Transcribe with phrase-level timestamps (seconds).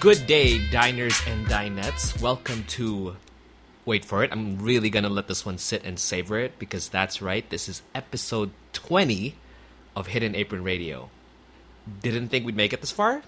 [0.00, 2.18] Good day, diners and dinettes.
[2.22, 3.16] Welcome to.
[3.84, 4.32] Wait for it.
[4.32, 7.46] I'm really gonna let this one sit and savor it because that's right.
[7.50, 9.34] This is episode 20
[9.94, 11.10] of Hidden Apron Radio.
[12.00, 13.24] Didn't think we'd make it this far?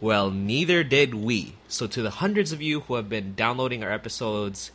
[0.00, 1.56] Well, neither did we.
[1.68, 4.70] So, to the hundreds of you who have been downloading our episodes,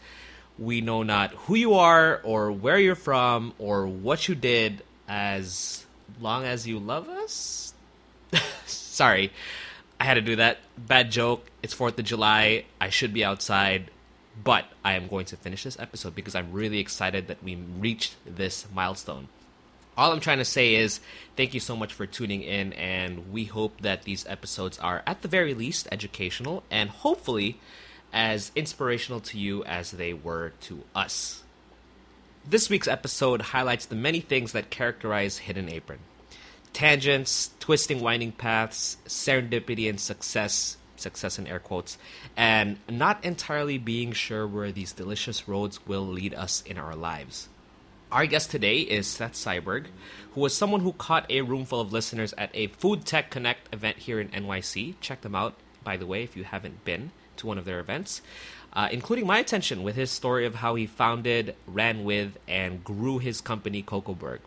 [0.59, 5.84] we know not who you are or where you're from or what you did as
[6.22, 7.73] long as you love us.
[8.67, 9.31] Sorry,
[10.03, 10.57] I had to do that.
[10.77, 11.49] Bad joke.
[11.62, 12.66] It's 4th of July.
[12.81, 13.89] I should be outside,
[14.44, 18.17] but I am going to finish this episode because I'm really excited that we reached
[18.25, 19.30] this milestone.
[19.95, 20.99] All I'm trying to say is
[21.38, 25.21] thank you so much for tuning in, and we hope that these episodes are, at
[25.21, 27.61] the very least, educational and hopefully
[28.11, 31.44] as inspirational to you as they were to us.
[32.45, 36.00] This week's episode highlights the many things that characterize Hidden Apron
[36.73, 41.97] tangents, twisting, winding paths, serendipity, and success success in air quotes,
[42.35, 47.49] and not entirely being sure where these delicious roads will lead us in our lives.
[48.11, 49.88] Our guest today is Seth Syberg,
[50.33, 53.73] who was someone who caught a room full of listeners at a Food Tech Connect
[53.73, 54.95] event here in NYC.
[55.01, 58.21] Check them out, by the way, if you haven't been to one of their events,
[58.73, 63.17] uh, including my attention with his story of how he founded, ran with, and grew
[63.17, 64.39] his company, Cocoburg.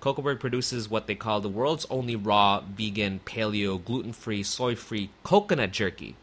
[0.00, 5.10] Cocoburg produces what they call the world's only raw, vegan, paleo, gluten free, soy free
[5.24, 6.14] coconut jerky,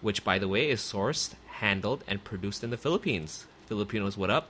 [0.00, 3.46] which, by the way, is sourced, handled, and produced in the Philippines.
[3.66, 4.48] Filipinos, what up?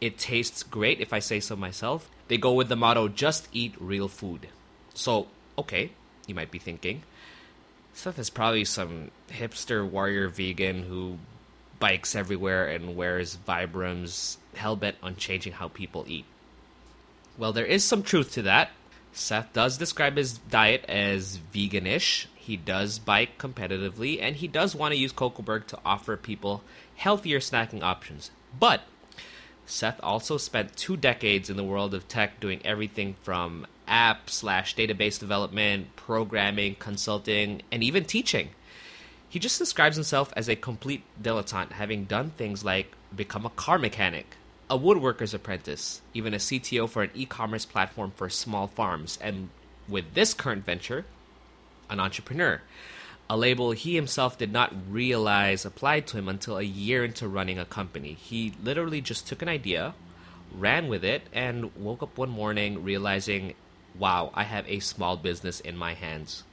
[0.00, 2.10] It tastes great, if I say so myself.
[2.28, 4.48] They go with the motto just eat real food.
[4.92, 5.92] So, okay,
[6.26, 7.02] you might be thinking,
[7.94, 11.18] Seth is probably some hipster warrior vegan who
[11.78, 16.24] bikes everywhere and wears Vibrams, hellbent on changing how people eat.
[17.36, 18.70] Well, there is some truth to that.
[19.12, 22.26] Seth does describe his diet as veganish.
[22.34, 26.62] He does bike competitively, and he does want to use Cocoburg to offer people
[26.96, 28.30] healthier snacking options.
[28.58, 28.82] But
[29.66, 34.76] Seth also spent two decades in the world of tech doing everything from app slash
[34.76, 38.50] database development, programming, consulting, and even teaching.
[39.28, 43.78] He just describes himself as a complete dilettante, having done things like become a car
[43.78, 44.36] mechanic,
[44.70, 49.50] a woodworker's apprentice, even a CTO for an e commerce platform for small farms, and
[49.88, 51.04] with this current venture,
[51.90, 52.62] an entrepreneur.
[53.28, 57.58] A label he himself did not realize applied to him until a year into running
[57.58, 58.14] a company.
[58.14, 59.94] He literally just took an idea,
[60.52, 63.54] ran with it, and woke up one morning realizing,
[63.98, 66.44] wow, I have a small business in my hands.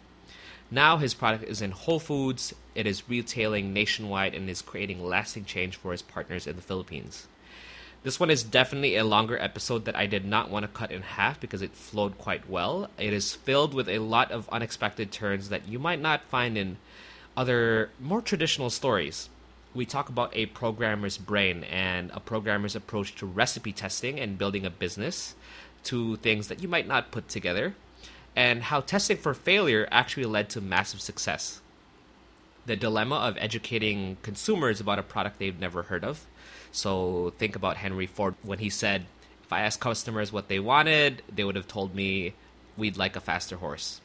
[0.70, 5.44] Now his product is in Whole Foods, it is retailing nationwide, and is creating lasting
[5.44, 7.28] change for his partners in the Philippines.
[8.04, 11.04] This one is definitely a longer episode that I did not want to cut in
[11.04, 12.90] half because it flowed quite well.
[12.98, 16.78] It is filled with a lot of unexpected turns that you might not find in
[17.38, 19.30] other more traditional stories.
[19.76, 24.66] We talk about a programmer's brain and a programmer's approach to recipe testing and building
[24.66, 25.36] a business,
[25.84, 27.76] to things that you might not put together,
[28.36, 31.62] and how testing for failure actually led to massive success.
[32.66, 36.26] The dilemma of educating consumers about a product they've never heard of
[36.72, 39.06] so think about Henry Ford when he said,
[39.44, 42.34] if I asked customers what they wanted, they would have told me
[42.78, 44.00] we'd like a faster horse.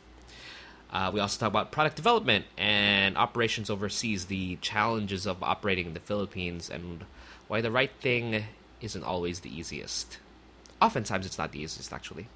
[0.91, 5.95] Uh, we also talk about product development and operations overseas, the challenges of operating in
[5.95, 7.05] the Philippines, and
[7.49, 8.45] why the right thing
[8.81, 10.19] isn't always the easiest.
[10.81, 12.29] Oftentimes, it's not the easiest, actually.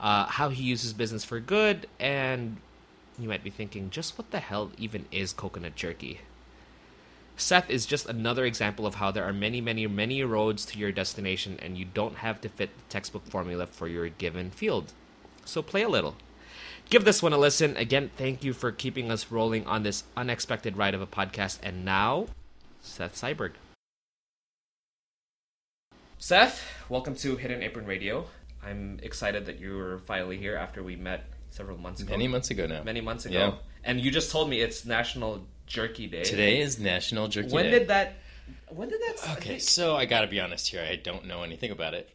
[0.00, 2.56] Uh, how he uses business for good, and
[3.18, 6.20] you might be thinking, just what the hell even is coconut jerky?
[7.36, 10.92] Seth is just another example of how there are many, many, many roads to your
[10.92, 14.92] destination and you don't have to fit the textbook formula for your given field.
[15.44, 16.16] So play a little.
[16.90, 17.76] Give this one a listen.
[17.76, 21.58] Again, thank you for keeping us rolling on this unexpected ride of a podcast.
[21.62, 22.26] And now,
[22.82, 23.52] Seth Syberg.
[26.18, 28.26] Seth, welcome to Hidden Apron Radio.
[28.62, 32.10] I'm excited that you're finally here after we met several months ago.
[32.10, 32.82] Many months ago now.
[32.82, 33.38] Many months ago.
[33.38, 33.52] Yeah.
[33.82, 36.22] And you just told me it's National Jerky Day.
[36.24, 37.70] Today is National Jerky When Day.
[37.70, 38.14] When did that?
[38.68, 39.36] When did that?
[39.38, 40.82] Okay, so I gotta be honest here.
[40.88, 42.10] I don't know anything about it.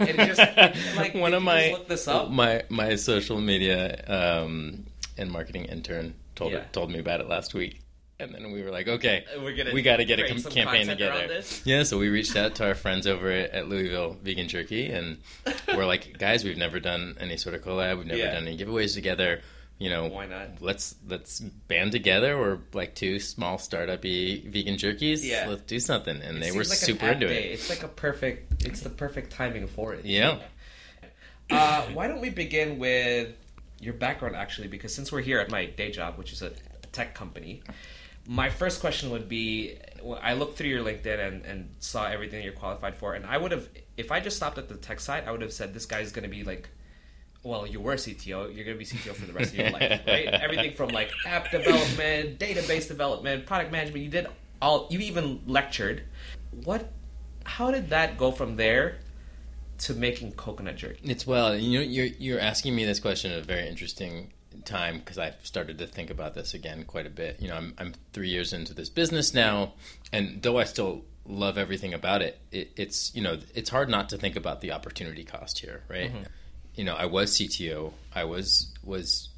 [0.00, 2.30] It just, like, one of my look this up?
[2.30, 4.86] my my social media um,
[5.18, 6.64] and marketing intern told Yeah.
[6.72, 7.80] told me about it last week,
[8.20, 10.86] and then we were like, okay, We're gonna we got to get a com- campaign
[10.86, 11.42] together.
[11.64, 15.18] Yeah, so we reached out to our friends over at, at Louisville Vegan Jerky, and
[15.68, 17.98] we're like, guys, we've never done any sort of collab.
[17.98, 18.32] We've never Yeah.
[18.34, 19.42] done any giveaways together.
[19.78, 20.62] You know, Why not?
[20.62, 22.38] Let's let's band together.
[22.38, 25.22] We're like two small startup-y vegan jerkies.
[25.22, 25.46] Yeah.
[25.48, 26.16] let's do something.
[26.22, 27.50] And It they were like super into day.
[27.50, 27.52] it.
[27.52, 28.64] It's like a perfect.
[28.64, 30.04] It's the perfect timing for it.
[30.06, 30.38] Yeah.
[31.50, 33.34] Uh, why don't we begin with
[33.80, 34.68] your background actually?
[34.68, 36.52] Because since we're here at my day job, which is a
[36.92, 37.62] tech company.
[38.28, 42.42] My first question would be: well, I looked through your LinkedIn and, and saw everything
[42.42, 45.24] you're qualified for, and I would have, if I just stopped at the tech side,
[45.28, 46.68] I would have said this guy's going to be like
[47.46, 50.02] well, you were CTO, you're going to be CTO for the rest of your life,
[50.06, 50.26] right?
[50.26, 54.26] Everything from like app development, database development, product management, you did
[54.60, 56.02] all, you even lectured.
[56.64, 56.90] What,
[57.44, 58.98] how did that go from there
[59.78, 61.00] to making coconut jerky?
[61.04, 64.32] It's well, you know, you're you're asking me this question at a very interesting
[64.64, 67.40] time because I've started to think about this again quite a bit.
[67.40, 69.74] You know, I'm I'm three years into this business now,
[70.12, 74.08] and though I still love everything about it, it it's you know it's hard not
[74.08, 76.10] to think about the opportunity cost here, right?
[76.10, 76.22] Mm-hmm
[76.76, 77.92] you know, I was CTO.
[78.14, 79.28] I was was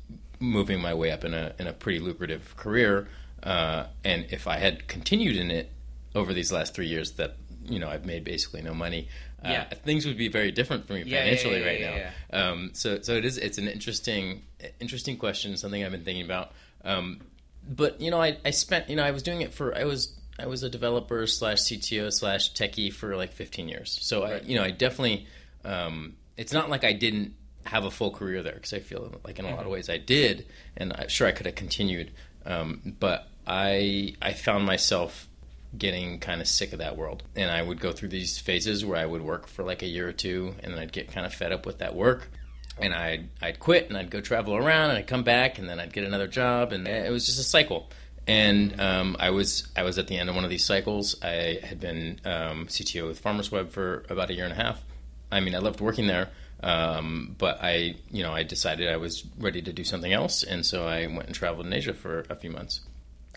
[0.41, 3.09] moving my way up in a in a pretty lucrative career,
[3.43, 5.71] uh, and if I had continued in it
[6.15, 9.09] over these last three years, that you know I've made basically no money.
[9.45, 9.65] Uh, yeah.
[9.85, 12.51] things would be very different for me yeah, financially yeah, yeah, right now.
[12.51, 14.43] Um, so so it is it's an interesting
[14.81, 16.53] interesting question, something I've been thinking about.
[16.85, 17.21] Um,
[17.69, 20.19] but you know, I, I spent you know I was doing it for I was
[20.41, 23.99] I was a developer slash CTO slash techie for like 15 years.
[24.03, 24.43] So right.
[24.43, 25.27] I you know I definitely
[25.65, 29.39] um, it's not like I didn't have a full career there because I feel like
[29.39, 29.73] in a lot of mm-hmm.
[29.73, 30.47] ways I did,
[30.77, 32.13] and I, sure I could have continued,
[32.47, 35.29] um, but I I found myself
[35.77, 38.99] getting kind of sick of that world, and I would go through these phases where
[38.99, 41.35] I would work for like a year or two, and then I'd get kind of
[41.35, 42.31] fed up with that work,
[42.79, 45.81] and I'd I'd quit and I'd go travel around, and I'd come back, and then
[45.81, 47.91] I'd get another job, and it was just a cycle.
[48.27, 51.17] And um, I was I was at the end of one of these cycles.
[51.23, 54.83] I had been um, CTO with Farmers Web for about a year and a half,
[55.31, 56.31] I mean, I loved working there,
[56.63, 60.65] um, but I, you know, I decided I was ready to do something else, and
[60.65, 62.81] so I went and traveled in Asia for a few months.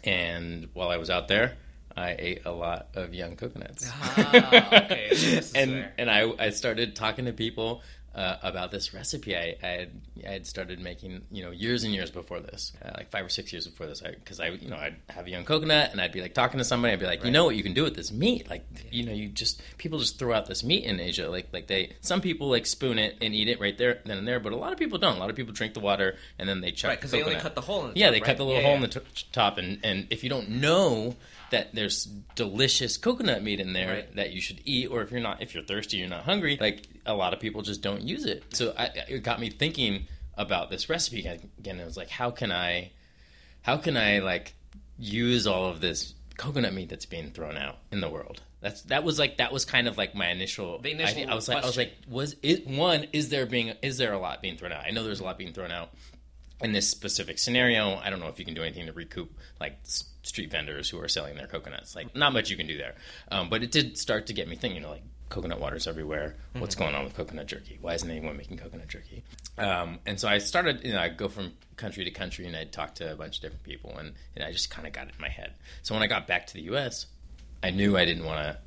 [0.04, 1.58] And while I was out there,
[1.96, 3.90] I ate a lot of young coconuts.
[3.92, 5.42] Ah, okay.
[5.56, 7.82] and and I, I started talking to people
[8.14, 9.90] uh, about this recipe I, I, had
[10.28, 13.30] I had started making you know years and years before this uh, like five or
[13.30, 16.02] six years before this because I, I, you know I'd have a young coconut and
[16.02, 17.28] I'd be like talking to somebody I'd be like right.
[17.28, 18.82] you know what you can do with this meat like yeah.
[18.92, 21.94] you know you just people just throw out this meat in Asia like like they
[22.02, 24.58] some people like spoon it and eat it right there then and there but a
[24.58, 26.90] lot of people don't a lot of people drink the water and then they chuck
[26.90, 28.26] right because they only cut the hole in the yeah top, they right?
[28.26, 28.84] cut the little yeah, hole yeah.
[28.84, 31.16] in the t- top and and if you don't know
[31.52, 32.06] that there's
[32.36, 34.16] delicious coconut meat in there right.
[34.16, 36.88] that you should eat or if you're not if you're thirsty you're not hungry like
[37.06, 40.70] a lot of people just don't use it so I, it got me thinking about
[40.70, 42.92] this recipe again it was like how can i
[43.62, 44.56] how can i like
[44.98, 49.04] use all of this coconut meat that's being thrown out in the world that's that
[49.04, 51.32] was like that was kind of like my initial, the initial idea.
[51.32, 54.20] I was like I was like was it one is there being is there a
[54.20, 54.84] lot being thrown out?
[54.86, 55.90] I know there's a lot being thrown out
[56.62, 57.98] in this specific scenario.
[57.98, 59.80] I don't know if you can do anything to recoup like
[60.24, 61.96] street vendors who are selling their coconuts.
[61.96, 62.96] Like, not much you can do there.
[63.32, 66.36] Um, but it did start to get me thinking, you know, like coconut water's everywhere.
[66.54, 66.84] What's mm-hmm.
[66.84, 67.80] going on with coconut jerky?
[67.82, 69.24] Why isn't anyone making coconut jerky?
[69.58, 72.72] Um, and so I started, you know, I'd go from country to country and I'd
[72.72, 75.14] talk to a bunch of different people and, and I just kind of got it
[75.16, 75.54] in my head.
[75.82, 77.08] So when I got back to the US,
[77.64, 78.58] I knew I didn't want to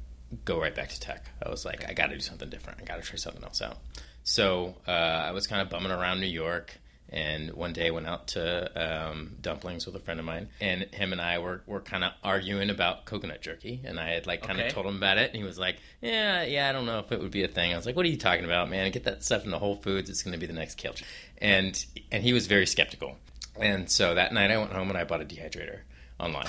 [0.44, 1.26] go right back to tech.
[1.44, 2.80] I was like, I got to do something different.
[2.80, 3.78] I got to try something else out.
[4.24, 6.78] So uh, I was kind of bumming around New York
[7.14, 10.82] and one day I went out to um, dumplings with a friend of mine, and
[10.92, 13.80] him and I were, were kind of arguing about coconut jerky.
[13.84, 14.74] And I had like kind of okay.
[14.74, 17.20] told him about it, and he was like, "Yeah, yeah, I don't know if it
[17.20, 18.90] would be a thing." I was like, "What are you talking about, man?
[18.90, 20.10] Get that stuff into Whole Foods.
[20.10, 20.94] It's going to be the next kill."
[21.38, 23.16] And and he was very skeptical.
[23.60, 25.82] And so that night I went home and I bought a dehydrator
[26.18, 26.48] online.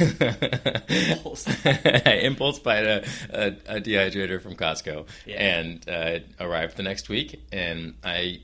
[0.00, 1.46] impulse.
[1.64, 5.36] I impulse bought a, a, a, dehydrator from Costco, yeah.
[5.36, 8.40] and uh, arrived the next week, and I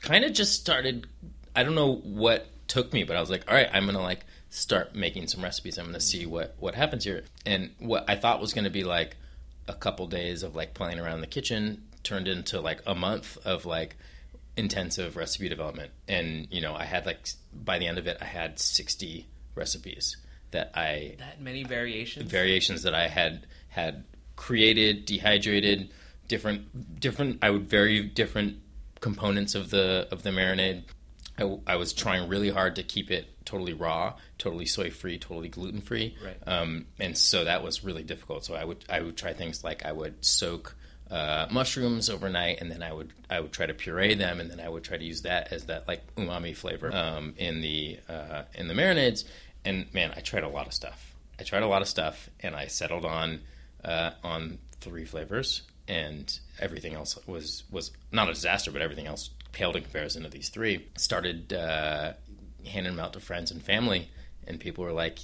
[0.00, 1.06] kind of just started.
[1.54, 4.24] I don't know what took me, but I was like, all right, I'm gonna like
[4.50, 5.78] start making some recipes.
[5.78, 7.24] I'm gonna see what what happens here.
[7.46, 9.16] And what I thought was gonna be like
[9.68, 13.38] a couple days of like playing around in the kitchen turned into like a month
[13.44, 13.96] of like
[14.56, 15.90] intensive recipe development.
[16.08, 20.16] And you know, I had like by the end of it, I had 60 recipes
[20.50, 24.04] that I that many variations variations that I had had
[24.36, 25.90] created, dehydrated,
[26.28, 27.38] different different.
[27.42, 28.58] I would vary different
[29.00, 30.84] components of the of the marinade.
[31.38, 35.48] I, I, was trying really hard to keep it totally raw, totally soy free, totally
[35.48, 36.36] gluten free, right.
[36.46, 38.44] um, and so that was really difficult.
[38.44, 40.76] So I would I would try things like I would soak
[41.10, 44.60] uh, mushrooms overnight, and then I would I would try to puree them, and then
[44.60, 48.42] I would try to use that as that like umami flavor um, in the uh,
[48.54, 49.24] in the marinades.
[49.64, 51.14] And man, I tried a lot of stuff.
[51.38, 53.40] I tried a lot of stuff, and I settled on
[53.82, 59.30] uh, on three flavors and everything else was was not a disaster, but everything else
[59.52, 60.86] paled in comparison to these three.
[60.96, 62.12] Started uh,
[62.66, 64.08] handing them out to friends and family,
[64.46, 65.18] and people were like,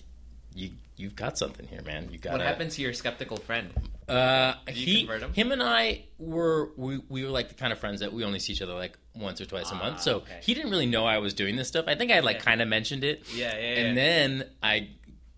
[0.55, 2.09] "You you've got something here, man.
[2.11, 3.71] You got." What happened to your skeptical friend?
[4.09, 5.33] Uh, he, him?
[5.33, 8.39] him and I were we, we were like the kind of friends that we only
[8.39, 10.01] see each other like once or twice a Ah, month.
[10.01, 10.39] So okay.
[10.43, 11.87] he didn't really know I was doing this stuff.
[11.89, 12.43] I think I like Yeah.
[12.43, 13.25] kind of mentioned it.
[13.35, 13.95] Yeah, yeah, And yeah.
[14.05, 14.89] then I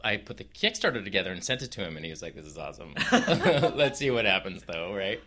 [0.03, 2.47] I put the Kickstarter together and sent it to him, and he was like, "This
[2.47, 2.95] is awesome.
[3.13, 5.21] Let's see what happens, though, right?"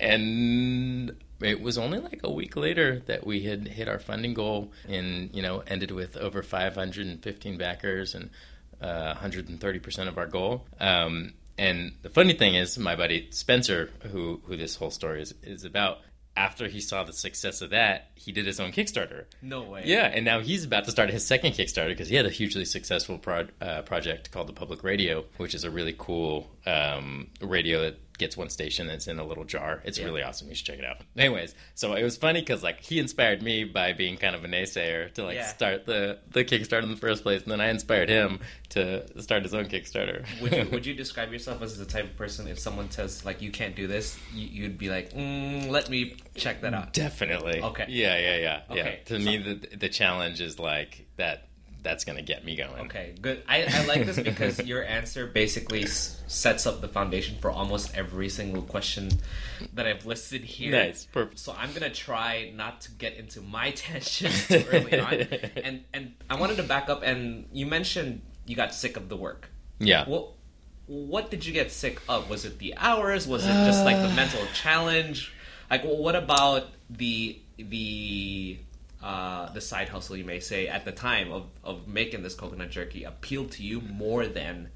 [0.00, 4.72] And it was only like a week later that we had hit our funding goal,
[4.88, 8.30] and you know, ended with over 515 backers and
[8.80, 10.66] uh, 130 percent of our goal.
[10.80, 15.34] Um, and the funny thing is, my buddy Spencer, who who this whole story is
[15.42, 15.98] is about,
[16.36, 19.24] after he saw the success of that, he did his own Kickstarter.
[19.40, 19.82] No way.
[19.84, 22.64] Yeah, and now he's about to start his second Kickstarter because he had a hugely
[22.64, 27.82] successful pro- uh, project called the Public Radio, which is a really cool um, radio
[27.82, 29.82] that gets one station that's in a little jar.
[29.84, 30.48] It's really awesome.
[30.48, 30.98] You should check it out.
[31.16, 34.48] Anyways, so it was funny because like he inspired me by being kind of a
[34.48, 35.46] naysayer to like Yeah.
[35.46, 39.42] start the the Kickstarter in the first place, and then I inspired him to start
[39.42, 40.24] his own Kickstarter.
[40.40, 43.40] Would you, would you describe yourself as the type of person if someone says like
[43.42, 46.92] you can't do this, you, you'd be like, mm, let me check that out.
[46.92, 47.62] Definitely.
[47.62, 47.86] Okay.
[47.88, 48.60] Yeah, yeah, yeah.
[48.70, 49.16] Okay, Yeah.
[49.16, 51.48] To me, the the challenge is like that.
[51.86, 52.86] That's gonna get me going.
[52.86, 53.42] Okay, good.
[53.48, 57.94] I, I like this because your answer basically s- sets up the foundation for almost
[57.96, 59.10] every single question
[59.74, 60.72] that I've listed here.
[60.72, 61.06] Nice.
[61.12, 61.38] Perfect.
[61.38, 65.14] So I'm gonna try not to get into my tangents too early on,
[65.64, 67.02] and and I wanted to back up.
[67.04, 69.48] And you mentioned you got sick of the work.
[69.78, 70.04] Yeah.
[70.08, 70.34] Well,
[70.86, 72.28] what did you get sick of?
[72.28, 73.26] Was it the hours?
[73.28, 75.32] Was it just like the mental challenge?
[75.70, 78.58] Like, well, what about the the
[79.06, 82.70] uh, the side hustle you may say at the time of, of making this coconut
[82.70, 84.68] jerky appealed to you more than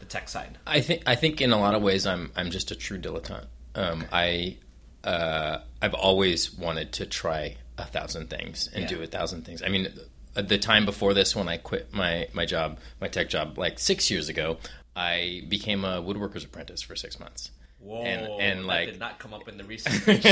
[0.00, 0.58] the tech side?
[0.66, 3.46] I think I think in a lot of ways I'm I'm just a true dilettante.
[3.74, 4.56] Um, I
[5.04, 8.96] uh, I've always wanted to try a thousand things and Yeah.
[8.96, 9.62] do a thousand things.
[9.62, 9.88] I mean,
[10.34, 14.10] the time before this, when I quit my my job, my tech job, like six
[14.10, 14.58] years ago,
[14.96, 17.52] I became a woodworker's apprentice for six months.
[17.80, 20.24] Whoa, and and that like did not come up in the research.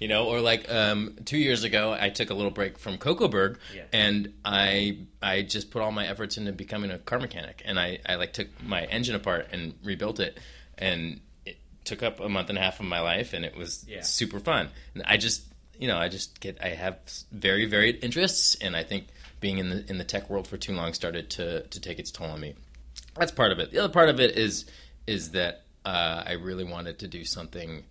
[0.00, 3.58] you know, or like um, two years ago, I took a little break from Cocoburg,
[3.74, 3.82] Yeah.
[3.92, 7.98] and I I just put all my efforts into becoming a car mechanic, and I,
[8.06, 10.38] I like took my engine apart and rebuilt it,
[10.78, 13.84] and it took up a month and a half of my life, and it was
[13.88, 14.02] Yeah.
[14.02, 14.68] super fun.
[14.94, 15.42] And I just
[15.78, 16.98] you know I just get I have
[17.30, 19.08] very varied interests, and I think
[19.40, 22.10] being in the in the tech world for too long started to to take its
[22.10, 22.54] toll on me.
[23.16, 23.70] That's part of it.
[23.70, 24.64] The other part of it is
[25.06, 27.84] is that uh, I really wanted to do something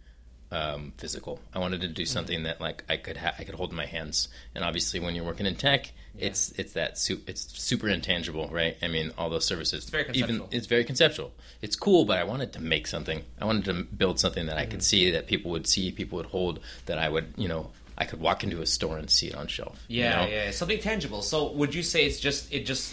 [0.51, 1.39] um, physical.
[1.53, 3.86] I wanted to do something that like I could ha- I could hold in my
[3.86, 4.29] hands.
[4.55, 8.75] And obviously, when you're working in tech, it's it's that su- it's super intangible, right?
[8.81, 9.84] I mean, all those services.
[9.84, 10.48] It's very conceptual.
[10.51, 11.31] it's very conceptual.
[11.62, 13.24] It's cool, but I wanted to make something.
[13.39, 16.27] I wanted to build something that I could see, that people would see, people would
[16.27, 19.36] hold, that I would you know I could walk into a store and see it
[19.36, 19.84] on shelf.
[19.88, 20.31] you Yeah, know?
[20.31, 21.22] yeah, something tangible.
[21.22, 22.91] So, would you say it's just it just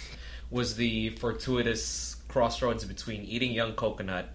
[0.51, 4.29] was the fortuitous crossroads between eating young coconut,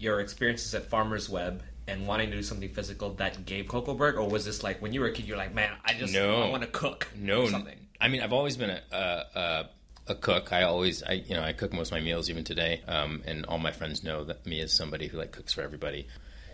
[0.00, 4.28] your experiences at Farmers Web, and wanting to do something physical that gave Cocoburg, or
[4.28, 6.42] was this like when you were a kid, you're like, man, I just No.
[6.42, 7.78] I want to cook, No, something.
[8.00, 9.70] I mean, I've always been a, a, a,
[10.08, 10.52] a cook.
[10.52, 13.44] I always, I you know, I cook most of my meals even today, um, and
[13.46, 16.06] all my friends know that me as somebody who like cooks for everybody.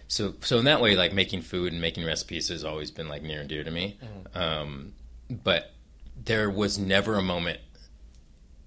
[0.08, 3.22] So, so in that way, like making food and making recipes has always been like
[3.22, 3.98] near and dear to me.
[4.34, 4.92] Um,
[5.28, 5.72] but
[6.16, 7.58] there was never a moment,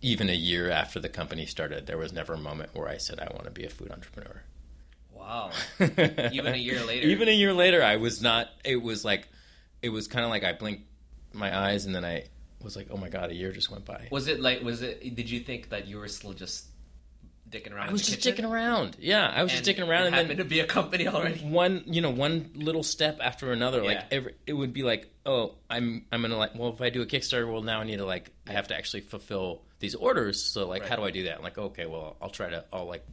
[0.01, 3.19] even a year after the company started, there was never a moment where I said
[3.19, 4.43] I want to be a food entrepreneur.
[5.19, 8.47] Wow, even a year later, Even a year later, I was not.
[8.63, 9.27] It was like,
[9.81, 10.83] it was kind of like I blinked
[11.33, 12.25] my eyes and then I
[12.63, 14.07] was like, oh my god, a year just went by.
[14.11, 15.15] was it like was it?
[15.15, 16.65] Did you think that you were still just
[17.49, 17.89] dicking around?
[17.89, 18.45] I was just kitchen?
[18.45, 18.97] dicking around.
[18.99, 21.39] Yeah, I was just And dicking around, and happened then to be a company already.
[21.41, 23.83] one, you know, one little step after another.
[23.83, 24.05] Like Yeah.
[24.17, 27.05] every, it would be like, oh, I'm, I'm gonna like, well, if I do a
[27.05, 30.43] Kickstarter, well, now I need to like, I have to actually fulfill these orders.
[30.43, 31.37] So like, how do I do that?
[31.37, 33.05] I'm like, okay, well, I'll try to, I'll like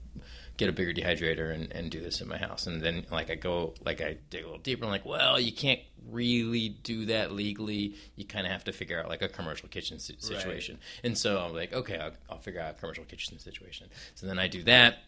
[0.57, 2.67] get a bigger dehydrator and, and do this in my house.
[2.67, 4.85] And then like I go, like I dig a little deeper.
[4.85, 7.95] I'm like, well, you can't really do that legally.
[8.17, 10.79] You kind of have to figure out like a commercial kitchen si- situation.
[11.05, 13.89] And so I'm like, okay, I'll, I'll figure out a commercial kitchen situation.
[14.15, 14.99] So then I do that.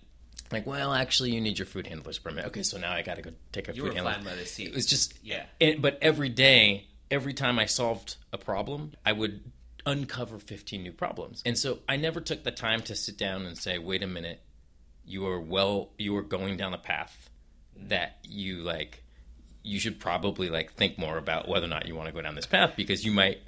[0.52, 2.46] Like, well, actually, you need your food handler's permit.
[2.46, 4.12] Okay, so now I got to go take a You food were handler.
[4.12, 4.68] flying by the seat.
[4.68, 5.44] It was just Yeah.
[5.60, 9.42] and, but every day, every time I solved a problem, I would
[9.86, 11.42] uncover 15 new problems.
[11.46, 14.40] And so I never took the time to sit down and say, wait a minute,
[15.08, 17.30] you are well, you are going down a path
[17.76, 19.02] that you like,
[19.62, 22.34] you should probably like think more about whether or not you want to go down
[22.34, 23.38] this path because you might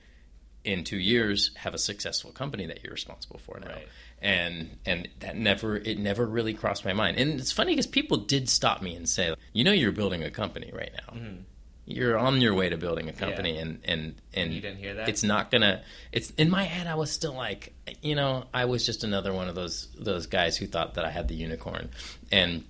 [0.64, 3.68] in two years have a successful company that you're responsible for now.
[3.68, 3.88] Right.
[4.22, 7.16] And and that never it never really crossed my mind.
[7.16, 10.30] And it's funny because people did stop me and say, you know, you're building a
[10.30, 11.14] company right now.
[11.14, 11.42] Mm-hmm.
[11.86, 13.62] You're on your way to building a company, Yeah.
[13.62, 15.08] and and and You didn't hear that?
[15.08, 15.82] It's not gonna.
[16.12, 16.86] It's in my head.
[16.86, 17.72] I was still like,
[18.02, 21.10] you know, I was just another one of those those guys who thought that I
[21.10, 21.90] had the unicorn,
[22.30, 22.64] and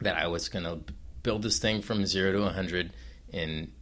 [0.00, 0.78] that I was gonna
[1.22, 2.92] build this thing from zero to a hundred
[3.32, 3.72] in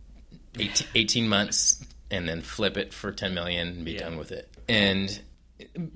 [0.58, 4.00] 18, 18 months and then flip it for 10 million and be Yeah.
[4.00, 4.48] done with it.
[4.68, 5.20] And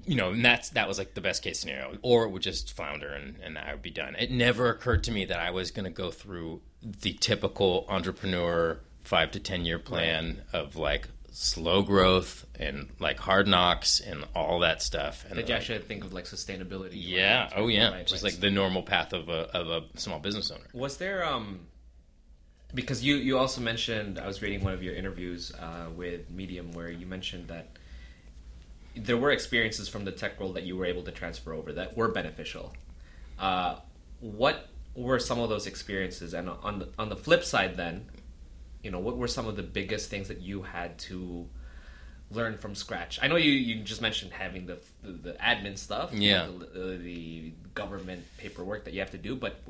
[0.06, 1.96] you know, and that's that was like the best case scenario.
[2.02, 4.14] Or it would just flounder and, and I would be done.
[4.18, 8.78] It never occurred to me that I was going to go through the typical entrepreneur
[9.02, 14.60] five to ten year plan of like slow growth and like hard knocks and all
[14.60, 15.24] that stuff.
[15.26, 16.90] And Did you like, actually think of like sustainability?
[16.92, 18.32] yeah, oh yeah, Right, just right.
[18.32, 20.64] like the normal path of a of a small business owner.
[20.72, 21.60] Was there um
[22.74, 26.72] because you you also mentioned I was reading one of your interviews uh, with Medium
[26.72, 27.68] where you mentioned that
[28.96, 31.96] there were experiences from the tech world that you were able to transfer over that
[31.96, 32.72] were beneficial.
[33.38, 33.76] Uh,
[34.20, 36.34] what were some of those experiences?
[36.34, 38.06] And on the on the flip side, then,
[38.82, 41.48] you know, what were some of the biggest things that you had to
[42.30, 43.18] learn from scratch?
[43.22, 46.48] I know you, you just mentioned having the the, the admin stuff, Yeah.
[46.74, 49.60] the, the government paperwork that you have to do, but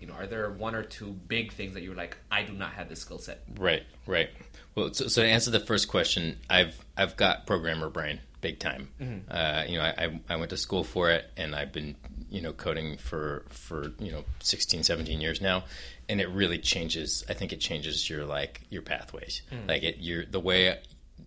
[0.00, 2.72] you know, are there one or two big things that you're like, I do not
[2.72, 3.42] have this skill set?
[3.58, 4.28] Right, right.
[4.74, 8.88] Well, so, so to answer the first question, I've I've got programmer brain, big time.
[9.28, 11.96] Uh, you know, I, I went to school for it, and I've been
[12.30, 15.64] you know coding for for you know 16, 17 years now,
[16.08, 17.24] and it really changes.
[17.28, 19.42] I think it changes your like your pathways.
[19.66, 20.78] Like it, your the way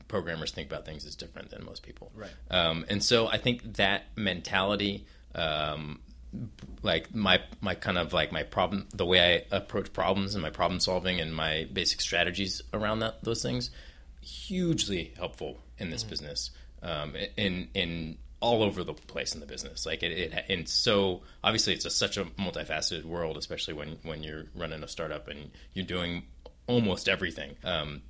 [0.08, 2.12] programmers think about things is different than most people.
[2.16, 2.32] Right.
[2.50, 6.00] Um, and so I think that mentality, um,
[6.82, 9.20] like my my kind of like my problem, the way
[9.52, 13.72] I approach problems and my problem solving and my basic strategies around that those things,
[14.22, 16.52] hugely helpful in this business.
[16.82, 21.24] Um, in in all over the place in the business, like it, it and so
[21.44, 25.52] obviously it's a, such a multifaceted world, especially when when you're running a startup and
[25.74, 26.24] you're doing
[26.68, 27.56] almost everything.
[27.64, 28.02] Um,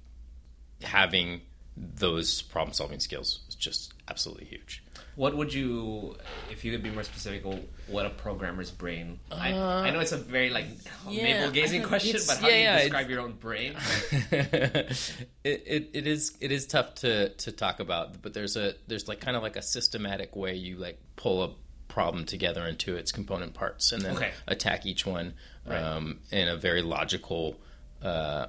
[0.84, 1.42] having
[1.76, 4.84] those problem solving skills is just absolutely huge.
[5.20, 6.16] What would you,
[6.50, 7.44] if you could be more specific,
[7.88, 9.20] what a programmer's brain?
[9.30, 10.68] I, I know it's a very like
[11.06, 13.76] Uh, yeah, navel gazing question, but how yeah, do you yeah, describe your own brain?
[14.32, 14.96] it,
[15.44, 19.20] it it is it is tough to to talk about, but there's a there's like
[19.20, 21.50] kind of like a systematic way you like pull a
[21.90, 24.32] problem together into its component parts and then Okay.
[24.48, 25.34] attack each one
[25.66, 25.82] Right.
[25.82, 27.58] um, in a very logical,
[28.02, 28.48] uh,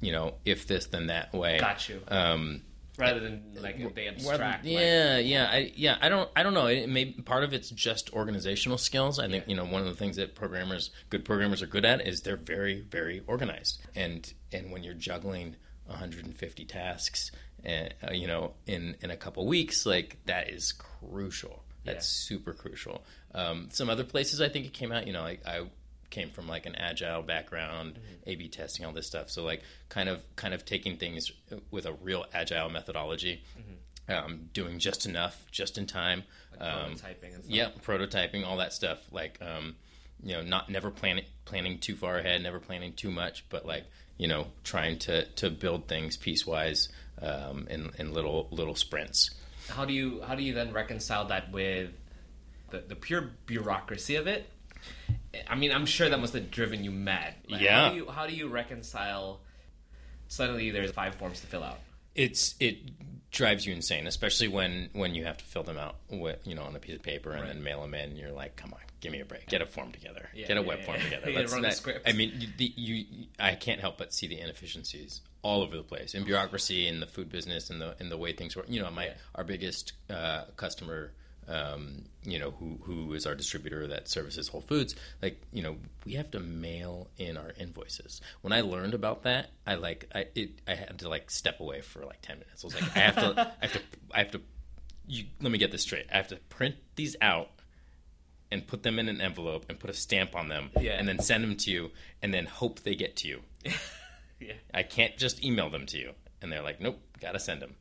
[0.00, 1.60] you know, if this then that way.
[1.60, 2.02] Got you.
[2.08, 2.62] Um,
[2.98, 4.64] Rather than like if they abstract.
[4.64, 5.96] like- yeah, yeah, I, yeah.
[6.00, 6.66] I don't, I don't know.
[6.66, 9.18] It may part of it's just organizational skills.
[9.18, 9.50] I think Yeah.
[9.50, 12.36] you know one of the things that programmers, good programmers, are good at is they're
[12.36, 13.80] very, very organized.
[13.94, 15.56] And and when you're juggling
[15.86, 17.30] 150 tasks,
[17.66, 21.64] uh, you know, in in a couple weeks, like that is crucial.
[21.84, 23.02] That's super crucial.
[23.34, 25.06] Um, some other places, I think it came out.
[25.06, 25.62] You know, I, I
[26.10, 28.30] came from like an agile background, Mm-hmm.
[28.30, 29.30] A/B testing, all this stuff.
[29.30, 31.30] So like kind of kind of taking things
[31.70, 33.42] with a real agile methodology,
[34.08, 36.22] um, doing just enough, just in time.
[36.54, 36.62] Mm-hmm.
[36.64, 37.46] Like um, prototyping and stuff.
[37.46, 38.98] yeah, prototyping, all that stuff.
[39.12, 39.76] Like um,
[40.22, 43.84] you know, not never planning planning too far ahead, never planning too much, but like
[44.16, 46.88] you know, trying to to build things piecewise
[47.22, 49.30] um, in in little little sprints.
[49.68, 51.90] How do you how do you then reconcile that with
[52.70, 54.46] the, the pure bureaucracy of it?
[55.48, 57.34] I mean, I'm sure that must have driven you mad.
[57.48, 57.84] Like, Yeah.
[57.84, 59.40] How do you, how do you reconcile?
[60.28, 61.78] Suddenly, there's five forms to fill out.
[62.14, 62.78] it's it
[63.30, 66.62] drives you insane, especially when when you have to fill them out with you know
[66.62, 67.52] on a piece of paper and Right.
[67.54, 68.16] then mail them in.
[68.16, 69.46] You're like, come on, give me a break.
[69.48, 70.28] Get a form together.
[70.34, 71.30] Yeah, Get a yeah, web yeah, form together.
[71.32, 72.08] Let's run the not- script.
[72.08, 73.04] I mean, you, the, you
[73.38, 77.06] I can't help but see the inefficiencies all over the place in bureaucracy in the
[77.06, 78.66] food business and the in the way things work.
[78.68, 81.12] You know, my our biggest uh, customer.
[81.48, 84.94] Um, you know who who is our distributor that services Whole Foods?
[85.22, 88.20] Like you know we have to mail in our invoices.
[88.42, 91.80] When I learned about that, I like I it I had to like step away
[91.80, 92.64] for like ten minutes.
[92.64, 93.80] I was like I have to I have to
[94.14, 94.40] I have to
[95.06, 96.06] you let me get this straight.
[96.12, 97.48] I have to print these out
[98.50, 100.92] and put them in an envelope and put a stamp on them Yeah.
[100.98, 101.90] and then send them to you
[102.22, 103.40] and then hope they get to you.
[104.40, 104.52] Yeah.
[104.72, 106.12] I can't just email them to you.
[106.40, 107.74] And they're like, nope, gotta send them.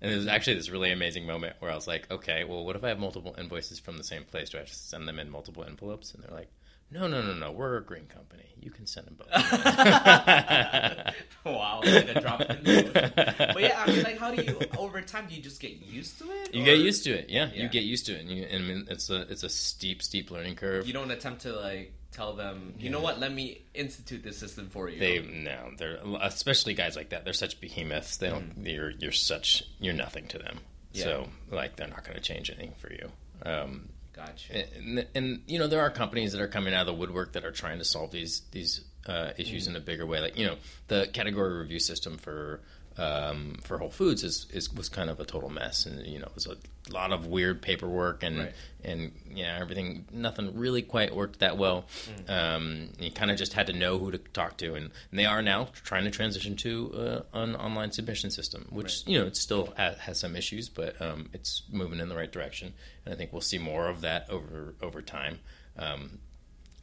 [0.00, 2.84] And there's actually this really amazing moment where I was like, okay, well, what if
[2.84, 4.50] I have multiple invoices from the same place?
[4.50, 6.14] Do I have to send them in multiple envelopes?
[6.14, 6.50] And they're like,
[6.90, 8.44] no, no, no, no, we're a green company.
[8.60, 9.28] You can send them both.
[11.44, 12.90] Wow, like drop in.
[12.92, 15.26] But yeah, I mean, like, how do you over time?
[15.28, 16.54] Do you just get used to it?
[16.54, 17.50] you or get used to it, yeah.
[17.52, 17.62] Yeah.
[17.62, 20.02] You get used to it, and, you, and I mean, it's a it's a steep,
[20.02, 20.86] steep learning curve.
[20.86, 23.18] You don't attempt to like tell them, you know what?
[23.20, 24.98] Let me institute this system for you.
[24.98, 27.24] They no, they're especially guys like that.
[27.24, 28.16] They're such behemoths.
[28.16, 28.52] They don't.
[28.62, 29.64] You're you're such.
[29.80, 30.60] You're nothing to them.
[30.92, 31.04] Yeah.
[31.04, 33.10] So like they're not going to change anything for you.
[33.44, 34.76] Um, gotcha.
[34.76, 37.44] and, and you know there are companies that are coming out of the woodwork that
[37.44, 40.20] are trying to solve these these uh, issues in a bigger way.
[40.20, 40.56] Like you know
[40.88, 42.60] the category review system for
[42.98, 46.26] um, for Whole Foods is, is was kind of a total mess, and you know
[46.26, 46.56] it was a
[46.92, 48.52] lot of weird paperwork and Right.
[48.82, 51.84] and yeah everything nothing really quite worked that well.
[52.26, 52.30] Mm.
[52.56, 55.26] Um, you kind of just had to know who to talk to, and, and they
[55.26, 59.36] are now trying to transition to uh, an online submission system, which you know it
[59.36, 62.72] still ha- has some issues, but um, it's moving in the right direction,
[63.04, 65.38] and I think we'll see more of that over over time.
[65.78, 66.18] Um,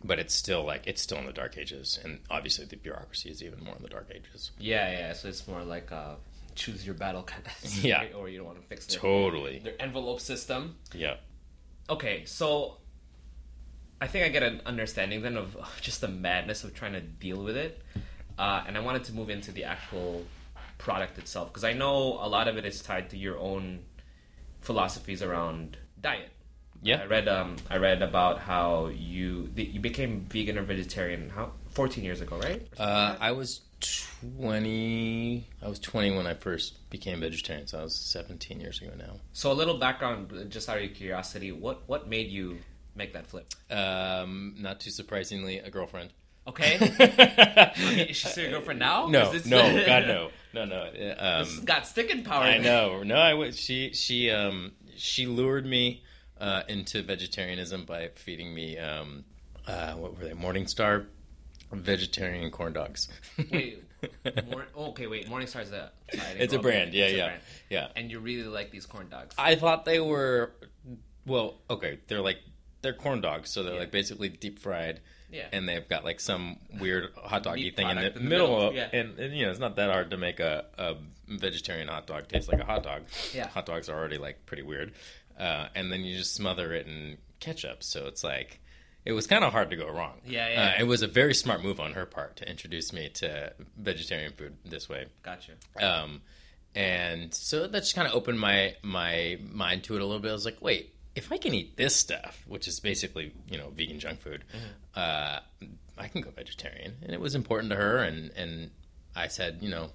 [0.05, 3.43] but it's still like it's still in the dark ages, and obviously the bureaucracy is
[3.43, 4.51] even more in the dark ages.
[4.59, 5.13] Yeah, yeah.
[5.13, 6.17] So it's more like a
[6.55, 7.75] choose your battle kind of.
[7.83, 8.05] Yeah.
[8.15, 8.93] Or you don't want to fix it.
[8.97, 9.59] Totally.
[9.59, 10.77] Their envelope system.
[10.93, 11.15] Yeah.
[11.89, 12.77] Okay, so
[14.01, 17.43] I think I get an understanding then of just the madness of trying to deal
[17.43, 17.81] with it,
[18.39, 20.25] uh, and I wanted to move into the actual
[20.77, 23.79] product itself because I know a lot of it is tied to your own
[24.61, 26.31] philosophies around diet.
[26.85, 27.01] Yeah.
[27.01, 32.03] I read um I read about how you you became vegan or vegetarian how 14
[32.03, 32.61] years ago, right?
[32.77, 33.15] Uh?
[33.19, 35.47] I was twenty.
[35.61, 39.19] I was twenty when I first became vegetarian, so I was seventeen years ago now.
[39.33, 42.59] so a little background, just out of curiosity, what what made you
[42.95, 43.47] make that flip?
[43.71, 46.11] Um, not too surprisingly, a girlfriend.
[46.47, 49.07] Okay, I is she still your girlfriend now?
[49.07, 50.81] No, Is this- no, God, no, no, no.
[50.83, 52.43] Uh, This Um, got sticking power.
[52.43, 53.01] I know.
[53.03, 53.59] No, I was.
[53.59, 56.03] She, she, um, she lured me
[56.39, 59.23] uh, into vegetarianism by feeding me um,
[59.67, 60.31] uh, what were they?
[60.33, 61.05] Morningstar
[61.71, 63.07] vegetarian corn dogs.
[63.51, 63.83] Wait,
[64.51, 65.27] Mor- oh, okay, wait.
[65.27, 65.91] Morningstar is a.
[66.13, 67.25] sorry, It's a brand, yeah, It's yeah.
[67.27, 67.41] brand.
[67.69, 67.87] Yeah.
[67.95, 69.35] And you really like these corn dogs.
[69.37, 70.51] I thought they were
[71.25, 72.37] well, okay, they're like
[72.81, 73.79] they're corn dogs, so they're Yeah.
[73.79, 75.01] like basically deep fried.
[75.31, 75.47] Yeah.
[75.51, 78.67] And they've got like some weird hot doggy thing in the, in the middle, middle,
[78.69, 78.89] of yeah.
[78.93, 80.95] and, and you know, it's not that hard to make a, a
[81.27, 83.01] vegetarian hot dog taste like a hot dog.
[83.33, 83.47] Yeah.
[83.47, 84.93] Hot dogs are already like pretty weird.
[85.37, 88.59] Uh, and then you just smother it in ketchup, so it's like
[89.05, 90.21] it was kind of hard to go wrong.
[90.25, 90.63] Yeah, yeah.
[90.63, 94.33] Uh, it was a very smart move on her part to introduce me to vegetarian
[94.33, 95.05] food this way.
[95.23, 95.53] Gotcha.
[95.79, 96.21] Um,
[96.73, 100.29] and so that just kind of opened my my mind to it a little bit.
[100.29, 103.69] I was like, wait, if I can eat this stuff, which is basically you know
[103.69, 104.43] vegan junk food,
[104.95, 105.39] uh,
[105.97, 106.95] I can go vegetarian.
[107.01, 108.71] And it was important to her, and and
[109.15, 109.91] I said, you know,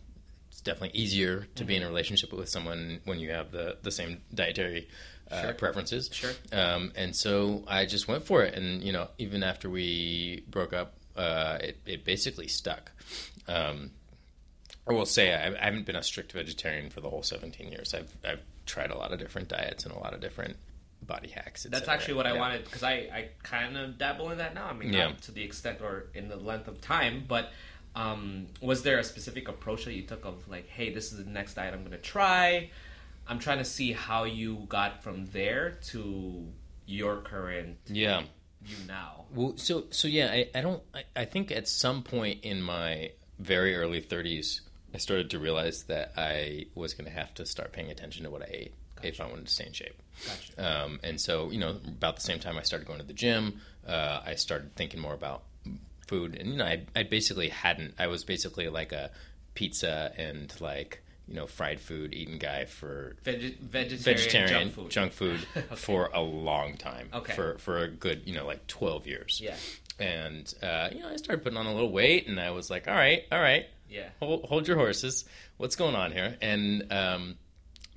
[0.50, 3.90] it's definitely easier to be in a relationship with someone when you have the the
[3.90, 4.88] same dietary.
[5.30, 5.52] Uh, Sure.
[5.54, 6.32] preferences, Sure.
[6.52, 10.72] um, and so I just went for it, and you know, even after we broke
[10.72, 12.90] up, uh, it, it basically stuck.
[13.46, 13.92] Um,
[14.88, 17.94] I will say I, I haven't been a strict vegetarian for the whole 17 years.
[17.94, 20.56] I've I've tried a lot of different diets and a lot of different
[21.02, 21.62] body hacks.
[21.70, 24.66] That's actually what I wanted because I, I kind of dabble in that now.
[24.66, 25.06] I mean, Yeah.
[25.10, 27.52] not to the extent or in the length of time, but
[27.94, 31.30] um, was there a specific approach that you took of like, hey, this is the
[31.30, 32.70] next diet I'm going to try?
[33.30, 36.46] I'm trying to see how you got from there to
[36.86, 38.22] your current Yeah.
[38.66, 39.24] you now.
[39.34, 40.82] Well, so so yeah, I, I don't.
[40.92, 44.60] I, I think at some point in my very early 30s,
[44.92, 48.30] I started to realize that I was going to have to start paying attention to
[48.30, 50.02] what I ate if I wanted to stay in shape.
[50.26, 50.82] Gotcha.
[50.84, 53.60] Um, and so, you know, about the same time I started going to the gym,
[53.86, 55.44] uh, I started thinking more about
[56.06, 56.36] food.
[56.36, 59.10] And, you know, I, I basically hadn't, I was basically like a
[59.54, 65.40] pizza and like, you know, fried food eating guy for Veg- vegetarian, vegetarian junk food.
[65.40, 67.08] food for a long time.
[67.14, 67.32] Okay.
[67.34, 69.40] For, for a good, you know, like 12 years.
[69.42, 69.54] Yeah.
[70.00, 72.88] And, uh, you know, I started putting on a little weight and I was like,
[72.88, 74.08] all right, all right, Yeah.
[74.18, 75.24] hold, hold your horses.
[75.56, 76.36] What's going on here?
[76.42, 77.36] And um,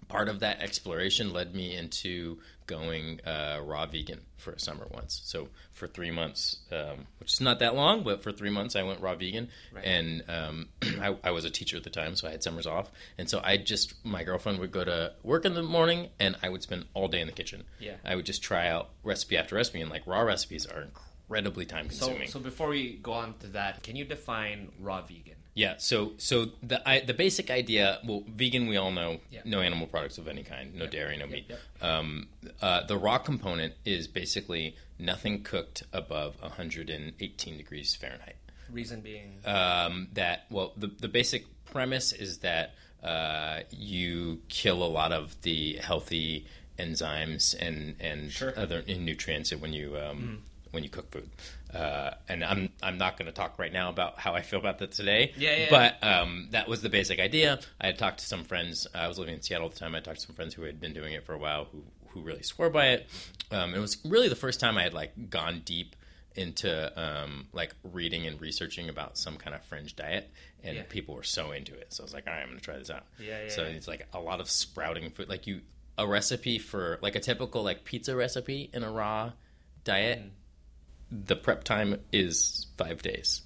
[0.09, 5.21] part of that exploration led me into going uh, raw vegan for a summer once.
[5.25, 8.83] So for three months, um, which is not that long, but for three months I
[8.83, 9.49] went raw vegan.
[9.73, 9.85] Right.
[9.85, 10.69] And um,
[11.01, 12.91] I, I was a teacher at the time, so I had summers off.
[13.17, 16.49] And so I just, my girlfriend would go to work in the morning and I
[16.49, 17.63] would spend all day in the kitchen.
[17.79, 17.95] Yeah.
[18.03, 19.81] I would just try out recipe after recipe.
[19.81, 22.27] And like raw recipes are incredibly time So, consuming.
[22.29, 25.35] so before we go on to that, can you define raw vegan?
[25.55, 29.41] Yeah, so so the I, the basic idea, well, vegan we all know, Yeah.
[29.45, 31.45] no animal products of any kind, no dairy, no Yep, meat.
[31.49, 31.59] yep.
[31.81, 32.29] Um,
[32.61, 38.35] uh, the raw component is basically nothing cooked above 118 degrees Fahrenheit.
[38.71, 44.87] Reason being, Um, that well, the the basic premise is that uh, you kill a
[44.87, 46.47] lot of the healthy
[46.79, 48.57] enzymes and and Sure.
[48.57, 51.29] other nutrients when you um, when you cook food.
[51.73, 54.79] Uh, and I'm I'm not going to talk right now about how I feel about
[54.79, 55.33] that today.
[55.37, 55.67] Yeah, yeah.
[55.69, 57.59] But um, that was the basic idea.
[57.81, 58.85] I had talked to some friends.
[58.93, 59.95] I was living in Seattle at the time.
[59.95, 62.21] I talked to some friends who had been doing it for a while, who who
[62.21, 63.09] really swore by it.
[63.51, 65.95] Um, it was really the first time I had like gone deep
[66.35, 70.31] into um, like reading and researching about some kind of fringe diet,
[70.63, 70.83] and Yeah.
[70.89, 71.93] people were so into it.
[71.93, 73.05] So I was like, all right, I'm going to try this out.
[73.19, 73.69] Yeah, yeah, So yeah.
[73.69, 75.61] it's like a lot of sprouting food, like you
[75.97, 79.31] a recipe for like a typical like pizza recipe in a raw
[79.83, 80.19] diet.
[80.19, 80.29] Mm.
[81.25, 83.41] The prep time is five days.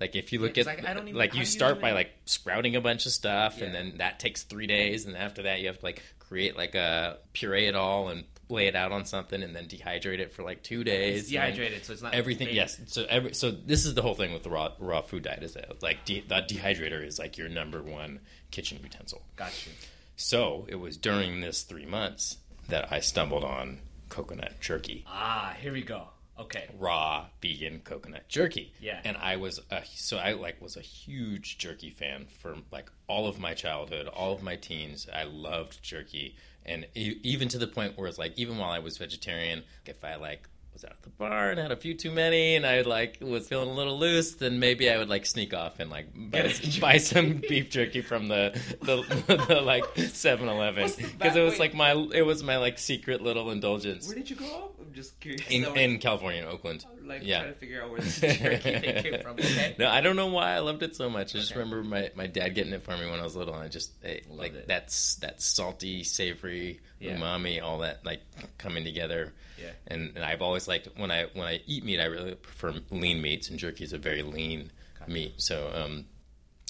[0.00, 2.10] Like if you look Yeah, at don't even- like you do you start by like
[2.24, 5.68] sprouting a bunch of stuff, and then that takes three days, and after that you
[5.68, 9.42] have to like create like a puree it all and lay it out on something,
[9.42, 11.20] and then dehydrate it for like two days.
[11.20, 12.48] It's dehydrated, so it's not everything.
[12.48, 12.56] baked.
[12.56, 15.42] Yes, so every so this is the whole thing with the raw raw food diet
[15.44, 19.22] is that like de- the dehydrator is like your number one kitchen utensil.
[19.36, 19.72] Got you.
[20.16, 25.72] So it was during this three months that I stumbled on coconut jerky Ah, here
[25.72, 26.08] we go.
[26.38, 26.68] Okay.
[26.78, 28.72] raw vegan coconut jerky.
[28.80, 29.00] Yeah.
[29.04, 33.26] And I was a, so I like was a huge jerky fan for like all
[33.26, 35.06] of my childhood, all of my teens.
[35.12, 38.98] I loved jerky, and even to the point where it's like even while I was
[38.98, 42.56] vegetarian, if I like was out at the bar and had a few too many,
[42.56, 45.80] and I like was feeling a little loose, then maybe I would like sneak off
[45.80, 48.96] and like buy, buy some beef jerky from the the,
[49.48, 54.06] the like 7-Eleven because it was like my it was my like secret little indulgence
[54.08, 54.74] Where did you grow up?
[54.80, 55.48] I'm just curious.
[55.48, 56.84] in, in California, in Oakland.
[56.86, 57.40] Oh, like yeah.
[57.40, 59.32] trying to figure out where this jerky thing came from.
[59.32, 59.76] Okay.
[59.78, 61.34] No, I don't know why I loved it so much.
[61.34, 63.62] I just remember my, my dad getting it for me when I was little, and
[63.62, 64.68] I just it, Loved like it.
[64.68, 67.16] that's that salty, savory, Yeah.
[67.16, 68.20] umami, all that like
[68.58, 69.32] coming together.
[69.60, 69.70] Yeah.
[69.86, 73.20] And, and I've always liked when I when I eat meat, I really prefer lean
[73.22, 74.70] meats, and jerky is a very lean
[75.06, 75.34] meat.
[75.36, 76.06] So um,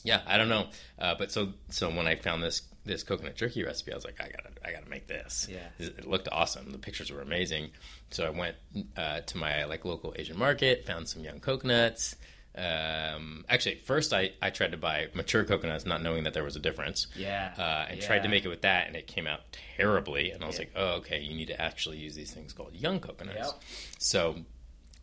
[0.05, 0.69] yeah, I don't know,
[1.01, 4.21] uh, but so so when I found this this coconut jerky recipe, I was like,
[4.21, 5.49] I gotta I gotta make this.
[5.51, 5.59] Yeah.
[5.79, 6.71] It looked awesome.
[6.71, 7.71] The pictures were amazing.
[8.11, 8.57] So I went
[8.97, 12.15] uh, to my like local Asian market, found some young coconuts.
[12.57, 16.57] Um, actually, first I, I tried to buy mature coconuts, not knowing that there was
[16.57, 17.07] a difference.
[17.17, 17.53] Yeah.
[17.59, 18.07] Uh, and Yeah.
[18.07, 19.41] tried to make it with that, and it came out
[19.77, 20.31] terribly.
[20.31, 20.61] And I was Yeah.
[20.61, 23.37] like, oh, okay, you need to actually use these things called young coconuts.
[23.53, 23.63] Yep.
[23.99, 24.37] So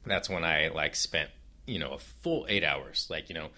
[0.05, 1.29] that's when I like spent
[1.67, 3.49] you know a full eight hours, like you know.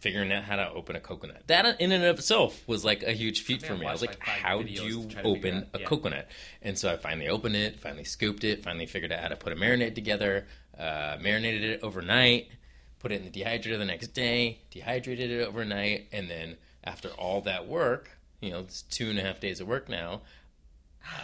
[0.00, 1.42] Figuring out how to open a coconut.
[1.46, 3.84] That in and of itself was like a huge feat for me.
[3.84, 5.86] I was like, like, how do you to try to figure open a yeah.
[5.86, 6.28] coconut?
[6.62, 9.52] And so I finally opened it, finally scooped it, finally figured out how to put
[9.52, 10.46] a marinade together,
[10.78, 12.48] uh, marinated it overnight,
[12.98, 17.42] put it in the dehydrator the next day, dehydrated it overnight, and then after all
[17.42, 18.10] that work,
[18.40, 20.22] you know, it's two and a half days of work now,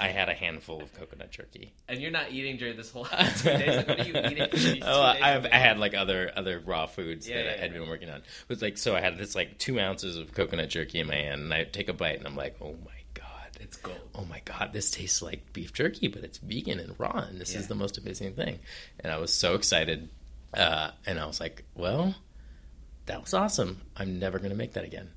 [0.00, 1.72] I had a handful of coconut jerky.
[1.88, 3.76] And you're not eating during this whole two days.
[3.76, 4.48] Like, what are you eating?
[4.50, 5.22] For these two Oh, days?
[5.22, 7.78] I've, I had like other other raw foods Yeah, that yeah, I had yeah.
[7.78, 8.16] been working on.
[8.18, 11.14] It was like so I had this like two ounces of coconut jerky in my
[11.16, 13.96] hand, and I take a bite, and I'm like, oh my god, It's gold.
[14.14, 17.54] oh my god, this tastes like beef jerky, but it's vegan and raw, and this
[17.54, 18.58] is the most amazing thing.
[19.00, 20.08] And I was so excited,
[20.54, 22.14] uh, and I was like, well,
[23.06, 23.80] that was awesome.
[23.96, 25.10] I'm never gonna make that again.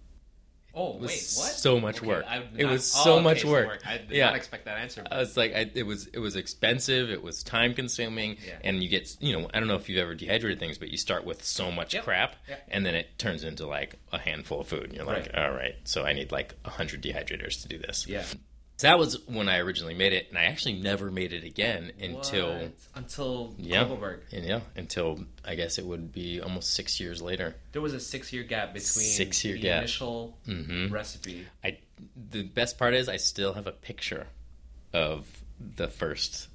[0.82, 1.10] Oh wait, what?
[1.12, 2.26] so much Okay, work.
[2.54, 3.82] Would It was so oh, much so work.
[3.86, 4.28] I did Yeah.
[4.28, 5.04] not expect that answer.
[5.12, 7.10] I was like, I, it was it was expensive.
[7.10, 8.56] It was time consuming, Yeah.
[8.64, 10.98] and you get you know I don't know if you've ever dehydrated things, but you
[10.98, 12.04] start with so much Yep.
[12.04, 12.68] crap, Yep.
[12.70, 15.36] and then it turns into like a handful of food, and you're like, Right.
[15.36, 18.08] all right, so I need like hundred dehydrators to do this.
[18.08, 18.24] yeah.
[18.80, 21.92] So that was when I originally made it, and I actually never made it again
[22.00, 22.72] until What?
[22.96, 24.22] until yeah, Cocoburg.
[24.32, 27.58] and yeah, until I guess it would be almost six years later.
[27.74, 29.80] There was a six year gap between Six-year the gap.
[29.80, 30.92] initial Mhm.
[30.92, 31.46] recipe.
[31.62, 31.80] I
[32.32, 34.28] the best part is I still have a picture
[34.94, 35.28] of
[35.60, 36.48] the first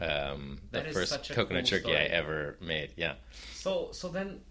[0.00, 2.90] um, the first coconut cool jerky I ever made.
[2.96, 3.14] Yeah.
[3.54, 4.42] So so then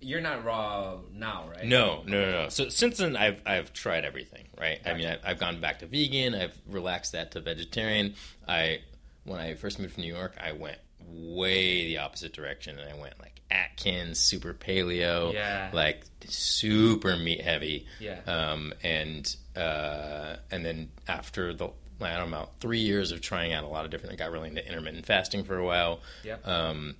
[0.00, 1.64] you're not raw now, right?
[1.64, 2.48] No, no, no, no.
[2.48, 4.46] So since then, I've I've tried everything.
[4.58, 4.80] Right.
[4.86, 6.34] I mean, I've gone back to vegan.
[6.34, 8.14] I've relaxed that to vegetarian.
[8.46, 8.80] I
[9.24, 10.78] when I first moved from New York, I went
[11.10, 15.70] way the opposite direction, and I went like Atkins, super paleo, Yeah.
[15.72, 17.86] like super meat heavy.
[18.00, 18.20] Yeah.
[18.26, 21.68] Um, and uh, and then after the
[22.00, 24.30] I don't know about three years of trying out a lot of different, I got
[24.30, 26.00] really into intermittent fasting for a while.
[26.24, 26.46] Yep.
[26.46, 26.94] Um,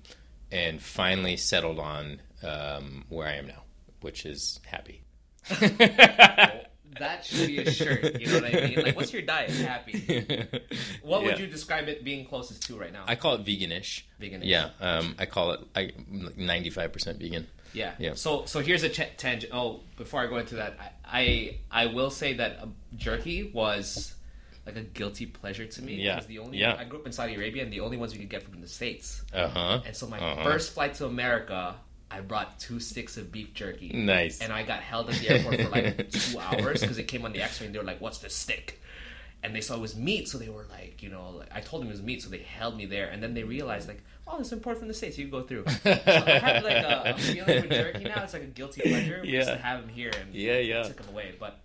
[0.51, 3.63] and finally settled on um, where I am now,
[4.01, 5.03] which is happy.
[6.99, 8.19] That should be a shirt.
[8.19, 8.81] You know what I mean?
[8.83, 9.51] Like, what's your diet?
[9.51, 10.49] Happy.
[11.03, 13.03] What would you describe it being closest to right now?
[13.07, 14.01] I call it veganish.
[14.21, 14.41] Veganish.
[14.43, 15.91] Yeah, um, I call it I
[16.35, 17.47] ninety five percent vegan.
[17.73, 17.93] Yeah.
[17.99, 18.13] Yeah.
[18.15, 19.53] So so here's a ch- tangent.
[19.53, 22.59] Oh, before I go into that, I I, I will say that
[22.95, 24.13] jerky was
[24.65, 25.95] like a guilty pleasure to me.
[25.95, 26.15] Yeah.
[26.15, 26.75] Because the only Yeah.
[26.77, 28.67] I grew up in Saudi Arabia, and the only ones we could get from the
[28.67, 29.23] states.
[29.33, 29.81] Uh huh.
[29.85, 30.43] And so my Uh-huh.
[30.43, 31.75] first flight to America,
[32.11, 33.89] I brought two sticks of beef jerky.
[33.93, 34.39] Nice.
[34.41, 37.33] And I got held at the airport for like two hours because it came on
[37.33, 38.81] the X-ray, and they were like, "What's this stick?"
[39.43, 41.81] And they saw it was meat, so they were like, you know, like, I told
[41.81, 44.37] them it was meat, so they held me there, and then they realized like, oh,
[44.37, 45.63] this is imported from the states, you can go through.
[45.65, 48.81] So I have like uh, a, a feeling with jerky now; it's like a guilty
[48.81, 49.55] pleasure just Yeah.
[49.55, 50.83] to have him here and Yeah, yeah.
[50.83, 51.35] took him away.
[51.39, 51.57] But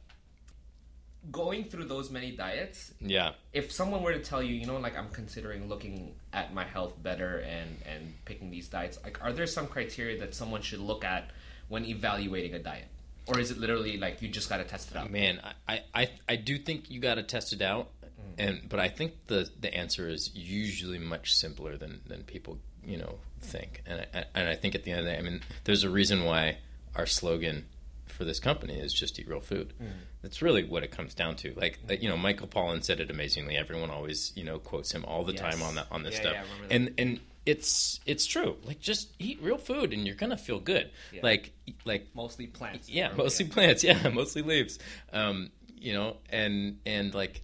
[1.30, 3.32] going through those many diets, yeah.
[3.52, 7.02] if someone were to tell you, you know, like I'm considering looking at my health
[7.02, 11.04] better and and picking these diets, like are there some criteria that someone should look
[11.04, 11.30] at
[11.68, 12.88] when evaluating a diet,
[13.26, 15.10] or is it literally like you just got to test it out?
[15.10, 18.48] Man, I, I, I do think you got to test it out, Mm.
[18.48, 22.96] and but I think the the answer is usually much simpler than than people you
[22.96, 23.82] know think.
[23.87, 25.90] And I, and I think at the end of the day, I mean, there's a
[25.90, 26.58] reason why
[26.94, 27.66] our slogan
[28.06, 29.72] for this company is just eat real food.
[29.82, 29.88] Mm.
[30.24, 31.52] That's really what it comes down to.
[31.54, 33.58] Like, you know, Michael Pollan said it amazingly.
[33.58, 35.42] Everyone always you know quotes him all the yes.
[35.42, 36.32] time on that on this yeah, stuff.
[36.32, 38.56] Yeah, and and it's it's true.
[38.64, 40.90] Like just eat real food and you're gonna feel good.
[41.12, 41.20] Yeah.
[41.22, 41.52] Like
[41.84, 42.88] like mostly plants.
[42.88, 43.84] Yeah, mostly plants.
[43.84, 44.78] Yeah, mostly leaves.
[45.12, 47.42] Um, you know, and and like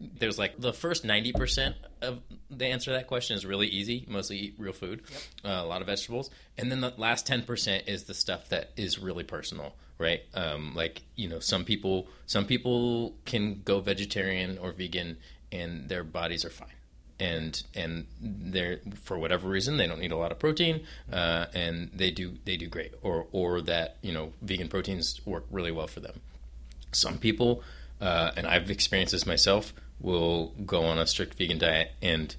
[0.00, 4.38] there's like the first 90% of the answer to that question is really easy mostly
[4.38, 5.20] eat real food yep.
[5.44, 8.98] uh, a lot of vegetables and then the last 10% is the stuff that is
[8.98, 14.72] really personal right um, like you know some people some people can go vegetarian or
[14.72, 15.16] vegan
[15.52, 16.68] and their bodies are fine
[17.20, 21.90] and and they're for whatever reason they don't need a lot of protein uh, and
[21.92, 25.88] they do they do great or or that you know vegan proteins work really well
[25.88, 26.20] for them
[26.92, 27.62] some people
[28.00, 32.34] uh, and I've experienced this myself, will go on a strict vegan diet and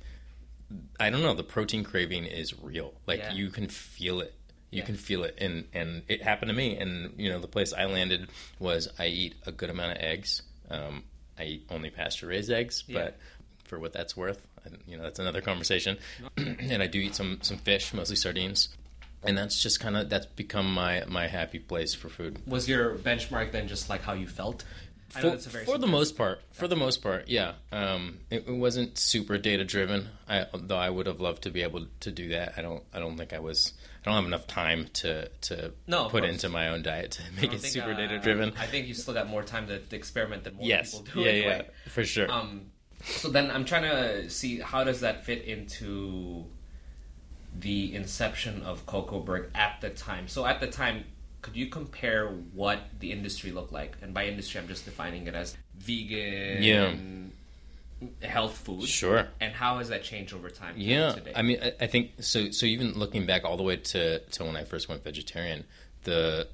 [1.00, 2.94] I don't know, the protein craving is real.
[3.08, 3.34] Like yeah.
[3.34, 4.36] you can feel it.
[4.72, 4.86] You yeah.
[4.86, 7.86] can feel it and and it happened to me and you know the place I
[7.86, 8.30] landed
[8.60, 10.42] was I eat a good amount of eggs.
[10.70, 11.04] Um,
[11.38, 13.00] I eat only pasture raised eggs, yeah.
[13.00, 13.18] but
[13.66, 14.46] for what that's worth,
[14.88, 15.98] you know that's another conversation.
[16.38, 18.70] and I do eat some some fish, mostly sardines
[19.24, 22.40] and that's just kind of that's become my my happy place for food.
[22.48, 24.64] Was your benchmark then just like how you felt?
[25.10, 27.54] for, for the most part, for the most part, yeah.
[27.72, 30.08] Um, it, it, wasn't super data driven.
[30.28, 32.54] I, though I would have loved to be able to do that.
[32.58, 32.84] I don't.
[32.94, 33.74] I don't think I was.
[34.02, 37.54] I don't have enough time to to no, put into my own diet to make
[37.54, 38.54] it think, super uh, data driven.
[38.58, 40.98] I think you still got more time to, experiment than more yes.
[40.98, 41.22] people do.
[41.22, 41.66] Yeah, anyway.
[41.66, 42.32] yeah, for sure.
[42.32, 42.72] Um,
[43.04, 46.46] so then I'm trying to see how does that fit into
[47.58, 50.28] the inception of Cocoburg at the time.
[50.28, 51.06] So at the time,
[51.42, 53.98] could you compare what the industry looked like?
[54.02, 56.94] And by industry, I'm just defining it as vegan, yeah.
[58.22, 58.88] Health food.
[58.88, 59.28] Sure.
[59.40, 60.76] And how has that changed over time?
[60.78, 62.52] Yeah, I mean, I, I think so.
[62.52, 65.66] So even looking back all the way to to when I first went vegetarian,
[66.04, 66.48] the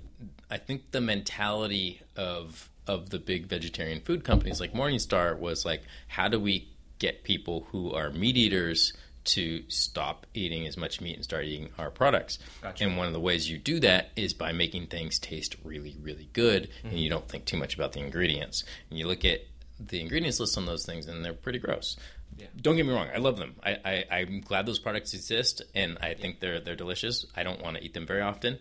[0.49, 5.84] I think the mentality of of the big vegetarian food companies like Morningstar was like,
[6.08, 8.93] how do we get people who are meat eaters
[9.25, 12.38] to stop eating as much meat and start eating our products.
[12.62, 12.84] Gotcha.
[12.84, 16.29] And one of the ways you do that is by making things taste really, really
[16.34, 16.89] good, mm-hmm.
[16.89, 18.63] and you don't think too much about the ingredients.
[18.89, 19.41] And you look at
[19.79, 21.97] the ingredients list on those things, and they're pretty gross.
[22.38, 22.47] Yeah.
[22.59, 23.55] Don't get me wrong, I love them.
[23.63, 27.25] I, I, am glad those products exist, and I think they're they're delicious.
[27.35, 28.59] I don't want to eat them very often.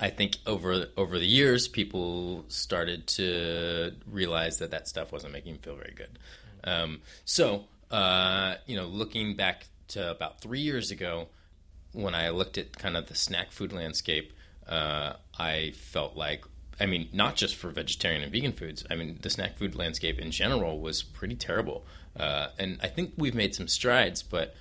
[0.00, 5.54] I think over over the years, people started to realize that that stuff wasn't making
[5.54, 6.18] them feel very good.
[6.64, 11.28] Um, so uh, you know, looking back to about three years ago,
[11.92, 14.32] when I looked at kind of the snack food landscape,
[14.68, 16.44] uh, I felt like,
[16.80, 18.84] I mean, not just for vegetarian and vegan foods.
[18.90, 21.84] I mean, the snack food landscape in general was pretty terrible.
[22.18, 24.54] Uh, and I think we've made some strides, but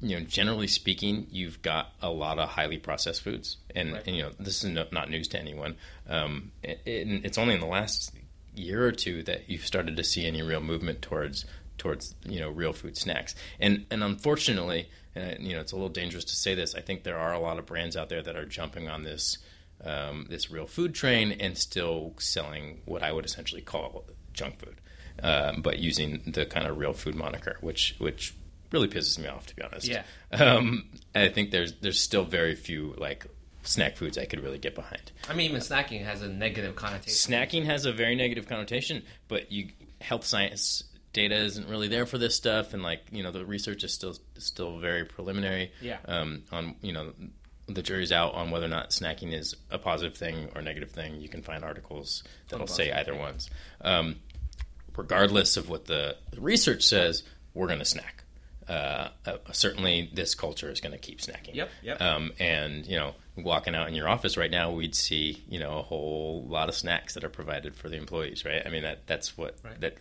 [0.00, 4.02] you know, generally speaking, you've got a lot of highly processed foods, and, right.
[4.06, 5.76] and you know, this is no, not news to anyone.
[6.08, 8.12] Um, it, it, it's only in the last
[8.54, 11.44] year or two that you've started to see any real movement towards
[11.76, 13.34] towards you know real food snacks.
[13.58, 16.74] And and unfortunately, uh, you know it's a little dangerous to say this.
[16.74, 19.38] I think there are a lot of brands out there that are jumping on this
[19.84, 24.80] um, this real food train and still selling what I would essentially call junk food,
[25.22, 28.34] um, but using the kind of real food moniker, which which
[28.72, 29.86] really pisses me off to be honest.
[29.86, 30.02] Yeah.
[30.32, 33.26] Um, I think there's there's still very few like
[33.62, 35.12] snack foods I could really get behind.
[35.28, 37.32] I mean, even snacking has a negative connotation.
[37.32, 39.68] Snacking has a very negative connotation, but you
[40.00, 43.84] health science data isn't really there for this stuff, and like you know the research
[43.84, 45.72] is still still very preliminary.
[45.80, 45.98] Yeah.
[46.06, 47.12] Um, on you know
[47.66, 51.20] the jury's out on whether or not snacking is a positive thing or negative thing.
[51.20, 53.48] You can find articles that'll say either ones.
[53.80, 54.16] Um,
[54.96, 57.22] regardless of what the research says,
[57.54, 58.24] we're going to snack.
[58.68, 61.54] Uh, uh, certainly, this culture is going to keep snacking.
[61.54, 61.70] Yep.
[61.82, 62.00] Yep.
[62.00, 65.78] Um, and you know, walking out in your office right now, we'd see you know
[65.78, 68.44] a whole lot of snacks that are provided for the employees.
[68.44, 68.62] Right.
[68.64, 69.78] I mean that that's what right.
[69.80, 69.98] that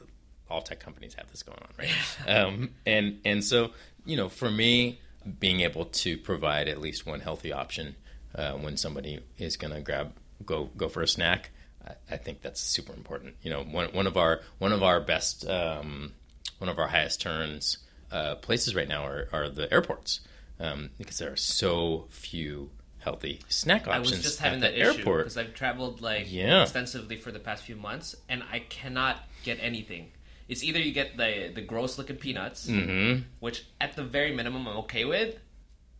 [0.50, 2.28] all tech companies have this going on, right?
[2.38, 3.72] um, and and so
[4.06, 5.02] you know, for me,
[5.40, 7.96] being able to provide at least one healthy option
[8.36, 10.14] uh, when somebody is going to grab
[10.46, 11.52] go go for a snack,
[11.86, 13.36] I, I, think that's super important.
[13.42, 16.14] You know, one one of our one of our best um,
[16.58, 17.78] one of our highest turns
[18.12, 20.22] uh, places right now are, are the airports
[20.60, 22.70] um, because there are so few
[23.00, 23.96] healthy snack options.
[23.96, 26.64] I was just having that airport because I've traveled like yeah.
[26.64, 30.12] extensively for the past few months, and I cannot get anything
[30.48, 33.24] it's either you get the the gross looking peanuts, mm-hmm.
[33.40, 35.38] which at the very minimum I'm okay with,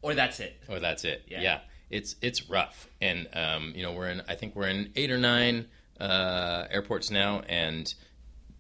[0.02, 0.60] or that's it.
[0.70, 1.24] Or that's it.
[1.28, 1.42] Yeah.
[1.42, 1.60] yeah.
[1.90, 4.22] It's it's rough, and um, you know we're in.
[4.28, 5.68] I think we're in eight or nine
[6.00, 7.94] uh, airports now, and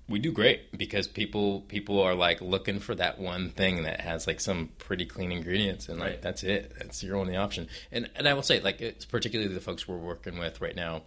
[0.10, 4.28] we do great because people people are like looking for that one thing that has
[4.28, 6.22] like some pretty clean ingredients and like Right.
[6.22, 9.62] that's it that's your only option and and I will say like it's particularly the
[9.62, 11.04] folks we're working with right now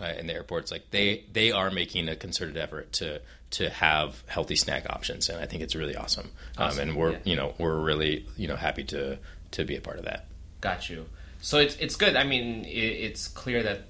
[0.00, 3.20] uh, in the airports like they they are making a concerted effort to
[3.50, 7.12] to have healthy snack options and I think it's really awesome, Awesome, Um, and we're
[7.12, 7.18] yeah.
[7.24, 9.18] you know we're really you know happy to
[9.52, 10.26] to be a part of that
[10.60, 11.06] Got you.
[11.40, 12.16] So it's it's good.
[12.16, 13.86] I mean, it, it's clear that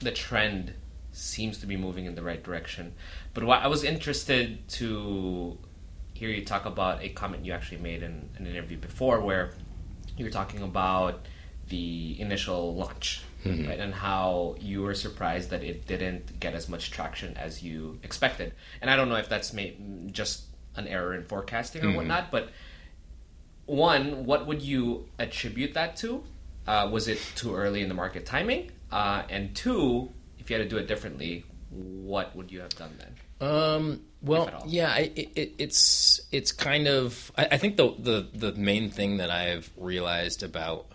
[0.00, 0.72] the trend
[1.12, 2.94] seems to be moving in the right direction.
[3.34, 5.58] But what I was interested to
[6.14, 9.52] hear you talk about a comment you actually made in, in an interview before, where
[10.16, 11.26] you were talking about
[11.68, 16.90] the initial launch, right, and how you were surprised that it didn't get as much
[16.90, 18.52] traction as you expected.
[18.80, 19.54] And I don't know if that's
[20.10, 20.44] just
[20.76, 22.50] an error in forecasting or whatnot, but
[23.66, 26.22] one, what would you attribute that to?
[26.66, 28.70] Uh, was it too early in the market timing?
[28.90, 32.98] Uh, and two, if you had to do it differently, what would you have done
[32.98, 33.48] then?
[33.48, 34.00] Um.
[34.22, 34.96] Well, yeah.
[34.96, 37.30] It, it, it's it's kind of.
[37.36, 40.86] I, I think the, the the main thing that I've realized about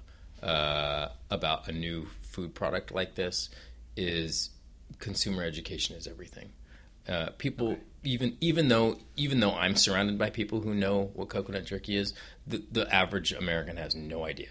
[0.41, 2.07] uh, about a new
[2.39, 3.49] food product like this
[3.97, 4.51] is
[4.99, 6.51] consumer education is everything.
[7.07, 11.65] Uh, people, even even though even though I'm surrounded by people who know what coconut
[11.65, 12.13] jerky is,
[12.47, 14.49] the the average American has no idea.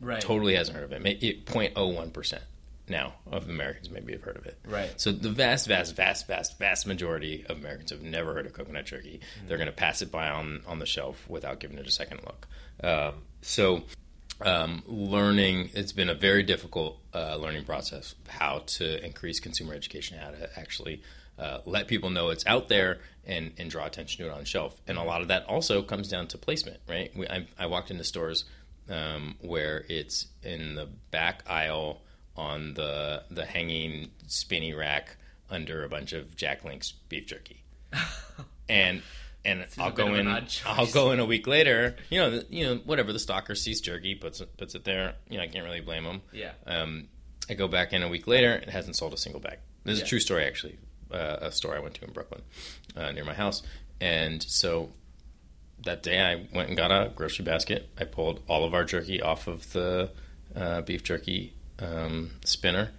[0.00, 0.20] Right.
[0.20, 1.22] Totally hasn't heard of it.
[1.22, 2.42] It 0.01 percent
[2.88, 4.58] now of Americans maybe have heard of it.
[4.68, 4.92] Right.
[5.00, 8.84] So the vast, vast, vast, vast, vast majority of Americans have never heard of coconut
[8.84, 9.20] jerky.
[9.48, 12.20] They're going to pass it by on on the shelf without giving it a second
[12.24, 12.46] look.
[12.82, 13.84] Um, so.
[14.40, 20.18] Um, learning it's been a very difficult uh, learning process how to increase consumer education
[20.18, 21.02] how to actually
[21.38, 24.44] uh, let people know it's out there and, and draw attention to it on the
[24.44, 24.80] shelf.
[24.86, 27.16] And a lot of that also comes down to placement right?
[27.16, 28.44] We, I, I walked into stores
[28.88, 32.00] um, where it's in the back aisle
[32.36, 35.16] on the the hanging spinny rack
[35.50, 37.62] under a bunch of Jack Link's beef jerky,
[38.68, 39.02] and
[39.44, 40.26] and I'll go in.
[40.66, 41.96] I'll go in a week later.
[42.10, 45.14] You know, the, you know, whatever the stalker sees jerky, puts it, puts it there.
[45.28, 46.22] You know, I can't really blame him.
[46.32, 46.52] Yeah.
[46.66, 47.08] Um,
[47.50, 48.52] I go back in a week later.
[48.54, 49.58] It hasn't sold a single bag.
[49.84, 50.04] This is Yeah.
[50.06, 50.78] a true story, actually.
[51.10, 52.40] Uh, a store I went to in Brooklyn,
[52.96, 53.62] uh, near my house,
[54.00, 54.90] and so
[55.84, 57.88] that day I went and got a grocery basket.
[57.98, 60.10] I pulled all of our jerky off of the
[60.56, 62.92] uh, beef jerky um, spinner.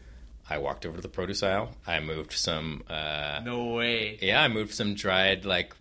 [0.49, 1.71] I walked over to the produce aisle.
[1.87, 2.83] I moved some.
[2.87, 4.19] Uh, No way.
[4.21, 5.73] yeah, I moved some dried like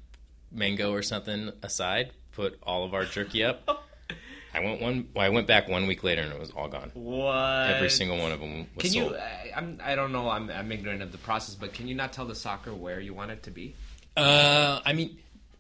[0.55, 2.13] mango or something aside.
[2.33, 3.85] Put all of our jerky up.
[4.55, 5.09] I went one.
[5.17, 6.93] I went back one week later and it was all gone.
[6.95, 7.35] What?
[7.71, 9.13] Every single one of them was Can sold.
[9.13, 9.17] you?
[9.19, 9.81] I, I'm.
[9.83, 10.31] I don't know.
[10.31, 10.49] I'm.
[10.49, 13.33] I'm ignorant of the process, but can you not tell the soccer where you want
[13.33, 13.75] it to be?
[14.17, 15.19] Uh, I mean,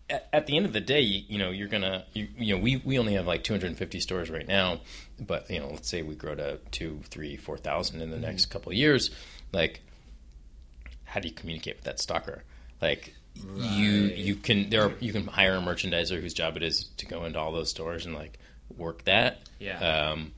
[0.08, 2.62] at, at the end of the day, you, you know, you're gonna, you, you know,
[2.62, 4.80] we we only have like 250 stores right now,
[5.18, 8.46] but you know, let's say we grow to two, three, four thousand in the next
[8.46, 9.10] couple of years.
[9.52, 9.80] Like,
[11.02, 12.44] how do you communicate with that stalker?
[12.80, 16.84] Like, you you can there are, you can hire a merchandiser whose job it is
[16.96, 18.38] to go into all those stores and like
[18.76, 19.40] work that.
[19.58, 19.78] Yeah.
[19.78, 20.32] Um,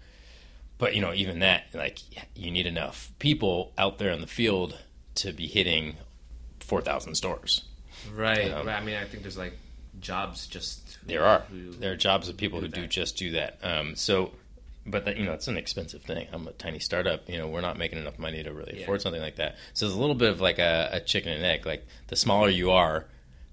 [0.78, 1.98] but you know, even that, like,
[2.34, 4.78] you need enough people out there in the field
[5.16, 5.96] to be hitting
[6.60, 7.64] 4,000 stores.
[8.14, 8.52] Right.
[8.52, 8.80] Um, right.
[8.80, 9.54] I mean, I think there's like
[10.00, 10.98] jobs just.
[11.06, 11.44] There are.
[11.50, 13.58] There are jobs of people who do do just do that.
[13.62, 14.32] Um, so,
[14.86, 16.28] but that, you know, it's an expensive thing.
[16.32, 17.28] I'm a tiny startup.
[17.28, 18.82] You know, we're not making enough money to really Yeah.
[18.84, 19.56] afford something like that.
[19.74, 21.66] So there's a little bit of like a, a chicken and egg.
[21.66, 23.06] Like the smaller you are,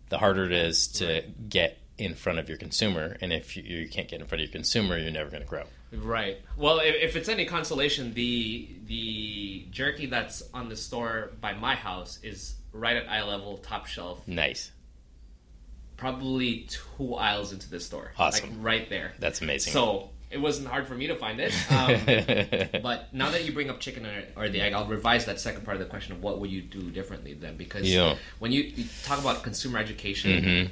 [0.10, 3.18] the harder it is to get in front of your consumer.
[3.22, 5.50] And if you, you can't get in front of your consumer, you're never going to
[5.50, 5.64] grow.
[5.92, 6.40] Right.
[6.58, 11.76] Well, if, if it's any consolation, the the jerky that's on the store by my
[11.76, 14.72] house is right at eye level, top shelf, Nice.
[15.98, 18.12] probably two aisles into the store.
[18.18, 18.50] Awesome.
[18.50, 19.14] Like right there.
[19.20, 19.74] That's amazing.
[19.74, 21.54] So it wasn't hard for me to find it.
[21.72, 25.40] Um, but now that you bring up chicken or, or the egg, I'll revise that
[25.40, 27.56] second part of the question of what would you do differently then?
[27.56, 28.16] Because Yeah.
[28.40, 30.70] when you, you talk about consumer education, Mhm.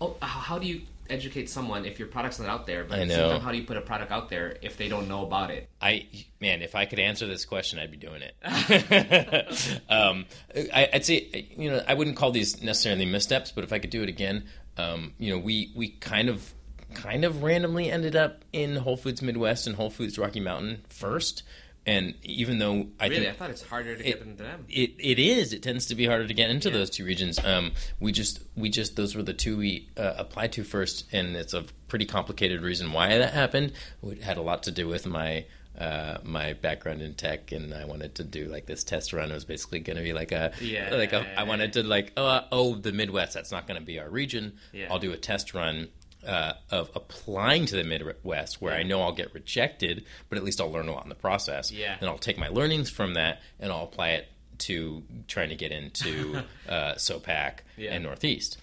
[0.00, 2.84] oh, how do you educate someone if your product's not out there?
[2.84, 3.32] But I at the same know.
[3.32, 5.68] time, how do you put a product out there if they don't know about it?
[5.80, 6.06] I
[6.40, 8.34] man, if I could answer this question, I'd be doing it.
[9.88, 10.26] um,
[10.74, 13.90] I, I'd say you know I wouldn't call these necessarily missteps, but if I could
[13.90, 14.44] do it again,
[14.78, 16.52] um, you know, we we kind of
[16.96, 21.42] kind of randomly ended up in Whole Foods Midwest and Whole Foods Rocky Mountain first,
[21.84, 24.64] and even though I Really, I thought it's harder to it- get into them.
[24.68, 25.52] it, it is.
[25.52, 27.38] It tends to be harder to get into those two regions.
[27.44, 31.36] Um, we just we just those were the two we uh, applied to first, and
[31.36, 33.72] it's a pretty complicated reason why that happened.
[34.02, 35.44] It had a lot to do with my
[35.78, 39.30] uh, my background in tech, and I wanted to do like this test run.
[39.30, 40.88] It was basically going to be like a Yeah.
[40.94, 43.34] like a, I wanted to like oh uh, oh the Midwest.
[43.34, 44.54] That's not going to be our region.
[44.72, 44.86] Yeah.
[44.90, 45.88] I'll do a test run.
[46.26, 50.60] Uh, of applying to the Midwest, where I know I'll get rejected, but at least
[50.60, 51.70] I'll learn a lot in the process.
[51.70, 51.96] Yeah.
[52.00, 54.26] Then I'll take my learnings from that and I'll apply it
[54.58, 57.92] to trying to get into uh, SOPAC Yeah.
[57.92, 58.58] and Northeast.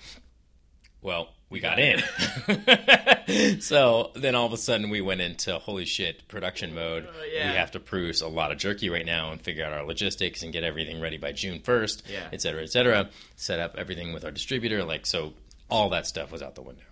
[1.01, 2.01] Well, we got, in.
[3.61, 7.07] so then all of a sudden we went into holy shit production mode.
[7.33, 7.51] yeah.
[7.51, 10.43] We have to produce a lot of jerky right now and figure out our logistics
[10.43, 12.27] and get everything ready by June 1st, Yeah.
[12.33, 13.09] et cetera, et cetera.
[13.35, 14.83] Set up everything with our distributor.
[14.83, 15.33] Like, so
[15.69, 16.83] all that stuff was out the window.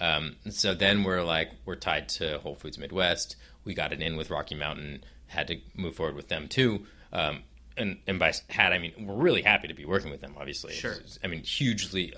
[0.00, 3.36] Um, so then we're like, we're tied to Whole Foods Midwest.
[3.64, 6.86] We got it in with Rocky Mountain, had to move forward with them too.
[7.12, 7.42] Um,
[7.76, 10.74] and, and by had, I mean, we're really happy to be working with them, obviously.
[10.74, 10.96] Sure.
[11.24, 12.12] I mean, hugely,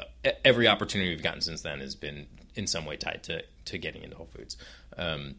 [0.44, 4.02] every opportunity we've gotten since then has been in some way tied to, to getting
[4.02, 4.56] into Whole Foods.
[4.96, 5.36] Um,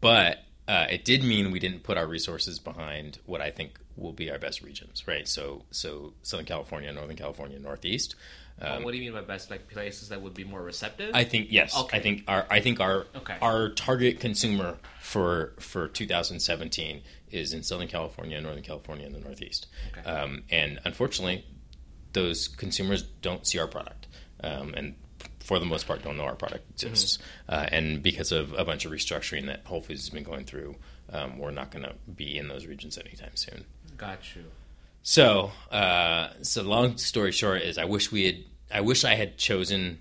[0.00, 4.12] but uh, it did mean we didn't put our resources behind what I think will
[4.12, 5.28] be our best regions, right?
[5.28, 8.16] So, so Southern California, Northern California, Northeast.
[8.60, 9.50] Um, what do you mean by best?
[9.50, 11.10] Like places that would be more receptive?
[11.14, 11.76] I think yes.
[11.76, 11.96] Okay.
[11.96, 13.36] I think our I think our Okay.
[13.42, 19.66] our target consumer for for 2017 is in Southern California, Northern California, and the Northeast.
[19.90, 20.08] Okay.
[20.08, 21.44] Um, and unfortunately,
[22.12, 24.06] those consumers don't see our product,
[24.42, 24.94] um, and
[25.40, 27.18] for the most part, don't know our product exists.
[27.18, 27.54] Mm-hmm.
[27.54, 30.76] Uh, and because of a bunch of restructuring that Whole Foods has been going through,
[31.12, 33.64] um, we're not going to be in those regions anytime soon.
[33.98, 34.44] Got you.
[35.06, 38.36] So, uh, so long story short is, I wish we had,
[38.72, 40.00] I wish I had chosen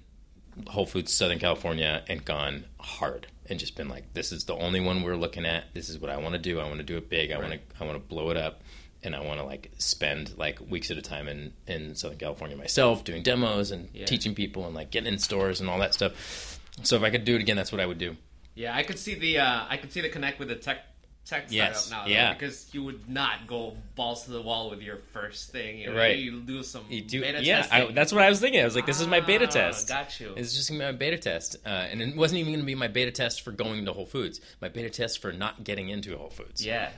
[0.68, 4.80] Whole Foods Southern California and gone hard and just been like, this is the only
[4.80, 5.66] one we're looking at.
[5.74, 6.58] This is what I want to do.
[6.62, 7.34] I want to do it big.
[7.34, 8.62] I want to, I want to blow it up,
[9.04, 12.56] and I want to like spend like weeks at a time in in Southern California
[12.56, 14.06] myself, doing demos and Yeah.
[14.06, 16.60] teaching people and like getting in stores and all that stuff.
[16.84, 18.16] So if I could do it again, that's what I would do.
[18.56, 20.78] Yeah, I could see the uh, I could see the connect with the tech
[21.26, 22.10] tech Yes, startup now.
[22.10, 22.34] though, yeah.
[22.34, 25.80] because you would not go balls to the wall with your first thing.
[25.80, 26.18] You know, Right.
[26.18, 27.66] You do some You do, beta yeah.
[27.72, 28.62] I, that's what I was thinking.
[28.62, 29.88] I was like, this is my beta Ah, test.
[29.88, 30.34] Got you.
[30.36, 32.88] It's just gonna be my beta test, uh, and it wasn't even gonna be my
[32.90, 34.42] beta test for going to Whole Foods.
[34.62, 36.66] My beta test for not getting into Whole Foods.
[36.66, 36.90] Yeah,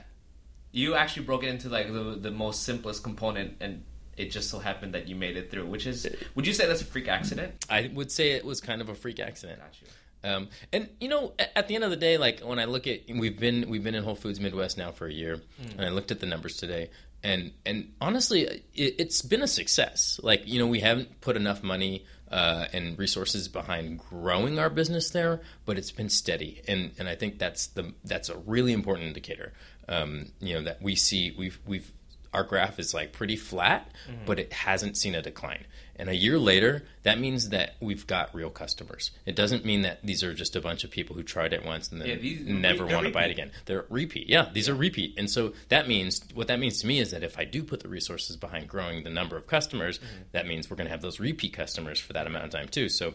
[0.72, 3.84] you actually broke it into like the the most simplest component, and
[4.16, 5.66] it just so happened that you made it through.
[5.66, 7.52] Which is, would you say that's a freak accident?
[7.70, 9.60] I would say it was kind of a freak accident.
[9.60, 9.88] Got you.
[10.26, 13.02] Um, and you know, at, the end of the day, like when I look at
[13.08, 15.40] we've been we've been in Whole Foods Midwest now for a year,
[15.76, 16.90] and I looked at the numbers today,
[17.22, 20.18] and and honestly, it, it's been a success.
[20.22, 25.10] Like you know, we haven't put enough money uh, and resources behind growing our business
[25.10, 29.06] there, but it's been steady, and and I think that's the that's a really important
[29.06, 29.52] indicator.
[29.88, 31.92] Um, you know that we see we've we've
[32.32, 33.90] our graph is like pretty flat,
[34.26, 35.64] but it hasn't seen a decline.
[35.98, 39.10] And a year later, that means that we've got real customers.
[39.24, 41.90] It doesn't mean that these are just a bunch of people who tried it once
[41.90, 43.50] and then Yeah, these- never want to buy it again.
[43.64, 44.28] They're repeat.
[44.28, 45.14] Yeah, these are repeat.
[45.16, 47.80] And so that means what that means to me is that if I do put
[47.80, 50.22] the resources behind growing the number of customers, mm-hmm.
[50.32, 52.88] that means we're going to have those repeat customers for that amount of time too.
[52.88, 53.14] So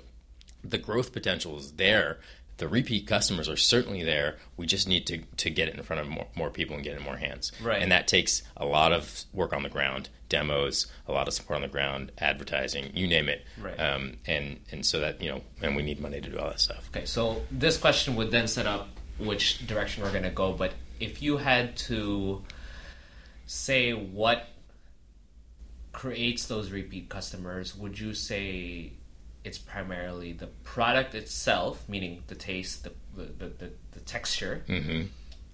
[0.63, 2.19] the growth potential is there.
[2.61, 4.37] The repeat customers are certainly there.
[4.55, 6.93] We just need to, to get it in front of more, more people and get
[6.93, 7.51] it in more hands.
[7.59, 7.81] Right.
[7.81, 11.55] And that takes a lot of work on the ground, demos, a lot of support
[11.55, 13.43] on the ground, advertising, you name it.
[13.59, 13.79] Right.
[13.79, 16.59] Um, and and so that you know, and we need money to do all that
[16.59, 16.87] stuff.
[16.95, 20.53] Okay, so this question would then set up which direction we're going to go.
[20.53, 22.43] But if you had to
[23.47, 24.49] say what
[25.93, 28.93] creates those repeat customers, would you say
[29.43, 35.03] it's primarily the product itself, meaning the taste, the the, the, the texture, hmm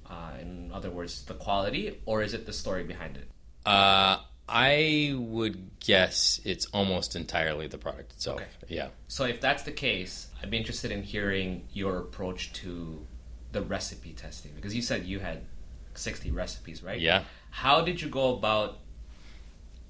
[0.09, 3.27] uh, in other words, the quality, or is it the story behind it?
[3.65, 8.37] Uh, I would guess it's almost entirely the product itself.
[8.37, 8.75] Okay.
[8.75, 8.87] Yeah.
[9.09, 13.05] So if that's the case, I'd be interested in hearing your approach to
[13.51, 15.43] the recipe testing because you said you had
[15.95, 16.99] 60 recipes, right?
[16.99, 17.23] Yeah.
[17.49, 18.79] How did you go about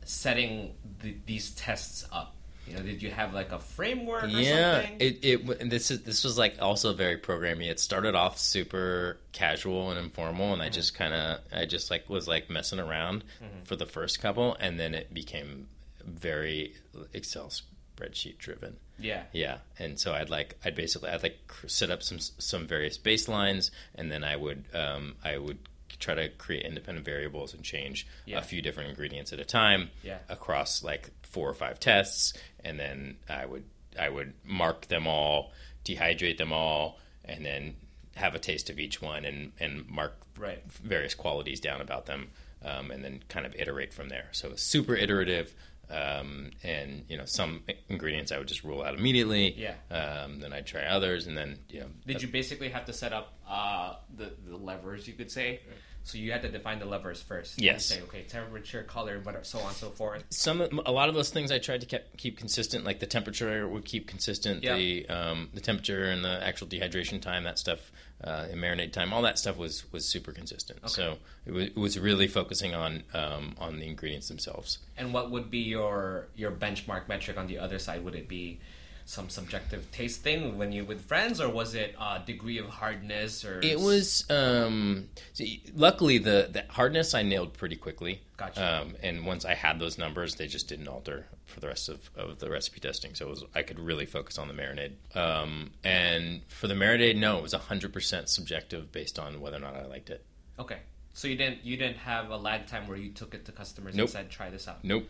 [0.04, 2.36] setting the, these tests up?
[2.68, 4.98] You know, did you have like a framework or yeah something?
[5.00, 9.18] it, it and this is this was like also very programmy it started off super
[9.32, 10.54] casual and informal Mm-hmm.
[10.54, 13.64] and i just kind of i just like was like messing around Mm-hmm.
[13.64, 15.68] for the first couple and then it became
[16.04, 16.74] very
[17.14, 19.24] excel spreadsheet driven yeah.
[19.32, 21.38] yeah and so i'd like i'd basically i'd like
[21.68, 25.58] set up some some various baselines and then i would um i would
[26.00, 28.38] try to create independent variables and change Yeah.
[28.38, 30.20] a few different ingredients at a time Yeah.
[30.30, 33.64] across like four or five tests and then i would
[34.00, 35.52] i would mark them all
[35.86, 37.76] dehydrate them all and then
[38.16, 40.62] have a taste of each one and and mark Right.
[40.72, 42.28] various qualities down about them
[42.64, 45.52] um, and then kind of iterate from there so super iterative
[45.90, 49.74] um, and you know some ingredients i would just rule out immediately Yeah.
[49.90, 53.14] um, then i'd try others and then you know Did you basically have to set
[53.14, 55.62] up uh, the, the levers, you could say,
[56.04, 57.62] So you had to define the levers first.
[57.62, 57.92] Yes.
[57.92, 60.24] And say okay, temperature, color, but so on and so forth.
[60.30, 63.68] some a lot of those things I tried to keep, keep consistent, like the temperature
[63.68, 64.76] would keep consistent, Yeah.
[64.78, 67.92] the um, the temperature and the actual dehydration time, that stuff,
[68.24, 70.80] uh, and marinade time, all that stuff was was super consistent.
[70.80, 70.90] Okay.
[70.90, 74.80] So it was, it was really focusing on um, on the ingredients themselves.
[74.98, 78.04] And what would be your your benchmark metric on the other side?
[78.06, 78.60] Would it be
[79.08, 83.46] some subjective taste thing when you with friends, or was it uh, degree of hardness?
[83.46, 88.20] Or It was um, see, luckily the, the hardness I nailed pretty quickly.
[88.36, 88.82] Gotcha.
[88.82, 92.10] Um, and once I had those numbers, they just didn't alter for the rest of,
[92.18, 93.16] of the recipe testing.
[93.16, 94.92] So it was I could really focus on the marinade.
[95.16, 99.62] Um, and for the marinade, no, it was hundred percent subjective based on whether or
[99.62, 100.24] not I liked it.
[100.60, 100.80] okay.
[101.14, 103.96] So you didn't you didn't have a lag time where you took it to customers
[103.96, 104.04] Nope.
[104.04, 104.84] and said try this out.
[104.84, 105.06] Nope.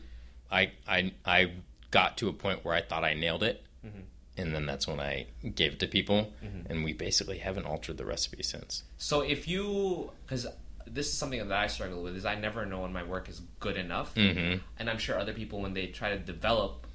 [0.51, 1.51] I I I
[1.91, 3.63] got to a point where I thought I nailed it.
[3.85, 3.99] Mm-hmm.
[4.39, 5.25] And then that's when I
[5.55, 6.31] gave it to people,
[6.69, 8.83] and we basically haven't altered the recipe since.
[8.97, 10.45] So if you, because
[10.85, 13.41] this is something that I struggle with, is I never know when my work is
[13.59, 14.59] good enough, Mm-hmm.
[14.77, 16.85] and I'm sure other people when they try to develop,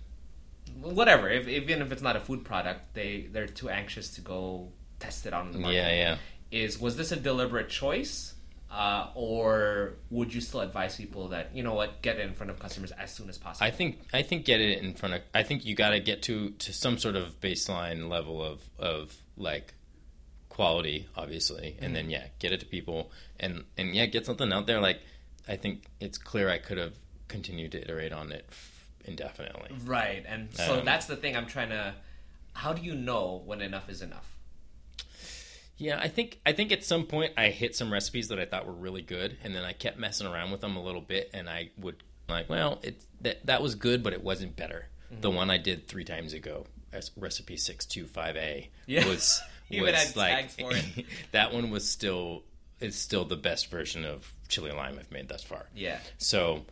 [0.80, 4.68] whatever, if, even if it's not a food product, they they're too anxious to go
[5.00, 5.74] test it out on the market.
[5.74, 6.16] Yeah, yeah.
[6.52, 8.31] Is was this a deliberate choice,
[8.72, 12.50] uh, or would you still advise people that you know what, get it in front
[12.50, 13.66] of customers as soon as possible?
[13.66, 15.20] I think I think get it in front of.
[15.34, 19.14] I think you got to get to to some sort of baseline level of of
[19.36, 19.74] like
[20.48, 24.66] quality, obviously, and then yeah, get it to people and and yeah, get something out
[24.66, 24.80] there.
[24.80, 25.00] Like
[25.46, 26.94] I think it's clear I could have
[27.28, 29.70] continued to iterate on it f- indefinitely.
[29.84, 31.94] right, and so Um, that's the thing I'm trying to.
[32.54, 34.31] How do you know when enough is enough?
[35.78, 38.66] Yeah, I think I think at some point I hit some recipes that I thought
[38.66, 41.48] were really good, and then I kept messing around with them a little bit, and
[41.48, 44.86] I would like, well, it that that was good, but it wasn't better.
[45.20, 50.16] The one I did three times ago, as recipe six two five A, was was
[50.16, 51.06] like tags for it.
[51.32, 52.44] that one was still
[52.80, 55.66] is still the best version of chili lime I've made thus far.
[55.74, 55.98] Yeah.
[56.18, 56.64] So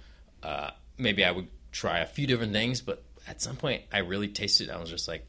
[0.43, 4.29] uh, maybe I would try a few different things, but at some point I really
[4.29, 4.71] tasted it.
[4.71, 5.25] And I was just like,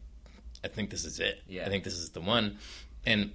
[0.64, 1.42] I think this is it.
[1.48, 1.66] Yeah.
[1.66, 2.58] I think this is the one.
[3.06, 3.32] And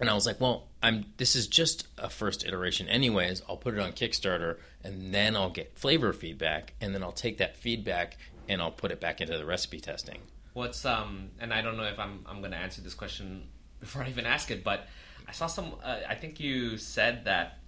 [0.00, 3.42] and I was like, well, I'm this is just a first iteration anyways.
[3.48, 7.38] I'll put it on Kickstarter and then I'll get flavor feedback and then I'll take
[7.38, 8.16] that feedback
[8.48, 10.20] and I'll put it back into the recipe testing.
[10.52, 13.48] What's um and I don't know if I'm I'm going to answer this question
[13.80, 14.86] before I even ask it, but
[15.26, 17.58] I saw some uh, I think you said that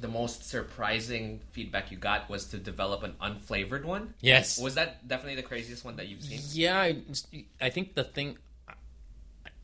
[0.00, 4.14] the most surprising feedback you got was to develop an unflavored one.
[4.20, 4.58] Yes.
[4.58, 6.40] Was that definitely the craziest one that you've seen?
[6.52, 6.96] Yeah, I,
[7.60, 8.38] I think the thing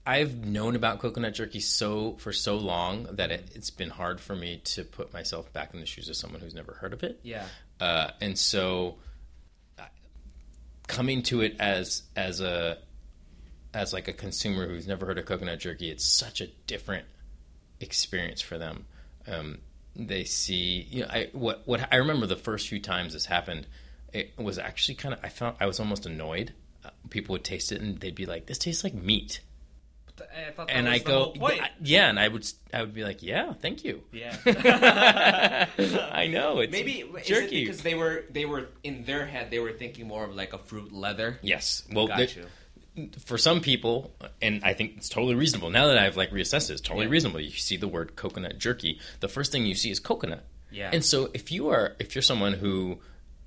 [0.08, 4.34] I've known about coconut jerky so for so long that it, it's been hard for
[4.34, 7.20] me to put myself back in the shoes of someone who's never heard of it.
[7.22, 7.44] Yeah.
[7.78, 8.96] Uh, and so
[10.88, 12.78] coming to it as as a
[13.74, 17.04] as like a consumer who's never heard of coconut jerky, it's such a different
[17.80, 18.86] experience for them.
[19.26, 19.58] Um,
[19.94, 23.66] they see, you know, I what what I remember the first few times this happened,
[24.12, 26.54] it was actually kind of I felt I was almost annoyed.
[26.84, 29.40] Uh, people would taste it and they'd be like, "This tastes like meat,"
[30.20, 31.60] I thought and I go, whole point.
[31.82, 34.36] "Yeah," and I would I would be like, "Yeah, thank you." yeah.
[36.12, 39.50] I know it's Maybe is it jerky because they were they were in their head
[39.50, 41.38] they were thinking more of like a fruit leather.
[41.42, 41.84] Yes.
[41.92, 42.46] Well, Got you.
[43.24, 44.12] for some people,
[44.42, 45.70] and I think it's totally reasonable.
[45.70, 47.12] Now that I've like reassessed it, it's totally Yeah.
[47.12, 47.40] reasonable.
[47.40, 50.44] You see the word coconut jerky, the first thing you see is coconut.
[50.70, 50.90] Yeah.
[50.92, 52.98] And so if you are if you're someone who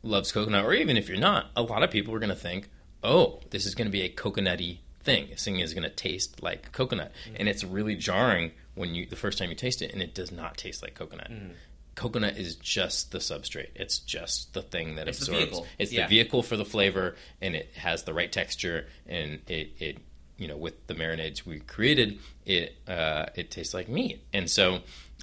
[0.04, 2.70] loves coconut, or even if you're not, a lot of people are going to think,
[3.04, 5.28] oh, this is going to be a coconutty thing.
[5.30, 7.36] This thing is going to taste like coconut, Mm-hmm.
[7.40, 10.32] and it's really jarring when you the first time you taste it, and it does
[10.32, 11.30] not taste like coconut.
[11.32, 11.52] Mm.
[11.96, 13.68] Coconut is just the substrate.
[13.76, 15.40] It's just the thing that It's absorbs.
[15.44, 15.68] vehicle.
[15.78, 16.04] It's Yeah.
[16.04, 19.98] the vehicle for the flavor, and it has the right texture, and it, it
[20.38, 24.24] you know with the marinades we created, it uh, it tastes like meat.
[24.34, 24.80] And so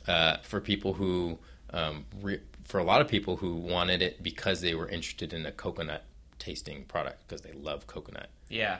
[0.06, 1.38] uh, for people who
[1.70, 5.46] um, re- for a lot of people who wanted it because they were interested in
[5.46, 6.04] a coconut
[6.38, 8.78] tasting product because they love coconut, Yeah.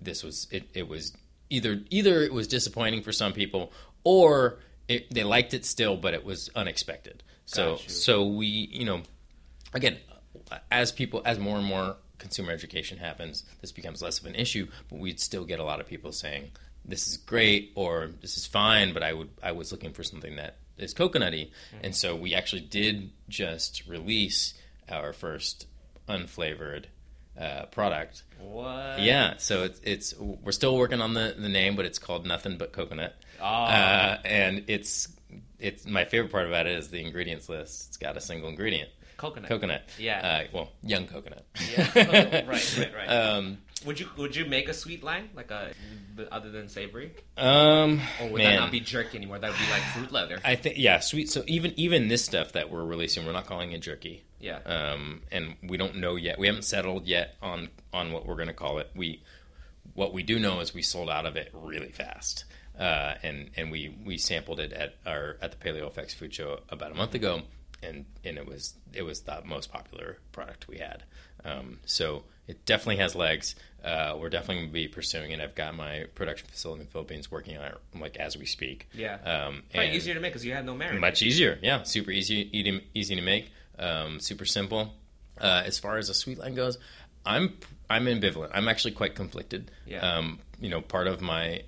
[0.00, 1.12] This was it, it was
[1.50, 3.72] either either it was disappointing for some people
[4.04, 7.22] or it, they liked it still but it was unexpected.
[7.46, 9.02] So so we you know
[9.72, 9.98] again
[10.70, 14.66] as people as more and more consumer education happens this becomes less of an issue
[14.90, 16.50] but we'd still get a lot of people saying
[16.84, 20.34] this is great or this is fine but i would i was looking for something
[20.34, 21.50] that is coconutty.
[21.70, 21.76] Hmm.
[21.84, 24.54] And so we actually did just release
[24.88, 25.66] our first
[26.08, 26.84] unflavored
[27.40, 29.00] uh, product What?
[29.00, 32.58] yeah, so it's it's we're still working on the, the name, but it's called Nothing
[32.58, 33.14] But Coconut.
[33.40, 33.44] Oh.
[33.44, 35.08] Uh, and it's
[35.60, 37.88] it's my favorite part about it is the ingredients list.
[37.88, 39.48] It's got a single ingredient, Coconut.
[39.50, 39.82] coconut.
[39.98, 40.20] Yeah.
[40.26, 41.44] Uh, well, young coconut.
[41.70, 41.90] Yeah.
[41.94, 42.48] right.
[42.48, 42.94] Right.
[42.94, 43.06] Right.
[43.08, 45.72] um, Would you would you make a sweet line like a
[46.32, 49.38] other than savory, Um, or would man, that not be jerky anymore?
[49.38, 50.38] That would be like fruit leather.
[50.44, 51.28] I think yeah, sweet.
[51.30, 54.24] So even even this stuff that we're releasing, we're not calling it jerky.
[54.40, 54.58] Yeah.
[54.64, 56.38] Um, and we don't know yet.
[56.38, 58.90] We haven't settled yet on on what we're going to call it.
[58.96, 59.22] We
[59.94, 62.44] what we do know is we sold out of it really fast.
[62.78, 66.60] Uh, and and we, we sampled it at our at the Paleo Effects Food Show
[66.68, 67.42] about a month ago,
[67.82, 71.02] and, and it was it was the most popular product we had.
[71.44, 73.54] Um, so it definitely has legs.
[73.84, 75.40] Uh, we're definitely going to be pursuing it.
[75.40, 78.88] I've got my production facility in the Philippines working on it like as we speak.
[78.92, 79.14] yeah.
[79.24, 81.00] Um, Probably easier to make because you have no marinade.
[81.00, 81.82] much easier, yeah.
[81.84, 83.50] Super easy, easy, easy to make.
[83.78, 84.94] Um, super simple.
[85.40, 86.78] Uh, as far as a sweet line goes,
[87.24, 87.54] I'm
[87.88, 88.50] I'm ambivalent.
[88.52, 89.70] I'm actually quite conflicted.
[89.86, 89.98] Yeah.
[90.00, 91.62] Um, you know, part of my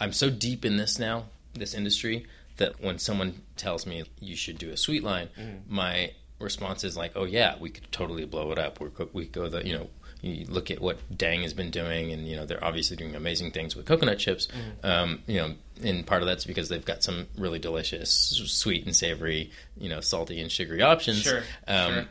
[0.00, 2.26] I'm so deep in this now, this industry,
[2.60, 5.74] that when someone tells me you should do a sweet line, Mm-hmm.
[5.74, 8.80] my response is like, "Oh yeah, we could totally blow it up.
[8.80, 9.88] We're, we go the you know."
[10.22, 13.52] You look at what Dang has been doing, and you know they're obviously doing amazing
[13.52, 14.48] things with coconut chips.
[14.48, 14.86] Mm-hmm.
[14.86, 18.94] Um, you know, and part of that's because they've got some really delicious, sweet and
[18.94, 21.22] savory, you know, salty and sugary options.
[21.22, 22.04] Sure, Um, sure.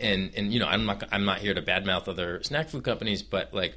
[0.00, 3.24] And and you know, I'm not I'm not here to badmouth other snack food companies,
[3.24, 3.74] but like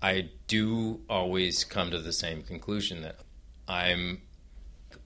[0.00, 3.16] I do always come to the same conclusion that
[3.66, 4.20] I'm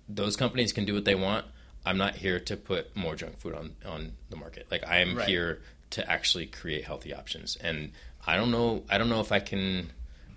[0.08, 1.44] those companies can do what they want.
[1.84, 4.66] I'm not here to put more junk food on on the market.
[4.70, 5.28] Like I am Right.
[5.28, 7.56] here to actually create healthy options.
[7.56, 7.92] And
[8.26, 9.90] I don't know I don't know if I can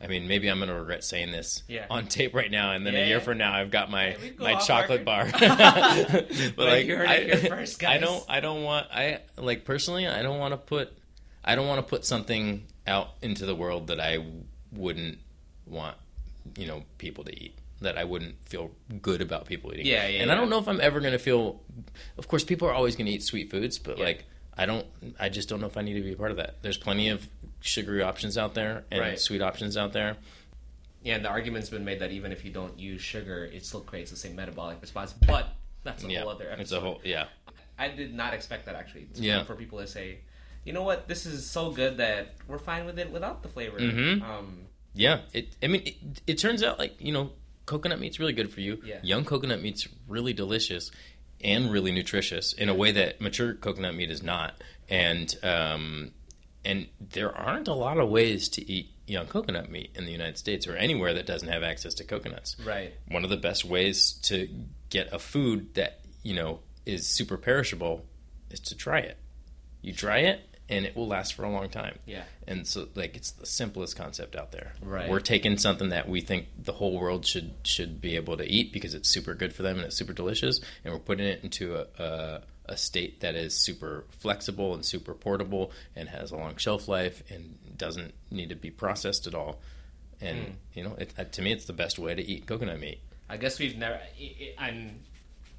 [0.03, 1.85] I mean, maybe I'm going to regret saying this Yeah.
[1.87, 3.23] on tape right now, and then Yeah, a year yeah.
[3.23, 5.27] from now, I've got my go my chocolate bar.
[5.39, 10.21] but But you heard I, first, I don't I don't want I like personally I
[10.23, 10.91] don't want to put
[11.43, 14.23] I don't want to put something out into the world that I
[14.71, 15.19] wouldn't
[15.67, 15.97] want
[16.57, 18.71] you know people to eat that I wouldn't feel
[19.01, 19.85] good about people eating.
[19.85, 21.61] Yeah, yeah, And I don't know if I'm ever going to feel.
[22.17, 24.05] Of course, people are always going to eat sweet foods, but Yeah.
[24.05, 24.25] like
[24.57, 24.85] I don't.
[25.19, 26.61] I just don't know if I need to be a part of that.
[26.61, 27.27] There's plenty of
[27.61, 29.19] sugary options out there and Right.
[29.19, 30.17] sweet options out there.
[31.03, 33.81] Yeah, and the argument's been made that even if you don't use sugar, it still
[33.81, 35.13] creates the same metabolic response.
[35.13, 35.47] But
[35.83, 36.61] that's a Yeah, whole other episode.
[36.61, 37.25] it's a whole yeah.
[37.79, 39.07] I did not expect that actually.
[39.15, 39.43] Yeah.
[39.43, 40.19] for people to say,
[40.65, 43.79] you know what, this is so good that we're fine with it without the flavor.
[43.79, 44.21] Mhm.
[44.21, 45.47] Um, Yeah, it.
[45.63, 45.95] I mean, it,
[46.27, 47.31] it turns out like you know,
[47.65, 48.81] coconut meat's really good for you.
[48.83, 48.99] Yeah.
[49.03, 50.91] Young coconut meat's really delicious
[51.43, 54.61] and really nutritious in a way that mature coconut meat is not.
[54.89, 56.11] And um,
[56.63, 60.37] and there aren't a lot of ways to eat young coconut meat in the United
[60.37, 62.55] States or anywhere that doesn't have access to coconuts.
[62.65, 62.93] right.
[63.09, 64.47] One of the best ways to
[64.89, 68.05] get a food that you know is super perishable
[68.49, 69.17] is to dry it.
[69.81, 70.41] You dry it,
[70.71, 71.99] and it will last for a long time.
[72.05, 72.23] Yeah.
[72.47, 74.73] And so, like, it's the simplest concept out there.
[74.81, 75.09] Right.
[75.09, 78.71] We're taking something that we think the whole world should should be able to eat
[78.73, 81.75] because it's super good for them and it's super delicious, and we're putting it into
[81.75, 86.55] a, a a state that is super flexible and super portable and has a long
[86.55, 89.59] shelf life and doesn't need to be processed at all.
[90.21, 90.51] And Hmm.
[90.73, 92.99] you know, it, uh, to me, it's the best way to eat coconut meat.
[93.29, 93.99] I guess we've never.
[94.57, 94.99] I'm.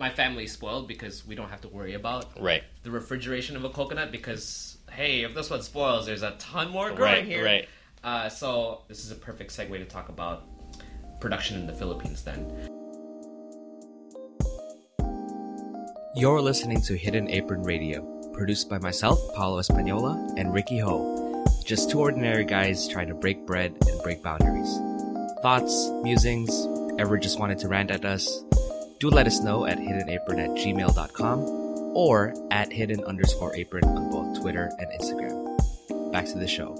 [0.02, 2.64] My family's spoiled because we don't have to worry about Right.
[2.82, 6.90] the refrigeration of a coconut because hey, if this one spoils, there's a ton more
[6.90, 7.24] growing Right.
[7.24, 7.44] here.
[7.44, 7.68] Right.
[8.02, 10.42] Uh, so this is a perfect segue to talk about
[11.20, 12.24] production in the Philippines.
[12.24, 12.50] Then
[16.16, 21.44] you're listening to Hidden Apron Radio, produced by myself, Paulo Espanola, and Ricky Ho.
[21.64, 24.76] Just two ordinary guys trying to break bread and break boundaries.
[25.42, 26.66] Thoughts, musings,
[26.98, 28.42] ever just wanted to rant at us?
[29.02, 31.40] Do let us know at hiddenapron at gmail.com
[31.92, 36.12] or at hidden underscore apron on both Twitter and Instagram.
[36.12, 36.76] Back to the show.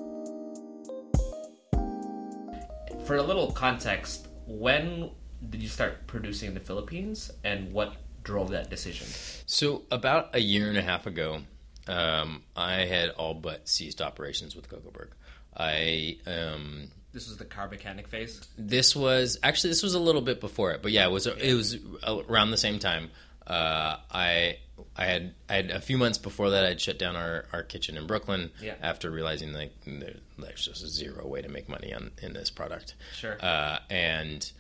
[3.07, 5.11] For a little context, when
[5.51, 9.09] did you start producing in the Philippines and what drove that decision?
[9.47, 11.41] So about a year and a half ago,
[11.89, 15.09] um, I had all but ceased operations with Cocoburg.
[15.57, 18.41] I um, This was the car mechanic phase.
[18.57, 21.55] this was actually this was a little bit before it, but yeah, it was it
[21.55, 23.11] was around the same time.
[23.47, 24.59] Uh, I
[24.97, 27.97] I had I had a few months before that I'd shut down our, our kitchen
[27.97, 28.75] in Brooklyn Yeah.
[28.81, 32.95] after realizing like there, there's just zero way to make money on in this product.
[33.15, 33.37] Sure.
[33.45, 34.51] Uh, and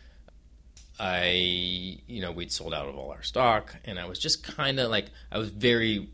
[1.00, 4.78] I, you know, we'd sold out of all our stock, and I was just kind
[4.78, 6.08] of like, I was very,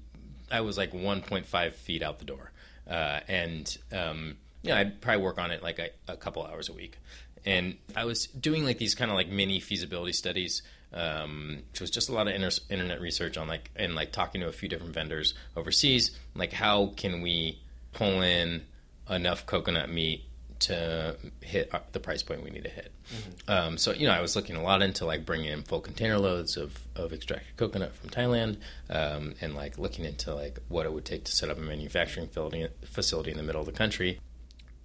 [0.50, 2.52] I was like 1.5 feet out the door,
[2.88, 6.72] uh, and um, know, I'd probably work on it like a, a couple hours a
[6.72, 6.98] week,
[7.44, 10.62] and I was doing like these kind of like mini feasibility studies.
[10.90, 14.40] Um, which was just a lot of inter- internet research on like and like talking
[14.40, 17.60] to a few different vendors overseas, like how can we
[17.92, 18.62] pull in
[19.10, 20.24] enough coconut meat
[20.60, 22.92] to hit the price point we need to hit.
[23.46, 26.18] Um, so you know, I was looking a lot into like bringing in full container
[26.18, 28.58] loads of, of extracted coconut from Thailand,
[28.90, 32.28] um, and like looking into like what it would take to set up a manufacturing
[32.84, 34.20] facility in the middle of the country.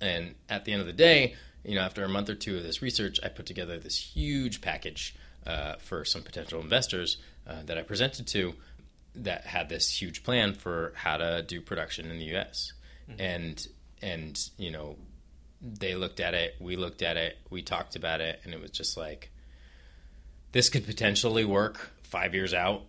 [0.03, 2.63] And at the end of the day, you know, after a month or two of
[2.63, 5.15] this research, I put together this huge package
[5.47, 8.53] uh, for some potential investors uh, that I presented to
[9.15, 12.73] that had this huge plan for how to do production in the U.S.
[13.09, 13.21] Mm-hmm.
[13.21, 13.67] And
[14.01, 14.97] and you know,
[15.61, 18.71] they looked at it, we looked at it, we talked about it, and it was
[18.71, 19.31] just like
[20.51, 22.83] this could potentially work five years out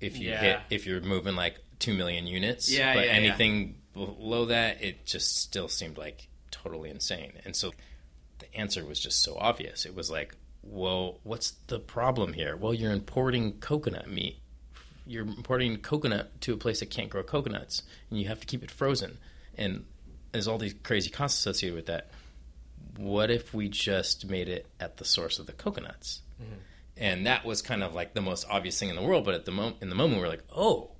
[0.00, 0.40] if you Yeah.
[0.40, 2.70] hit if you're moving like two million units.
[2.70, 6.28] Yeah, but yeah, anything below that, it just still seemed like
[6.64, 7.32] totally insane.
[7.44, 7.72] And so
[8.38, 9.84] the answer was just so obvious.
[9.84, 12.56] It was like, well, what's the problem here?
[12.56, 14.38] Well, you're importing coconut meat.
[15.06, 18.62] You're importing coconut to a place that can't grow coconuts, and you have to keep
[18.62, 19.18] it frozen.
[19.56, 19.84] And
[20.32, 22.10] there's all these crazy costs associated with that.
[22.96, 26.22] What if we just made it at the source of the coconuts?
[26.96, 29.24] And that was kind of like the most obvious thing in the world.
[29.24, 30.92] But at the moment, in the moment, we are like, oh,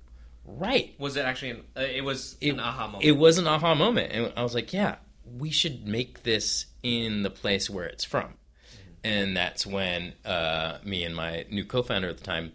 [0.45, 1.51] right, Was it actually?
[1.51, 3.03] An, uh, it was it, an aha moment.
[3.05, 4.95] It was an aha moment, and I was like, "Yeah,
[5.37, 8.33] we should make this in the place where it's from."
[9.03, 12.53] And that's when uh, me and my new co-founder at the time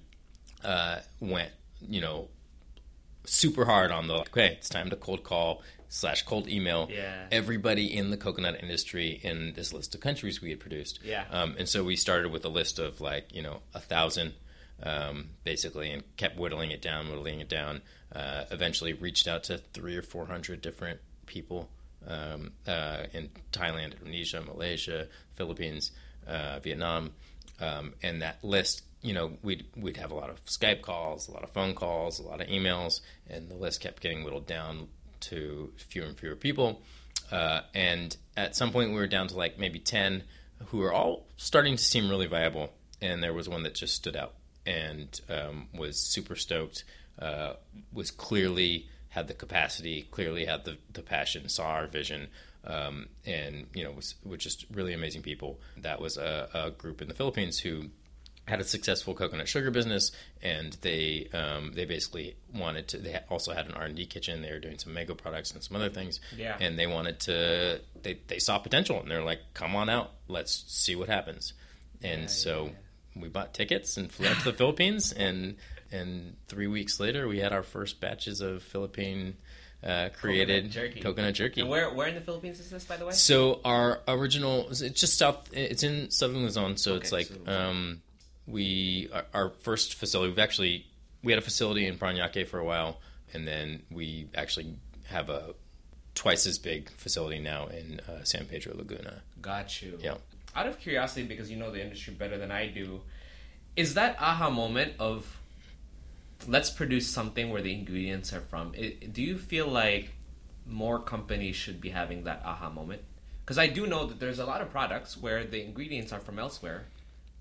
[0.64, 1.50] uh, went,
[1.80, 2.28] you know,
[3.24, 7.26] super hard on the okay, it's time to cold call slash cold email Yeah.
[7.32, 11.00] everybody in the coconut industry in this list of countries we had produced.
[11.04, 11.24] Yeah.
[11.30, 14.34] Um, and so we started with a list of like you know a thousand,
[14.82, 17.82] um, basically, and kept whittling it down, whittling it down.
[18.12, 21.68] Uh, eventually, reached out to three or four hundred different people
[22.06, 25.92] um, uh, in Thailand, Indonesia, Malaysia, Philippines,
[26.26, 27.12] uh, Vietnam,
[27.60, 28.82] um, and that list.
[29.02, 32.18] You know, we'd we'd have a lot of Skype calls, a lot of phone calls,
[32.18, 34.88] a lot of emails, and the list kept getting whittled down
[35.20, 36.82] to fewer and fewer people.
[37.30, 40.24] Uh, and at some point, we were down to like maybe 10
[40.66, 42.72] who were all starting to seem really viable.
[43.00, 44.34] And there was one that just stood out
[44.66, 46.84] and um, was super stoked,
[47.18, 47.54] uh,
[47.92, 52.28] was clearly had the capacity, clearly had the, the passion, saw our vision,
[52.64, 55.60] um, and, you know, was, were just really amazing people.
[55.76, 57.90] That was a, a group in the Philippines who
[58.46, 62.98] had a successful coconut sugar business, and they um, they basically wanted to.
[62.98, 64.42] They also had an R and D kitchen.
[64.42, 66.20] They were doing some mango products and some other things.
[66.36, 66.56] Yeah.
[66.60, 67.80] And they wanted to.
[68.02, 71.52] They they saw potential, and they're like, "Come on out, let's see what happens."
[72.02, 75.56] And Yeah, so yeah, we bought tickets and flew out to the Philippines, and
[75.92, 79.36] and three weeks later, we had our first batches of Philippine
[79.82, 81.00] uh, created jerky.
[81.00, 81.62] coconut jerky.
[81.62, 83.12] And where where in the Philippines is this, by the way?
[83.12, 85.48] So our original, it's just south.
[85.52, 88.02] It's in southern Luzon, so it's like so- um,
[88.46, 90.30] we our, our first facility.
[90.30, 90.86] We've actually
[91.22, 93.00] we had a facility in Paranaque for a while,
[93.32, 94.74] and then we actually
[95.06, 95.54] have a
[96.14, 99.22] twice as big facility now in uh, San Pedro Laguna.
[99.40, 99.98] Got you.
[100.02, 100.14] Yeah.
[100.54, 103.00] Out of curiosity, because you know the industry better than I do,
[103.76, 105.39] is that aha moment of
[106.48, 108.72] let's produce something where the ingredients are from?
[108.76, 110.10] i do you feel like
[110.66, 113.02] more companies should be having that aha moment?
[113.44, 116.38] Because I do know that there's a lot of products where the ingredients are from
[116.38, 116.84] elsewhere,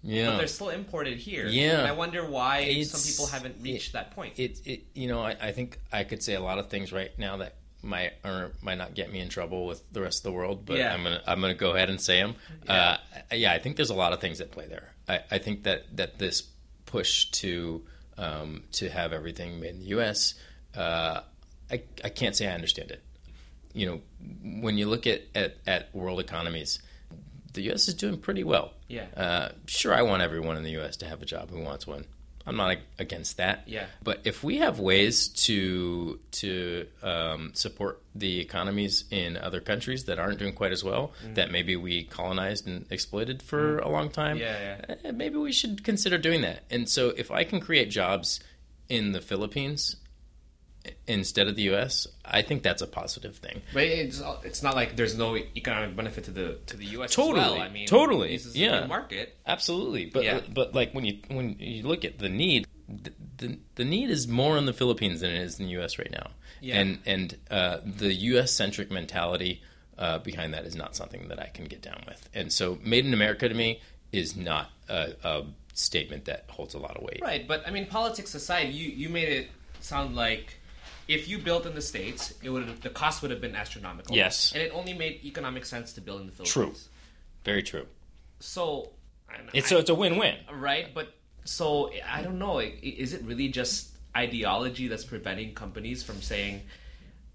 [0.03, 1.45] but they're still imported here.
[1.47, 1.79] Yeah.
[1.79, 4.39] and I wonder why It's- some people haven't reached that point.
[4.39, 7.11] it it you know I, I think I could say a lot of things right
[7.19, 10.31] now that might or might not get me in trouble with the rest of the
[10.31, 10.93] world, but Yeah.
[10.93, 12.35] I'm gonna I'm gonna go ahead and say them.
[12.65, 12.97] Yeah.
[13.31, 14.93] Uh, yeah, I think there's a lot of things at play there.
[15.07, 16.43] I, I think that that this
[16.85, 17.85] push to
[18.19, 20.35] um, to have everything made in the U.S.
[20.75, 21.21] Uh,
[21.71, 23.01] I I can't say I understand it.
[23.73, 24.01] You know,
[24.61, 26.79] when you look at, at, at world economies,
[27.53, 27.87] the U.S.
[27.87, 28.73] is doing pretty well.
[28.87, 29.05] Yeah.
[29.15, 30.97] Uh, sure, I want everyone in the U.S.
[30.97, 32.05] to have a job who wants one.
[32.49, 33.63] I'm not against that.
[33.67, 33.85] Yeah.
[34.03, 40.19] But if we have ways to to um, support the economies in other countries that
[40.19, 44.37] aren't doing quite as well, that maybe we colonized and exploited for a long time,
[44.37, 44.95] Yeah, yeah.
[45.05, 46.63] eh, maybe we should consider doing that.
[46.69, 48.39] And so, if I can create jobs
[48.89, 49.95] in the Philippines
[51.07, 53.61] instead of the U.S., I think that's a positive thing.
[53.73, 57.13] But it's it's not like there's no economic benefit to the to the U.S.
[57.13, 57.41] Totally.
[57.41, 57.61] as well.
[57.61, 58.29] I mean, Totally.
[58.29, 58.85] this is Yeah.
[58.87, 59.35] market.
[59.45, 60.41] Absolutely, but Yeah.
[60.53, 64.27] but like when you when you look at the need, the, the the need is
[64.27, 65.99] more in the Philippines than it is in the U.S.
[65.99, 66.31] right now.
[66.61, 66.79] Yeah.
[66.79, 68.51] And and uh, the U.S.
[68.51, 69.61] centric mentality
[69.97, 72.29] uh, behind that is not something that I can get down with.
[72.33, 76.79] And so, made in America to me is not a, a statement that holds a
[76.79, 77.19] lot of weight.
[77.21, 79.47] Right, but I mean, politics aside, you you made it
[79.81, 80.58] sound like
[81.09, 84.15] if you built in the states, it would the cost would have been astronomical.
[84.15, 84.53] Yes.
[84.53, 86.53] and it only made economic sense to build in the Philippines.
[86.53, 86.73] True.
[87.43, 87.87] Very true.
[88.39, 88.91] So,
[89.29, 90.35] I don't know, It's I- so it's a win-win.
[90.51, 91.07] right, but
[91.45, 92.59] so I don't know.
[92.59, 96.61] Is it really just ideology that's preventing companies from saying,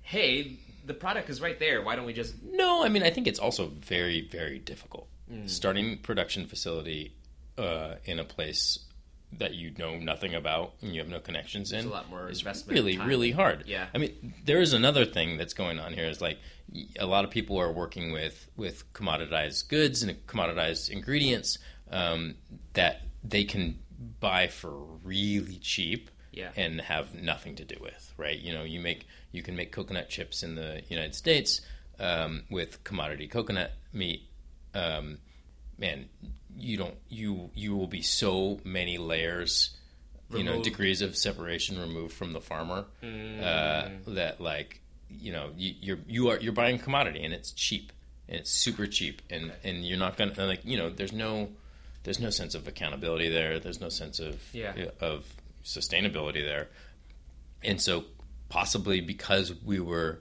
[0.03, 0.57] "Hey,
[0.87, 1.83] the product is right there.
[1.83, 5.09] Why don't we just?" No, I mean I think it's also very very difficult
[5.47, 7.13] starting production facility
[7.59, 8.79] uh, in a place
[9.39, 12.39] that you know nothing about and you have no connections in a lot more is
[12.41, 13.09] investment really time.
[13.09, 13.65] really hard.
[13.67, 13.87] Yeah.
[13.95, 16.07] I mean, there is another thing that's going on here.
[16.07, 16.39] Is like
[16.99, 21.59] a lot of people are working with with commoditized goods and commoditized ingredients
[21.91, 22.35] um,
[22.75, 23.79] that they can
[24.21, 24.71] buy for
[25.03, 26.51] really cheap Yeah.
[26.57, 28.13] and have nothing to do with.
[28.17, 28.39] Right?
[28.39, 31.61] You know, you make you can make coconut chips in the United States
[31.99, 34.29] um, with commodity coconut meat.
[34.75, 35.19] Um,
[35.79, 36.09] man,
[36.59, 39.71] you don't you you will be so many layers,
[40.33, 44.81] you know, degrees of separation removed from the farmer uh, that like
[45.11, 47.93] you know you, you're you are you're buying commodity and it's cheap
[48.29, 51.49] and it's super cheap and and you're not gonna like you know there's no
[52.05, 53.59] there's no sense of accountability there.
[53.59, 54.75] There's no sense of Yeah.
[55.01, 55.25] of
[55.65, 56.69] sustainability there.
[57.63, 58.05] And so
[58.51, 60.21] possibly because we were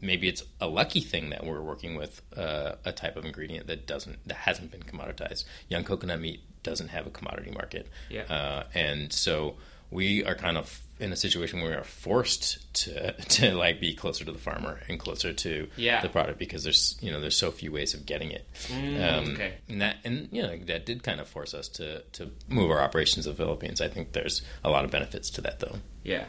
[0.00, 3.86] maybe it's a lucky thing that we're working with uh, a type of ingredient that
[3.86, 8.22] doesn't that hasn't been commoditized young coconut meat doesn't have a commodity market Yeah.
[8.22, 9.56] uh, and so
[9.90, 13.94] we are kind of in a situation where we are forced to to like be
[13.94, 16.00] closer to the farmer and closer to Yeah.
[16.00, 19.54] the product because there's you know there's so few ways of getting it um, okay.
[19.68, 22.80] and that and you know that did kind of force us to to move our
[22.80, 26.24] operations to the Philippines I think there's a lot of benefits to that though Yeah.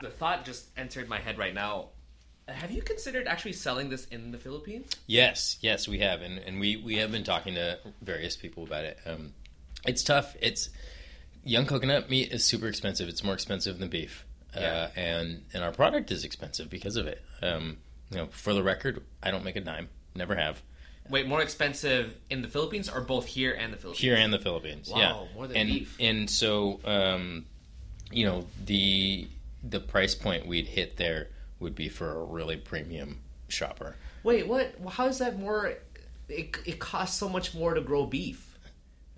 [0.00, 1.88] The thought just entered my head right now.
[2.48, 4.90] Have you considered actually selling this in the Philippines?
[5.06, 8.84] Yes, yes, we have, and, and we, we have been talking to various people about
[8.84, 8.98] it.
[9.06, 9.32] Um,
[9.86, 10.34] it's tough.
[10.40, 10.70] It's
[11.44, 13.08] young coconut meat is super expensive.
[13.08, 14.24] It's more expensive than beef,
[14.56, 14.88] Yeah.
[14.96, 17.22] uh, and and our product is expensive because of it.
[17.42, 17.76] Um,
[18.10, 19.88] you know, for the record, I don't make a dime.
[20.14, 20.62] Never have.
[21.10, 24.00] Wait, more expensive in the Philippines or both here and the Philippines?
[24.02, 25.96] Here and the Philippines, Wow, yeah, more than and beef.
[26.00, 27.44] and so um,
[28.10, 29.28] you know the
[29.62, 31.28] the price point we'd hit there
[31.60, 33.96] would be for a really premium shopper.
[34.22, 34.74] Wait, what?
[34.90, 35.74] How is that more?
[36.28, 38.58] It, it costs so much more to grow beef.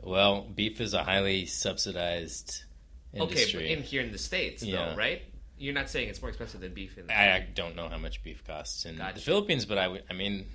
[0.03, 2.65] Well, beef is a highly subsidized
[3.13, 3.65] industry.
[3.65, 4.91] Okay, in here in the states, Yeah.
[4.91, 5.23] though, right?
[5.59, 7.99] You're not saying it's more expensive than beef in the I, I don't know how
[7.99, 9.17] much beef costs in Gotcha.
[9.17, 10.05] the Philippines, but I would.
[10.09, 10.47] I mean,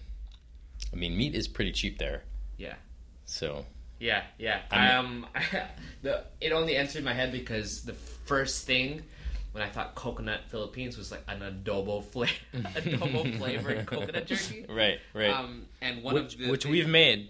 [0.91, 2.23] I mean, meat is pretty cheap there.
[2.57, 2.73] Yeah.
[3.25, 3.65] So
[3.99, 4.61] Yeah, yeah.
[4.71, 5.27] I um,
[6.01, 9.03] the it only entered my head because the first thing
[9.55, 14.65] when I thought coconut Philippines was like an adobo flavor, adobo flavored coconut jerky.
[14.69, 15.31] right, right.
[15.31, 17.29] Um, and one which of the which things- we've made.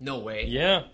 [0.00, 0.46] no way.
[0.46, 0.84] Yeah.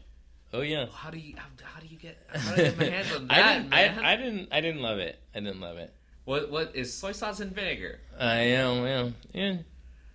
[0.53, 0.87] Oh yeah.
[0.93, 3.27] How do you how, how do you get how do I get my hands on
[3.29, 3.71] that, I didn't.
[3.71, 3.99] man?
[4.05, 4.49] I, I didn't.
[4.53, 5.19] I didn't love it.
[5.35, 5.93] I didn't love it.
[6.25, 8.01] what what is soy sauce and vinegar?
[8.19, 8.83] I am.
[8.83, 9.59] Well, yeah.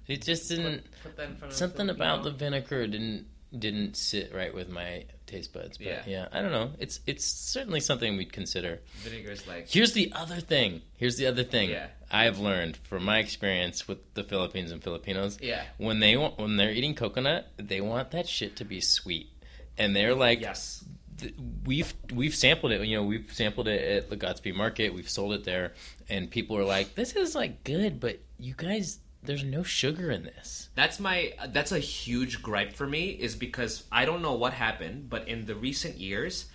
[0.07, 0.83] It just didn't.
[1.03, 3.27] Put that in front of Something about the vinegar didn't
[3.57, 5.77] didn't sit right with my taste buds.
[5.77, 6.03] But Yeah.
[6.05, 6.71] yeah, I don't know.
[6.79, 8.81] It's it's certainly something we'd consider.
[8.97, 10.81] vinegar is like Here's the other thing.
[10.97, 11.69] Here's the other thing.
[11.71, 11.87] Yeah.
[12.11, 15.37] I've learned from my experience with the Philippines and Filipinos.
[15.41, 15.63] Yeah.
[15.77, 19.29] When they want, when they're eating coconut, they want that shit to be sweet,
[19.77, 20.83] and they're like, yes.
[21.17, 21.33] th-
[21.65, 22.85] we've we've sampled it.
[22.85, 24.93] You know, we've sampled it at the Godspeed Market.
[24.93, 25.73] We've sold it there,
[26.09, 30.23] and people are like, "This is like good, but you guys, there's no sugar in
[30.23, 34.53] this." That's my that's a huge gripe for me is because I don't know what
[34.53, 36.45] happened, but in the recent years,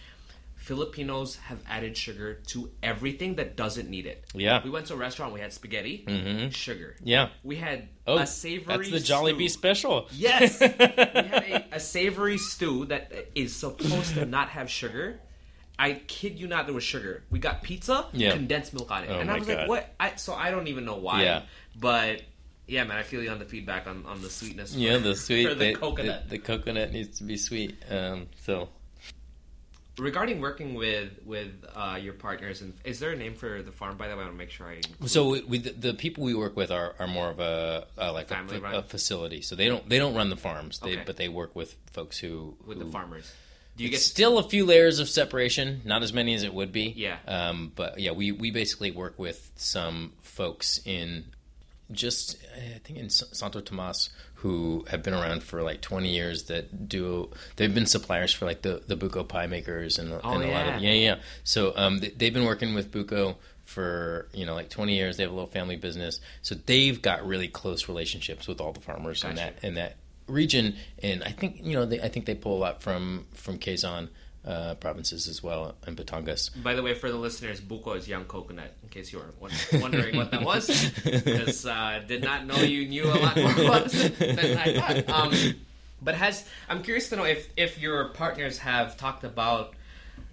[0.57, 4.25] Filipinos have added sugar to everything that doesn't need it.
[4.35, 4.63] Yeah.
[4.65, 6.53] We went to a restaurant, we had spaghetti, Mhm.
[6.53, 6.97] sugar.
[7.05, 7.29] Yeah.
[7.45, 9.59] We had Oh, a savory that's the Jollibee stew.
[9.61, 10.09] special.
[10.13, 10.59] Yes.
[10.61, 15.21] we had a, a savory stew that is supposed to not have sugar.
[15.79, 17.23] I kid you not, there was sugar.
[17.31, 18.33] We got pizza, Yeah.
[18.33, 19.57] condensed milk on it, Oh and I was God.
[19.59, 21.23] like, "What?" I, so I don't even know why.
[21.23, 21.43] Yeah.
[21.79, 22.23] But
[22.67, 24.75] yeah, man, I feel you on the feedback on, on the sweetness.
[24.75, 26.25] Yeah, the sweet for the the, coconut.
[26.25, 27.77] The, the coconut needs to be sweet.
[27.91, 28.69] Um, so
[29.99, 33.97] Regarding working with with uh, your partners, and is there a name for the farm?
[33.97, 34.81] By the way, I want to make sure I.
[35.07, 38.13] So we, we, the, the people we work with are, are more of a uh,
[38.13, 38.75] like a, Family fa- run?
[38.75, 39.41] a facility.
[39.41, 40.81] So they don't they don't run the farms.
[40.81, 41.03] They Okay.
[41.07, 43.33] but they work with folks who with who, the farmers.
[43.79, 46.73] Do you get still a few layers of separation, not as many as it would
[46.73, 46.93] be.
[46.97, 47.17] Yeah.
[47.27, 51.25] Um, but yeah, we, we basically work with some folks in
[51.93, 56.89] just I think in Santo Tomas who have been around for like 20 years that
[56.89, 60.49] do they've been suppliers for like the the buco pie makers and, Oh, and a
[60.49, 61.17] lot of yeah yeah.
[61.45, 65.17] So um, they, they've been working with buco for you know like 20 years.
[65.17, 68.81] They have a little family business, so they've got really close relationships with all the
[68.81, 70.77] farmers in that in that region.
[71.03, 74.09] And I think you know they, I think they pull a lot from from Quezon
[74.47, 76.51] uh, provinces as well in Batangas.
[76.63, 78.73] By the way, for the listeners, buko is young coconut.
[78.83, 83.05] In case you were wondering what that was, because uh, did not know you knew
[83.05, 85.09] a lot more about this than I thought.
[85.09, 85.55] Um,
[86.01, 89.75] but has I'm curious to know if if your partners have talked about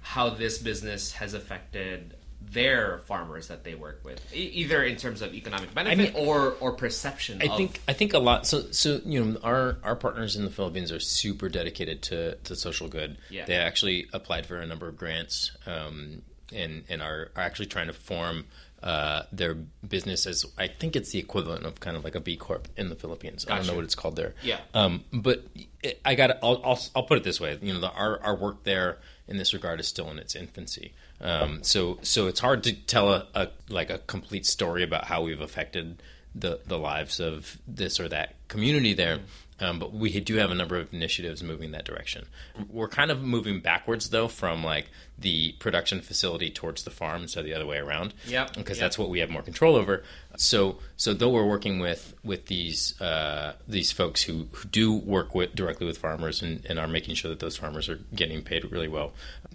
[0.01, 2.14] how this business has affected
[2.53, 6.71] their farmers that they work with, e- either in terms of economic benefit or or
[6.73, 7.41] perception.
[7.41, 8.45] I of, think I think a lot.
[8.47, 12.55] So so you know our our partners in the Philippines are super dedicated to to
[12.55, 13.17] social good.
[13.29, 13.45] Yeah.
[13.45, 16.21] They actually applied for a number of grants, um,
[16.53, 18.45] and and are, are actually trying to form.
[18.81, 19.53] Uh, their
[19.87, 22.89] business as I think it's the equivalent of kind of like a B Corp in
[22.89, 23.45] the Philippines.
[23.49, 24.35] I don't know what it's called there.
[24.43, 24.59] Yeah.
[24.73, 25.45] Um, but
[26.03, 26.39] I got.
[26.43, 27.57] I'll, I'll I'll put it this way.
[27.61, 30.91] You know, the, our our work there in this regard is still in its infancy.
[31.24, 35.24] Um, so so it's hard to tell a, a like a complete story about how
[35.24, 36.03] we've affected
[36.36, 39.19] the the lives of this or that community there.
[39.59, 42.26] Um, but we do have a number of initiatives moving that direction.
[42.69, 47.41] We're kind of moving backwards though from like the production facility towards the farm instead
[47.41, 48.13] of the other way around.
[48.26, 48.86] Yep, Because yep.
[48.86, 50.03] that's what we have more control over.
[50.38, 55.36] So so though we're working with with these uh, these folks who, who do work
[55.36, 58.71] with directly with farmers and, and are making sure that those farmers are getting paid
[58.71, 59.13] really well.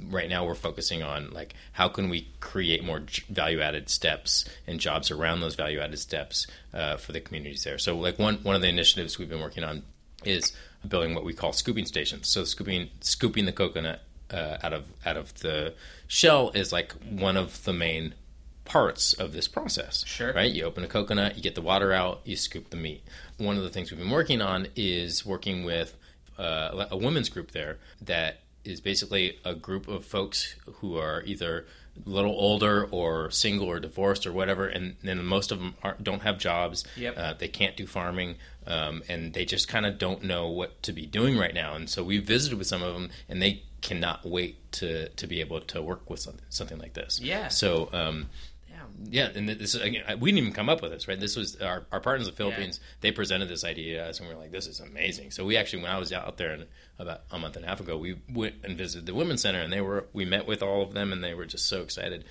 [0.09, 4.79] Right now we're focusing on like how can we create more value added steps and
[4.79, 7.79] jobs around those value added steps uh, for the communities there.
[7.79, 9.83] So like one one of the initiatives we've been working on
[10.24, 10.53] is
[10.87, 12.29] building what we call scooping stations.
[12.29, 15.74] So scooping scooping the coconut uh, out of out of the
[16.07, 18.14] shell is like one of the main
[18.69, 20.05] parts of this process.
[20.07, 20.33] Sure.
[20.33, 20.53] Right?
[20.53, 23.03] You open a coconut, you get the water out, you scoop the meat.
[23.39, 25.97] One of the things we've been working on is working with
[26.39, 31.66] uh, a women's group there that is basically a group of folks who are either
[32.07, 36.05] a little older or single or divorced or whatever, and then most of them aren't,
[36.05, 36.85] don't have jobs.
[36.97, 37.14] Yep.
[37.16, 40.93] Uh, they can't do farming, um, and they just kind of don't know what to
[40.93, 41.75] be doing right now.
[41.75, 45.41] And so we visited with some of them, and they cannot wait to to be
[45.41, 47.21] able to work with something, something like this.
[47.21, 47.49] Yeah.
[47.49, 47.89] So.
[47.93, 48.29] Um.
[49.05, 51.18] Yeah, and this again, we didn't even come up with this, right?
[51.18, 52.80] This was our, our partners in the Philippines.
[53.01, 55.57] They presented this idea to us, and we were like, "This is amazing." So we
[55.57, 56.66] actually, when I was out there and
[56.99, 59.72] about a month and a half ago, we went and visited the women's center, and
[59.72, 62.24] they were we met with all of them, and they were just so excited.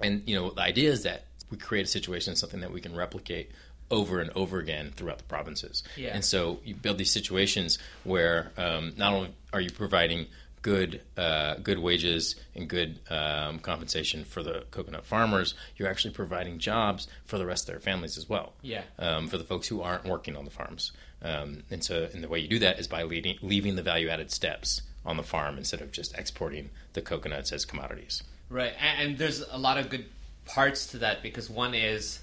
[0.00, 2.94] And you know, the idea is that we create a situation, something that we can
[2.94, 3.50] replicate
[3.90, 5.82] over and over again throughout the provinces.
[5.96, 6.14] Yeah.
[6.14, 10.26] And so you build these situations where um, not only are you providing
[10.62, 16.58] good uh, good wages and good um, compensation for the coconut farmers, you're actually providing
[16.58, 18.52] jobs for the rest of their families as well.
[18.62, 18.82] Yeah.
[18.98, 20.92] Um, for the folks who aren't working on the farms,
[21.22, 24.08] um, and so and the way you do that is by leading, leaving the value
[24.08, 28.22] added steps on the farm instead of just exporting the coconuts as commodities.
[28.48, 30.06] Right, and, and there's a lot of good
[30.46, 32.20] parts to that because one is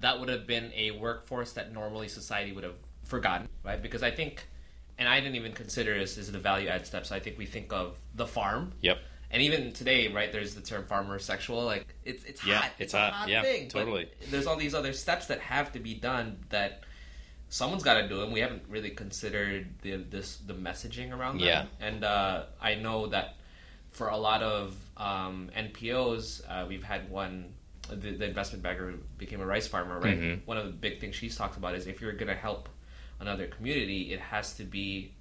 [0.00, 3.82] that would have been a workforce that normally society would have forgotten, right?
[3.82, 4.46] Because I think,
[4.98, 7.12] and I didn't even consider this as the value add steps.
[7.12, 8.72] I think we think of the farm.
[8.82, 8.98] Yep.
[9.30, 10.32] And even today, right?
[10.32, 11.64] There's the term farmer sexual.
[11.64, 12.70] Like it's it's Yeah, hot.
[12.78, 13.12] it's a hot.
[13.12, 13.68] hot Yeah, thing.
[13.68, 14.08] totally.
[14.30, 16.82] There's all these other steps that have to be done that
[17.50, 21.46] someone's got to do, and we haven't really considered the this the messaging around them.
[21.46, 21.62] Yeah.
[21.78, 21.86] that.
[21.86, 23.36] And uh, I know that
[23.90, 27.52] for a lot of um, NPOs, uh, we've had one.
[27.90, 30.18] The, the investment banker who became a rice farmer, right?
[30.20, 30.40] Mhm.
[30.44, 32.68] One of the big things she's talked about is if you're going to help
[33.20, 35.12] another community, it has to be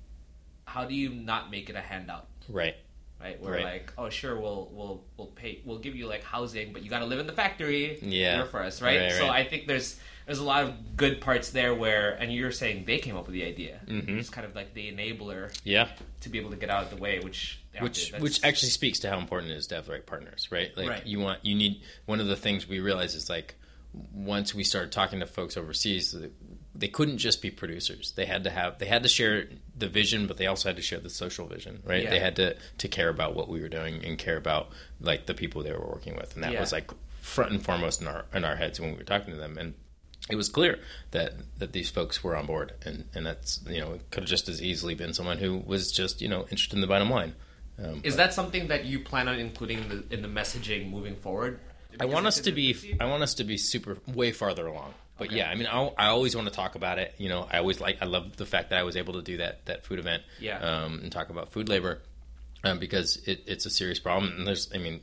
[0.66, 2.28] how do you not make it a handout?
[2.50, 2.76] Right.
[3.22, 3.42] right?
[3.42, 3.64] We're Right.
[3.64, 7.00] like, oh, sure, we'll we'll we'll pay, we'll give you like housing, but you got
[7.00, 7.98] to live in the factory.
[8.02, 8.40] Yeah.
[8.42, 9.00] work for us, right?
[9.02, 9.46] Right, So right.
[9.46, 12.98] I think there's there's a lot of good parts there where, and you're saying they
[12.98, 14.20] came up with the idea, Mhm.
[14.20, 15.88] it's kind of like the enabler Yeah.
[16.20, 19.00] to be able to get out of the way, which which to- which actually speaks
[19.00, 20.76] to how important it is to have the right partners, right?
[20.76, 21.06] Like Right.
[21.06, 23.56] you want you need one of the things we realize is like
[24.14, 26.14] once we started talking to folks overseas,
[26.78, 28.12] they couldn't just be producers.
[28.16, 29.48] They had to have they had to share
[29.78, 32.04] the vision, but they also had to share the social vision, right?
[32.04, 32.10] Yeah.
[32.12, 34.70] They had to to care about what we were doing and care about
[35.02, 36.60] like the people they were working with, and that Yeah.
[36.60, 39.40] was like front and foremost in our in our heads when we were talking to
[39.40, 39.74] them and.
[40.30, 40.80] It was clear
[41.12, 44.30] that, that these folks were on board, and, and that's you know it could have
[44.30, 47.34] just as easily been someone who was just you know interested in the bottom line.
[47.82, 51.16] Um, is that something that you plan on including in the, in the messaging moving
[51.16, 51.60] forward?
[52.00, 52.98] I want us to be.
[53.00, 54.96] I want us to be super way farther along.
[55.18, 55.38] But Okay.
[55.38, 57.14] yeah, I mean, I, I always want to talk about it.
[57.18, 57.98] You know, I always like.
[58.02, 60.24] I love the fact that I was able to do that that food event.
[60.40, 60.60] Yeah.
[60.60, 62.02] Um, and talk about food labor,
[62.64, 64.34] um, because it, it's a serious problem.
[64.38, 65.02] And there's, I mean,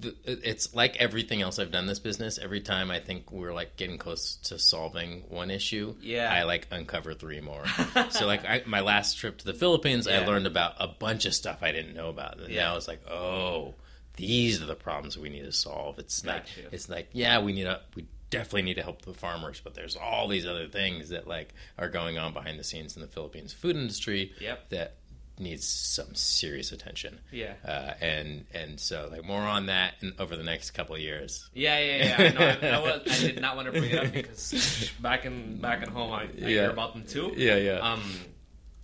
[0.00, 2.38] the, it's like everything else I've done in this business.
[2.42, 6.28] Every time I think we're like getting close to solving one issue, Yeah.
[6.32, 7.64] I like uncover three more.
[8.10, 11.34] so like I, my last trip to the Philippines, I learned about a bunch of
[11.34, 12.40] stuff I didn't know about.
[12.40, 12.64] And Yeah.
[12.64, 13.74] now it's like, oh,
[14.16, 16.00] these are the problems we need to solve.
[16.00, 16.64] It's like you.
[16.72, 19.96] it's like yeah, we need to we definitely need to help the farmers, but there's
[19.96, 23.52] all these other things that like are going on behind the scenes in the Philippines
[23.52, 24.70] food industry Yep.
[24.70, 24.94] that
[25.38, 27.18] needs some serious attention.
[27.30, 27.52] Yeah.
[27.64, 31.48] Uh, and and so like more on that in, over the next couple of years.
[31.54, 32.16] Yeah, yeah, yeah.
[32.18, 32.68] I, know.
[32.68, 35.82] I, I, was, I did not want to bring it up because back in back
[35.82, 36.46] at home, I, I Yeah.
[36.48, 37.32] hear about them too.
[37.36, 37.78] Yeah, yeah.
[37.80, 38.02] Um,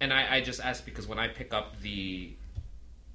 [0.00, 2.32] and I, I just asked because when I pick up the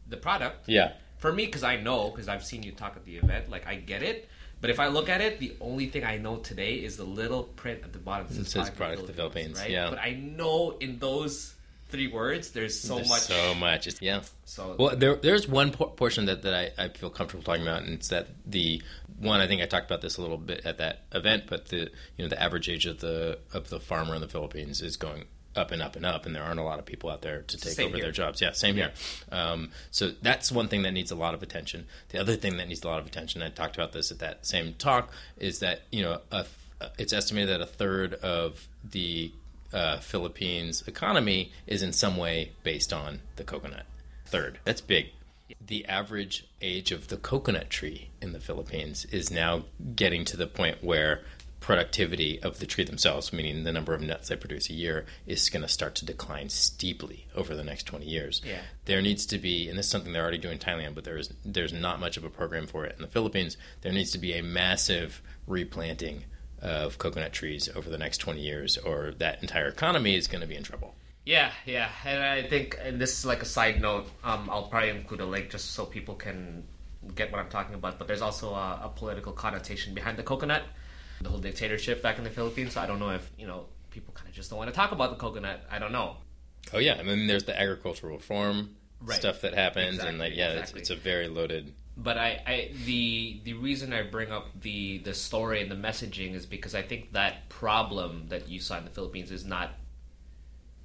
[0.09, 0.93] the product, Yeah.
[1.17, 3.49] for me because I know because I've seen you talk at the event.
[3.49, 4.27] Like I get it,
[4.61, 7.43] but if I look at it, the only thing I know today is the little
[7.43, 8.27] print at the bottom.
[8.29, 9.69] that It says product of the Philippines, right?
[9.69, 9.89] yeah.
[9.89, 11.53] But I know in those
[11.89, 13.21] three words, there's so There's much.
[13.21, 13.87] so much.
[13.87, 14.21] It's, yeah.
[14.45, 17.83] So Well, there, there's one por- portion that, that I, I feel comfortable talking about,
[17.83, 18.81] and it's that the
[19.19, 21.89] one I think I talked about this a little bit at that event, but the
[22.17, 25.25] you know the average age of the of the farmer in the Philippines is going
[25.57, 27.57] up and up and up, and there aren't a lot of people out there to
[27.57, 28.05] take Same over here.
[28.05, 28.41] their jobs.
[28.41, 28.91] Yeah, same here.
[29.31, 31.85] Um, so that's one thing that needs a lot of attention.
[32.09, 34.45] The other thing that needs a lot of attention, I talked about this at that
[34.45, 36.45] same talk, is that you know a,
[36.97, 39.31] it's estimated that a third of the
[39.73, 43.85] uh, Philippines economy is in some way based on the coconut.
[44.25, 45.07] Third, that's big.
[45.65, 49.63] The average age of the coconut tree in the Philippines is now
[49.95, 51.21] getting to the point where
[51.59, 55.49] productivity of the tree themselves, meaning the number of nuts they produce a year, is
[55.49, 58.41] going to start to decline steeply over the next 20 years.
[58.45, 58.61] Yeah.
[58.85, 61.17] There needs to be, and this is something they're already doing in Thailand, but there
[61.17, 63.57] is there's not much of a program for it in the Philippines.
[63.81, 66.25] There needs to be a massive replanting
[66.61, 70.47] of coconut trees over the next 20 years, or that entire economy is going to
[70.47, 70.95] be in trouble.
[71.25, 74.07] Yeah, yeah, and I think, and this is like a side note.
[74.23, 76.63] Um, I'll probably include a link just so people can
[77.15, 77.99] get what I'm talking about.
[77.99, 80.63] But there's also a, a political connotation behind the coconut,
[81.21, 82.73] the whole dictatorship back in the Philippines.
[82.73, 84.91] So I don't know if you know people kind of just don't want to talk
[84.91, 85.61] about the coconut.
[85.71, 86.17] I don't know.
[86.73, 89.19] Oh yeah, I mean there's the agricultural reform Right.
[89.19, 90.81] stuff that happens, and like yeah, exactly.
[90.81, 91.71] it's, it's a very loaded.
[91.95, 96.33] But I, I the the reason I bring up the the story and the messaging
[96.33, 99.69] is because I think that problem that you saw in the Philippines is not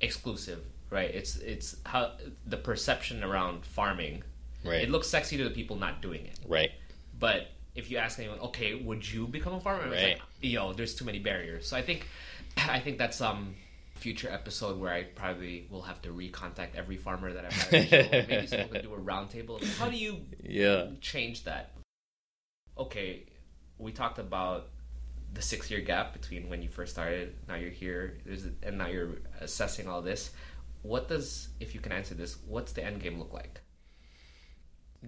[0.01, 0.61] exclusive,
[0.91, 1.11] right?
[1.15, 2.13] It's it's how
[2.47, 4.23] the perception around farming.
[4.65, 4.83] Right.
[4.83, 6.71] It looks sexy to the people not doing it, Right.
[7.19, 9.85] but if you ask anyone, okay, would you become a farmer?
[9.93, 10.19] It's Right.
[10.19, 11.66] like, yo, there's too many barriers.
[11.66, 12.07] So I think
[12.57, 13.55] I think that's um
[13.94, 18.28] future episode where I probably will have to recontact every farmer that I've had.
[18.28, 19.62] Maybe someone can do a roundtable.
[19.78, 20.86] How do you Yeah.
[21.01, 21.70] change that.
[22.77, 23.24] Okay,
[23.78, 24.69] we talked about
[25.35, 28.86] the six year gap between when you first started, now you're here, there's, and now
[28.89, 30.31] you're assessing all this.
[30.82, 33.61] What does, if you can answer this, what's the end game look like?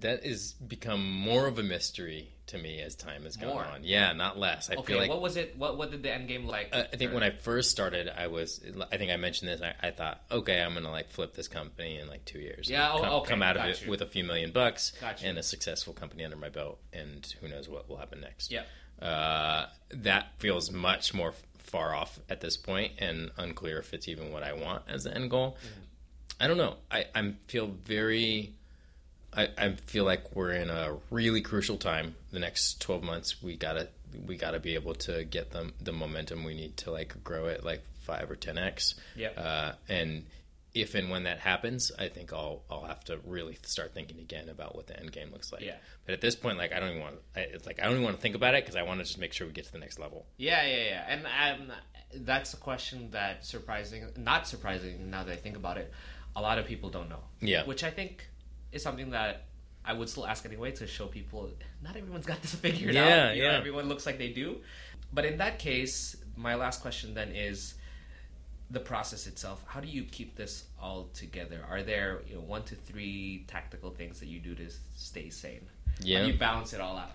[0.01, 3.65] That has become more of a mystery to me as time has gone More?
[3.65, 3.85] on.
[3.85, 4.69] Yeah, not less.
[4.69, 5.57] I Okay, feel like what was it?
[5.57, 6.71] What what did the end game like?
[6.73, 8.61] Uh, I think when I first started, I was.
[8.93, 9.61] I think I mentioned this.
[9.63, 12.69] I, I thought, okay, I'm gonna like flip this company in like two years.
[12.69, 13.91] Yeah, oh, come, okay, come out of it you.
[13.91, 14.93] with a few million bucks
[15.23, 18.51] and a successful company under my belt, and who knows what will happen next.
[18.51, 18.63] Yeah.
[19.01, 24.33] uh, that feels much more far off at this point, and unclear if it's even
[24.33, 25.57] what I want as the end goal.
[25.65, 25.81] Mm-hmm.
[26.41, 26.77] I don't know.
[26.91, 28.55] I I feel very.
[29.37, 32.15] I, I feel like we're in a really crucial time.
[32.33, 33.89] The next twelve months, we gotta
[34.27, 37.65] we gotta be able to get the the momentum we need to like grow it
[37.65, 38.95] like five or ten x.
[39.17, 39.35] Yep.
[39.37, 40.27] Uh, and
[40.75, 44.49] if and when that happens, I think I'll I'll have to really start thinking again
[44.49, 45.63] about what the end game looks like.
[45.63, 45.77] Yeah.
[46.05, 47.17] But at this point, like I don't even want.
[47.37, 49.05] I, it's like I don't even want to think about it because I want to
[49.05, 50.27] just make sure we get to the next level.
[50.37, 51.05] Yeah, yeah, yeah.
[51.09, 51.77] And um,
[52.15, 55.93] that's a question that surprising, not surprising now that I think about it,
[56.37, 57.21] a lot of people don't know.
[57.41, 57.65] Yeah.
[57.65, 58.29] Which I think
[58.75, 59.45] is something that
[59.85, 61.51] I would still ask anyway to show people
[61.83, 63.37] not everyone's got this figured Yeah, out.
[63.37, 63.57] You know, yeah.
[63.59, 64.59] everyone looks like they do.
[65.13, 67.75] But in that case, my last question then is
[68.71, 69.63] the process itself.
[69.67, 71.61] How do you keep this all together?
[71.69, 75.67] Are there you know, one to three tactical things that you do to stay sane?
[75.87, 76.21] How Yeah.
[76.25, 77.13] do you balance it all out?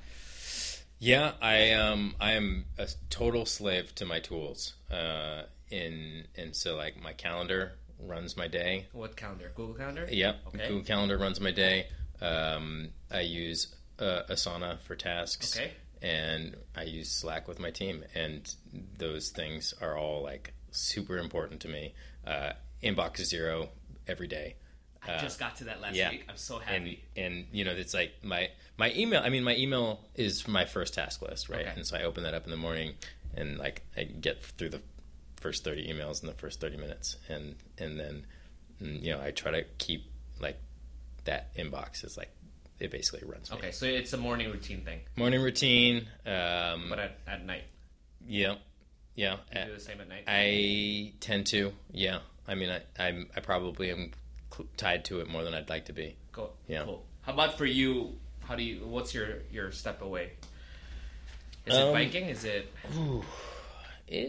[1.00, 4.74] Yeah, I um I am a total slave to my tools.
[4.92, 8.88] Uh, in and so like my calendar runs my day.
[8.94, 9.52] What calendar?
[9.56, 10.08] Google Calendar?
[10.10, 10.68] Yep, Okay.
[10.68, 11.88] Google Calendar runs my day.
[12.22, 15.58] Um, I use uh, Asana for tasks.
[15.58, 15.72] Okay.
[16.02, 18.54] And I use Slack with my team, and
[18.98, 21.94] those things are all like super important to me.
[22.26, 22.52] Uh,
[22.82, 23.70] inbox zero
[24.08, 24.56] every day.
[25.06, 26.10] I just got to that last yeah.
[26.12, 26.26] week.
[26.30, 27.04] I'm so and happy.
[27.18, 30.94] and you know it's like my my email i mean my email is my first
[30.94, 31.72] task list right Okay.
[31.76, 32.94] and so i open that up in the morning
[33.34, 34.82] and like i get through the
[35.40, 38.26] first 30 emails in the first 30 minutes and and then
[38.82, 40.04] mm, you know i try to keep
[40.40, 40.58] like
[41.26, 42.30] that inbox is like
[42.80, 47.00] it basically runs me Okay, so it's a morning routine thing, morning routine um but
[47.00, 47.64] at, at night.
[48.28, 48.56] yeah
[49.16, 50.24] yeah You uh, do the same at night.
[50.28, 54.12] i tend to yeah i mean i i'm i probably am
[54.78, 56.54] tied to it more than i'd like to be Cool.
[56.68, 56.84] Yeah.
[56.86, 57.04] Cool.
[57.24, 58.16] How about for you?
[58.48, 58.86] How do you?
[58.86, 60.32] What's your your step away?
[61.66, 62.26] Is it Um, biking?
[62.30, 62.72] Is it?
[64.08, 64.28] Yeah,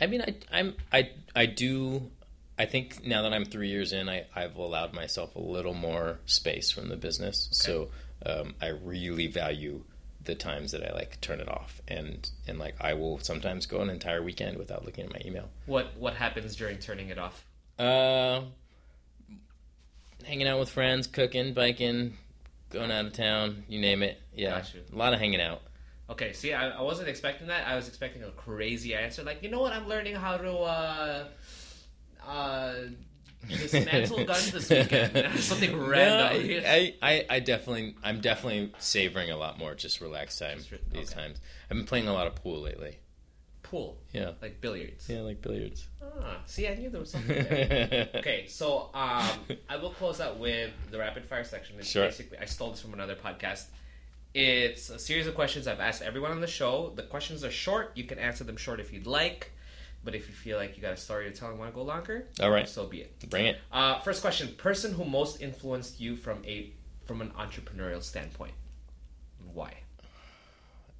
[0.00, 2.10] I mean, I, I'm, I, I do.
[2.58, 6.18] I think now that I'm three years in, I, I've allowed myself a little more
[6.26, 7.48] space from the business.
[7.52, 7.88] So
[8.24, 9.82] um, I really value
[10.24, 13.80] the times that I like turn it off, and and like I will sometimes go
[13.80, 15.48] an entire weekend without looking at my email.
[15.66, 17.44] What what happens during turning it off?
[17.78, 18.42] Uh,
[20.24, 22.18] hanging out with friends, cooking, biking,
[22.68, 24.20] going out of town, you name it.
[24.34, 25.62] Yeah, a lot of hanging out.
[26.10, 27.66] Okay, see, I, I wasn't expecting that.
[27.68, 29.72] I was expecting a crazy answer, like you know what?
[29.72, 31.24] I'm learning how to uh,
[32.26, 32.74] uh,
[33.48, 35.34] dismantle guns this weekend.
[35.40, 36.62] Something No, random.
[36.66, 40.78] I, I, I definitely, I'm definitely savoring a lot more just relaxed time Just re-
[40.92, 41.20] these okay.
[41.22, 41.40] times.
[41.70, 42.98] I've been playing a lot of pool lately.
[43.62, 45.08] Pool, Yeah, like billiards.
[45.08, 45.86] yeah, like billiards.
[46.02, 48.08] Ah, see, I knew there was something there.
[48.16, 49.28] Okay, so um,
[49.68, 51.76] I will close out with the rapid fire section.
[51.78, 52.06] It's Sure.
[52.06, 53.66] basically I stole this from another podcast.
[54.32, 56.92] It's a series of questions I've asked everyone on the show.
[56.94, 57.92] The questions are short.
[57.96, 59.50] You can answer them short if you'd like,
[60.04, 61.82] but if you feel like you got a story to tell and want to go
[61.82, 62.68] longer, All right.
[62.68, 63.28] so be it.
[63.28, 63.58] Bring it.
[63.72, 66.72] Uh, first question: Person who most influenced you from a
[67.06, 68.54] from an entrepreneurial standpoint.
[69.52, 69.74] Why?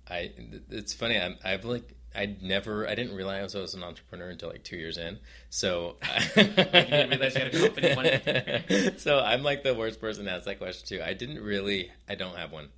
[0.09, 0.33] I
[0.71, 1.17] it's funny.
[1.21, 4.77] I'm, I've like I never I didn't realize I was an entrepreneur until like two
[4.77, 5.19] years in.
[5.51, 5.97] So
[6.37, 10.47] you didn't realize you had a company so I'm like the worst person to ask
[10.47, 11.05] that question too.
[11.05, 11.93] I didn't really.
[12.09, 12.71] I don't have one.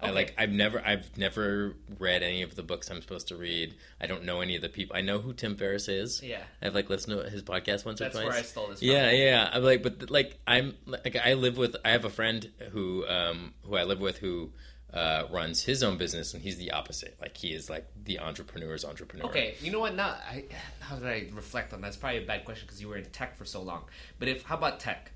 [0.00, 3.74] I like I've never I've never read any of the books I'm supposed to read.
[4.00, 4.96] I don't know any of the people.
[4.96, 6.22] I know who Tim Ferriss is.
[6.22, 6.42] Yeah.
[6.62, 8.24] I've like listened to his podcast once That's or twice.
[8.24, 8.32] That's where.
[8.34, 8.88] I stole this from.
[8.88, 9.50] Yeah, yeah.
[9.52, 11.76] I'm like, but like, I'm like, I live with.
[11.84, 14.52] I have a friend who, um, who I live with who
[14.92, 17.16] uh, runs his own business, and he's the opposite.
[17.20, 19.26] Like, he is like the entrepreneur's entrepreneur.
[19.26, 19.96] Okay, you know what?
[19.96, 20.44] Now, I,
[20.80, 21.88] how did I reflect on that?
[21.88, 23.84] It's probably a bad question because you were in tech for so long.
[24.18, 25.12] But if how about tech?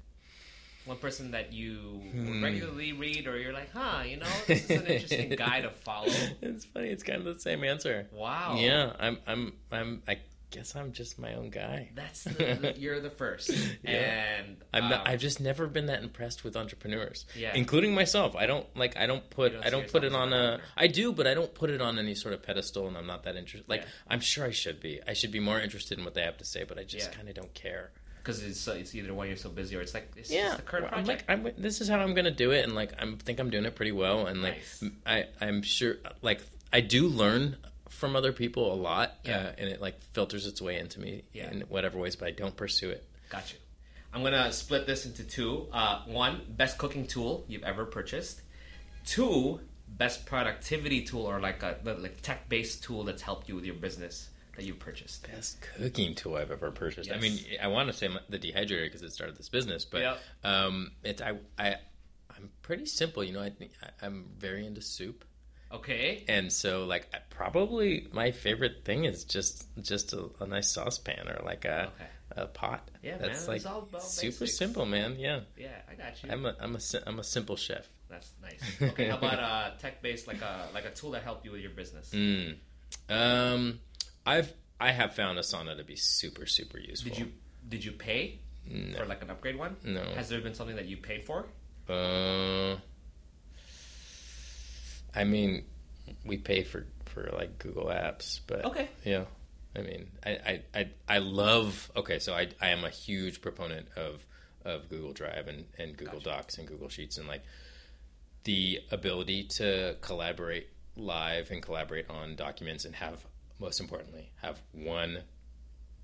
[0.85, 2.43] One person that you Hmm.
[2.43, 6.09] regularly read, or you're like, huh, you know, this is an interesting guy to follow.
[6.41, 6.89] it's funny.
[6.89, 8.09] It's kind of the same answer.
[8.13, 8.57] Wow.
[8.59, 9.19] Yeah, I'm.
[9.27, 9.53] I'm.
[9.71, 10.03] I'm.
[10.09, 10.19] I
[10.51, 11.89] guess I'm just my own guy.
[11.95, 13.49] That's the, the, you're the first,
[13.85, 13.91] Yeah.
[14.41, 17.55] and I'm not, um, I've just never been that impressed with entrepreneurs, Yeah.
[17.55, 18.37] including myself.
[18.37, 18.97] I don't like.
[18.97, 19.53] I don't put.
[19.53, 20.61] Don't I don't put it on a.
[20.77, 23.23] I do, but I don't put it on any sort of pedestal, and I'm not
[23.23, 23.69] that interested.
[23.71, 23.89] Like Yeah.
[24.09, 25.01] I'm sure I should be.
[25.07, 27.17] I should be more interested in what they have to say, but I just Yeah.
[27.17, 27.93] kind of don't care.
[28.23, 30.57] Because it's uh, it's either one you're so busy or it's like it's Yeah, just
[30.59, 31.29] the current I'm project.
[31.29, 33.65] like, I'm, this is how I'm gonna do it, and like I think I'm doing
[33.65, 34.83] it pretty well, and like Nice.
[34.83, 36.41] m- I, I'm sure, like
[36.73, 37.57] I do learn
[37.89, 39.39] from other people a lot, Yeah.
[39.39, 41.51] uh, and it like filters its way into me Yeah.
[41.51, 43.07] in whatever ways, but I don't pursue it.
[43.29, 43.59] Got you.
[44.15, 45.67] I'm gonna split this into two.
[45.73, 48.43] Uh, one, best cooking tool you've ever purchased.
[49.05, 53.65] Two, best productivity tool or like a like tech based tool that's helped you with
[53.65, 55.27] your business that you've purchased.
[55.31, 57.11] Best cooking tool I've ever purchased.
[57.11, 60.19] I mean, I want to say the dehydrator because it started this business, but Yep.
[60.45, 61.77] um, it's I, I,
[62.37, 63.25] I'm pretty simple.
[63.25, 63.73] You know, I think
[64.03, 65.25] I'm very into soup.
[65.73, 66.23] Okay.
[66.29, 71.41] and so like probably my favorite thing is just just a, a nice saucepan or
[71.47, 72.11] like a Okay.
[72.43, 72.91] a pot.
[73.03, 74.59] Yeah, that's man, like it's all about super basics.
[74.59, 75.17] simple, man.
[75.19, 76.31] Yeah, Yeah, I got you.
[76.31, 77.89] I'm a I'm a I'm a simple chef.
[78.11, 78.61] That's nice.
[78.83, 81.63] Okay, how about uh, tech based like a like a tool that helped you with
[81.63, 82.11] your business?
[82.13, 82.57] Mm.
[83.09, 83.81] Um,
[84.27, 87.11] I've I have found Asana to be super super useful.
[87.11, 87.33] Did you
[87.69, 88.39] did you pay
[88.97, 89.77] for like an upgrade one?
[89.85, 90.03] No.
[90.15, 91.47] Has there been something that you paid for?
[91.89, 92.77] Uh,
[95.15, 95.65] I mean,
[96.25, 98.89] we pay for for like Google Apps, but Okay.
[99.05, 99.25] yeah.
[99.77, 101.91] I mean, I I, I, I love.
[101.97, 104.25] Okay, so I I am a huge proponent of
[104.65, 106.31] of Google Drive and and Google Gotcha.
[106.31, 107.43] Docs and Google Sheets and like
[108.45, 113.25] the ability to collaborate live and collaborate on documents and have
[113.63, 115.19] most importantly have one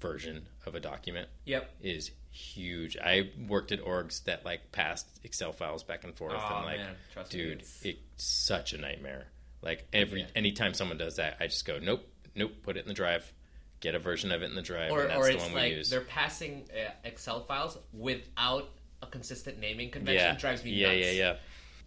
[0.01, 1.71] version of a document Yep.
[1.83, 2.97] is huge.
[2.97, 6.77] I worked at orgs that like passed Excel files back and forth, Oh, and like,
[6.79, 9.27] man, trust me, dude, it's- it's such a nightmare.
[9.61, 10.27] Like every Yeah.
[10.37, 13.33] anytime someone does that, I just go, nope, nope, put it in the drive,
[13.81, 15.73] get a version of it in the drive, Or, and that's or the one like
[15.73, 15.91] we use.
[15.91, 18.71] they're passing uh, Excel files without
[19.03, 20.25] a consistent naming convention.
[20.35, 20.99] Yeah, Drives me yeah, nuts.
[21.07, 21.37] yeah, yeah,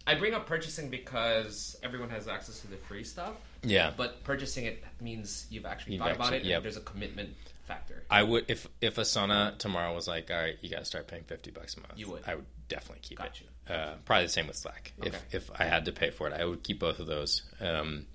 [0.06, 3.92] I bring up purchasing because everyone has access to the free stuff, yeah.
[3.96, 6.44] but purchasing it means you've actually You've thought about it.
[6.44, 6.56] yep.
[6.56, 7.34] and There's a commitment
[7.66, 8.02] factor.
[8.10, 11.24] I would if if Asana tomorrow was like, all right, you got to start paying
[11.24, 11.92] fifty bucks a month.
[11.96, 12.22] You would.
[12.26, 13.40] I would definitely keep Got it.
[13.42, 13.74] you.
[13.74, 14.92] Uh, probably the same with Slack.
[15.00, 15.08] Okay.
[15.10, 17.42] If if I had to pay for it, I would keep both of those.
[17.60, 18.06] Um,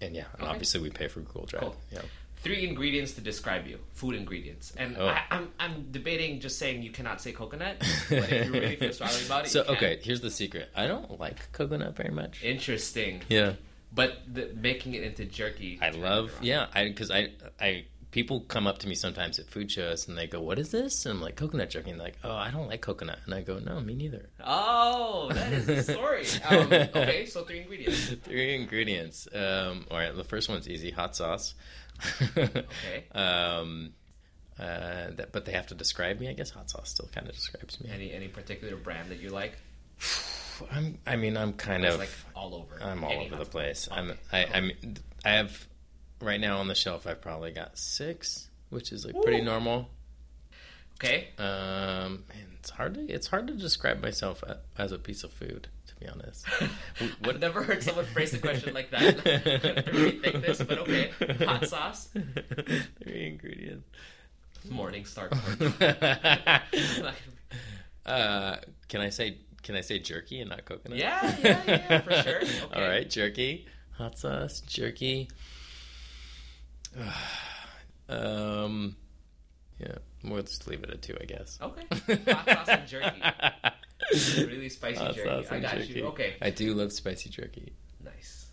[0.00, 0.50] and yeah, and Okay.
[0.50, 1.62] obviously we pay for Google Drive.
[1.62, 1.76] Cool.
[1.92, 2.00] Yeah.
[2.38, 3.78] Three ingredients to describe you.
[3.92, 4.72] Food ingredients.
[4.76, 5.06] And Oh.
[5.06, 7.76] I, I'm, I'm debating just saying you cannot say coconut,
[8.10, 10.68] but if you really feel strongly about it, So okay, here's the secret.
[10.74, 12.42] I don't like coconut very much.
[12.42, 13.20] Interesting.
[13.28, 13.52] Yeah,
[13.94, 15.78] But the, making it into jerky.
[15.82, 16.32] I love.
[16.40, 20.16] Yeah, I because I I people come up to me sometimes at food shows and
[20.16, 22.50] they go, "What is this?" And I'm like, "Coconut jerky." And they're like, "Oh, I
[22.50, 26.24] don't like coconut." And I go, "No, me neither." Oh, that is the story.
[26.48, 28.14] Um, okay, so three ingredients.
[28.22, 29.28] Three ingredients.
[29.34, 31.54] Um, all right, the first one's easy: hot sauce.
[32.36, 33.04] Okay.
[33.14, 33.92] Um,
[34.58, 36.28] uh, that, but they have to describe me.
[36.28, 37.90] I guess hot sauce still kind of describes me.
[37.92, 39.58] Any any particular brand that you like?
[40.70, 40.98] I'm.
[41.06, 41.98] I mean, I'm kind of.
[41.98, 42.82] like all over.
[42.82, 43.88] I'm all over the place.
[43.90, 44.12] I'm.
[44.32, 44.46] I.
[44.46, 45.66] I mean, I have
[46.20, 47.06] right now on the shelf.
[47.06, 49.88] I've probably got six, which is like pretty normal.
[51.02, 51.28] Okay.
[51.38, 54.44] Um, man, it's hard to it's hard to describe myself
[54.78, 55.68] as a piece of food.
[55.88, 56.46] To be honest,
[57.24, 59.18] I've never heard someone phrase the question like that.
[59.24, 61.10] to rethink this, but okay.
[61.44, 62.08] Hot sauce,
[63.02, 63.88] Three ingredients.
[64.70, 65.28] morning star.
[68.06, 68.56] uh,
[68.88, 70.98] can I say can I say jerky and not coconut?
[70.98, 72.36] yeah, yeah, yeah, for sure.
[72.38, 72.60] Okay.
[72.74, 75.28] All right, jerky, hot sauce, jerky.
[78.08, 78.96] um,
[79.78, 81.58] yeah, we'll just leave it at two, I guess.
[81.60, 82.22] Okay.
[82.32, 83.22] Hot sauce and jerky.
[84.36, 85.48] Really spicy Hot jerky.
[85.48, 85.92] I got jerky.
[85.94, 86.06] you.
[86.06, 86.34] Okay.
[86.42, 87.72] I do love spicy jerky.
[88.04, 88.46] Nice.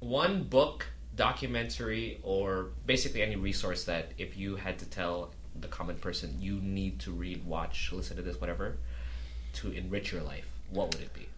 [0.00, 5.96] One book, documentary, or basically any resource that if you had to tell the common
[5.96, 8.78] person you need to read, watch, listen to this, whatever,
[9.56, 11.28] to enrich your life, what would it be?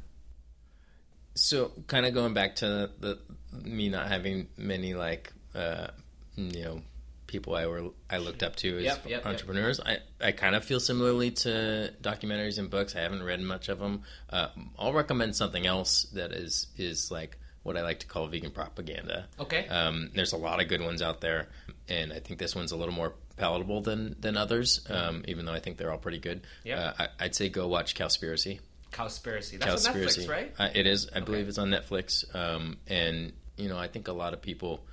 [1.35, 3.19] So, kind of going back to the
[3.53, 5.89] me not having many like uh,
[6.37, 6.83] you know
[7.29, 9.27] people I were I looked up to as Yep, yep, yep.
[9.27, 9.79] entrepreneurs.
[9.81, 12.97] I I kind of feel similarly to documentaries and books.
[12.97, 14.03] I haven't read much of them.
[14.31, 18.51] Uh, I'll recommend something else that is is like what I like to call vegan
[18.51, 19.27] propaganda.
[19.39, 19.69] Okay.
[19.69, 21.49] Um, there's a lot of good ones out there,
[21.89, 24.85] and I think this one's a little more palatable than than others.
[24.91, 26.43] Um, even though I think they're all pretty good.
[26.65, 26.79] Yep.
[26.79, 28.61] Uh, I, I'd say go watch Cowspiracy.
[28.93, 29.59] Cowspiracy.
[29.61, 30.25] That's on Cowspiracy.
[30.27, 30.55] Netflix, right?
[30.59, 31.09] Uh, it is.
[31.15, 32.25] I believe it's on Netflix.
[32.35, 34.85] Um, and you know, I think a lot of people,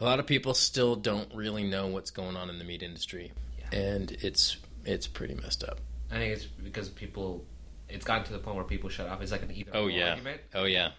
[0.00, 3.32] a lot of people still don't really know what's going on in the meat industry,
[3.58, 3.78] Yeah.
[3.78, 5.80] and it's it's pretty messed up.
[6.10, 7.44] I think it's because people,
[7.88, 9.20] it's gotten to the point where people shut off.
[9.22, 10.10] It's like an either Oh yeah.
[10.10, 10.40] argument.
[10.54, 10.90] Oh yeah.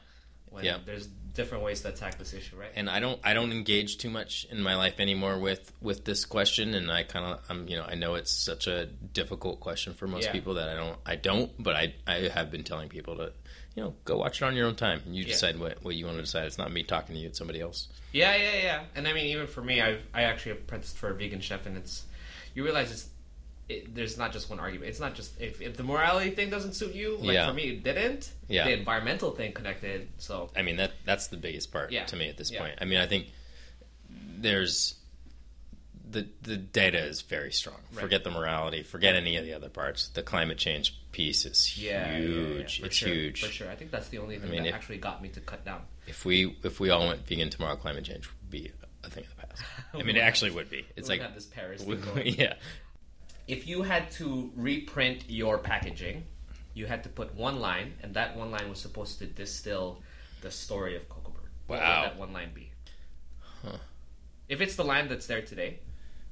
[0.49, 0.77] When Yeah.
[0.85, 1.07] There's
[1.37, 2.71] different ways to attack this issue, right?
[2.75, 6.25] And I don't I don't engage too much in my life anymore with with this
[6.25, 9.93] question, and I kind of I'm you know I know it's such a difficult question
[9.93, 10.33] for most Yeah.
[10.33, 13.31] people that I don't I don't, but I I have been telling people to.
[13.75, 15.33] You know, go watch it on your own time, and you Yeah.
[15.33, 16.45] decide what, what you want to decide.
[16.47, 17.87] It's not me talking to you; it's somebody else.
[18.11, 18.83] Yeah, yeah, yeah.
[18.95, 21.77] And I mean, even for me, I've I actually apprenticed for a vegan chef, and
[21.77, 22.05] it's
[22.55, 23.07] you realize it's
[23.69, 24.89] it, there's not just one argument.
[24.89, 27.17] It's not just if, if the morality thing doesn't suit you.
[27.17, 27.47] Like Yeah.
[27.47, 28.31] for me, it didn't.
[28.47, 28.65] Yeah.
[28.65, 30.07] The environmental thing connected.
[30.19, 32.05] So I mean that that's the biggest part Yeah.
[32.05, 32.59] to me at this Yeah.
[32.61, 32.75] point.
[32.81, 33.27] I mean, I think
[34.09, 34.95] there's
[36.09, 37.75] the the data is very strong.
[37.91, 38.01] Right.
[38.01, 38.83] Forget the morality.
[38.83, 40.07] Forget any of the other parts.
[40.09, 42.79] The climate change piece is huge.
[42.83, 43.43] it's sure, huge.
[43.43, 43.69] for sure.
[43.69, 45.81] I think that's the only thing mean, that if- actually got me to cut down.
[46.07, 48.71] If we if we all went vegan tomorrow, climate change would be
[49.03, 49.61] a thing of the past.
[49.93, 50.85] I mean, it actually would be.
[50.95, 52.27] It's We like this Paris thing going.
[52.35, 52.53] yeah.
[53.47, 56.25] If you had to reprint your packaging,
[56.73, 60.01] you had to put one line, and that one line was supposed to distill
[60.41, 61.49] the story of Cocoburg.
[61.67, 62.71] What would that one line be?
[63.63, 63.77] Huh.
[64.47, 65.79] If it's the line that's there today,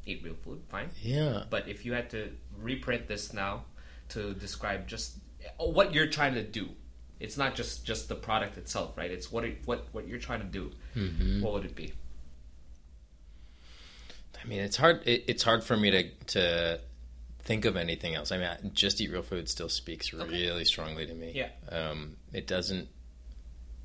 [0.05, 0.89] eat real food, fine.
[1.01, 1.43] Yeah.
[1.49, 3.65] But if you had to reprint this now
[4.09, 5.17] to describe just
[5.57, 6.69] what you're trying to do,
[7.19, 9.11] it's not just just the product itself, right?
[9.11, 10.71] It's what it, what what you're trying to do.
[10.95, 11.41] Mm-hmm.
[11.41, 11.93] What would it be?
[14.43, 15.01] I mean, it's hard.
[15.05, 16.79] It, it's hard for me to to
[17.45, 18.31] think of anything else.
[18.31, 21.31] I mean, I- just eat real food still speaks really strongly to me.
[21.34, 21.49] Yeah.
[21.69, 22.89] Um, it doesn't.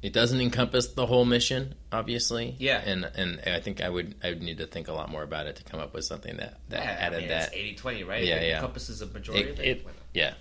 [0.03, 2.57] It doesn't encompass the whole mission, obviously.
[2.59, 2.81] Yeah.
[2.85, 5.47] And and I think I would I would need to think a lot more about
[5.47, 7.51] it to come up with something that that Yeah, I added mean, that.
[7.55, 8.25] It's 80-20, right?
[8.25, 8.55] Yeah, it yeah.
[8.57, 9.67] encompasses a majority It, of it.
[9.67, 10.35] it, yeah.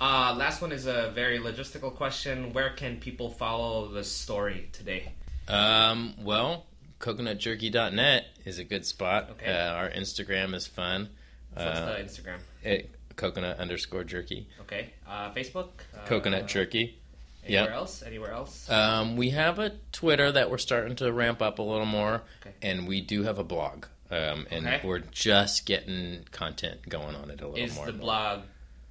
[0.00, 2.52] Uh, last one is a very logistical question.
[2.52, 5.12] Where can people follow the story today?
[5.48, 6.66] Um, well,
[7.00, 9.30] coconutjerky.net is a good spot.
[9.32, 9.52] Okay.
[9.52, 11.10] Uh, our Instagram is fun.
[11.56, 12.38] So what's Uh, the Instagram?
[12.62, 14.46] it, coconut underscore jerky.
[14.62, 14.90] Okay.
[15.06, 15.68] Uh, Facebook?
[15.94, 16.96] Uh, Coconut jerky.
[17.44, 17.72] Anywhere Yep.
[17.74, 18.02] else?
[18.02, 18.68] Anywhere else?
[18.70, 22.54] Um, we have a Twitter that we're starting to ramp up a little more, Okay.
[22.62, 23.86] and we do have a blog.
[24.10, 24.80] Um, and Okay.
[24.86, 27.86] we're just getting content going on it a little is more.
[27.88, 28.42] Is the blog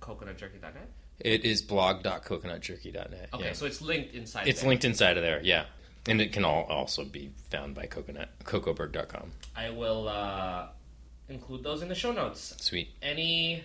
[0.01, 0.89] coconutjerky.net?
[1.19, 3.29] It is blog.coconutjerky.net.
[3.33, 3.53] Okay, yeah.
[3.53, 4.47] so it's linked inside.
[4.47, 4.69] it's there.
[4.69, 5.65] linked inside of there, yeah.
[6.07, 9.31] And it can all also be found by coconut cocoburg.com.
[9.55, 10.67] I will uh,
[11.29, 12.55] include those in the show notes.
[12.59, 12.89] Sweet.
[13.01, 13.63] Any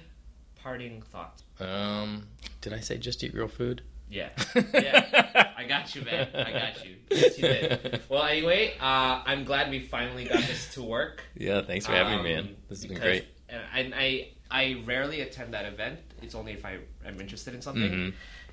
[0.62, 1.43] parting thoughts?
[1.61, 2.27] Um,
[2.61, 3.82] did I say just eat real food?
[4.11, 4.28] Yeah,
[4.74, 5.53] yeah.
[5.57, 6.28] I got you, man.
[6.35, 6.97] I got you.
[7.11, 8.03] Yes, you did.
[8.09, 11.23] Well, anyway, uh, I'm glad we finally got this to work.
[11.36, 12.57] Yeah, thanks for having me, Um, man.
[12.69, 13.24] This has been great.
[13.73, 16.01] And I, I rarely attend that event.
[16.23, 17.91] It's only if I am interested in something.
[17.91, 18.12] Mhm.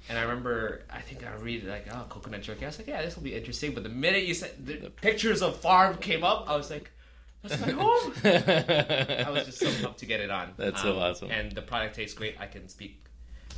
[0.09, 2.65] And I remember, I think I read like, oh, coconut jerky.
[2.65, 3.73] I was like, yeah, this will be interesting.
[3.73, 6.89] But the minute you said the pictures of farm came up, I was like,
[7.43, 8.13] that's my home.
[8.23, 10.49] I was just so pumped to get it on.
[10.49, 11.31] Um, That's so awesome.
[11.31, 12.35] And the product tastes great.
[12.39, 13.05] I can speak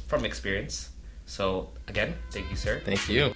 [0.07, 0.89] from experience.
[1.25, 2.81] So again, thank you, sir.
[2.85, 3.33] Thank you.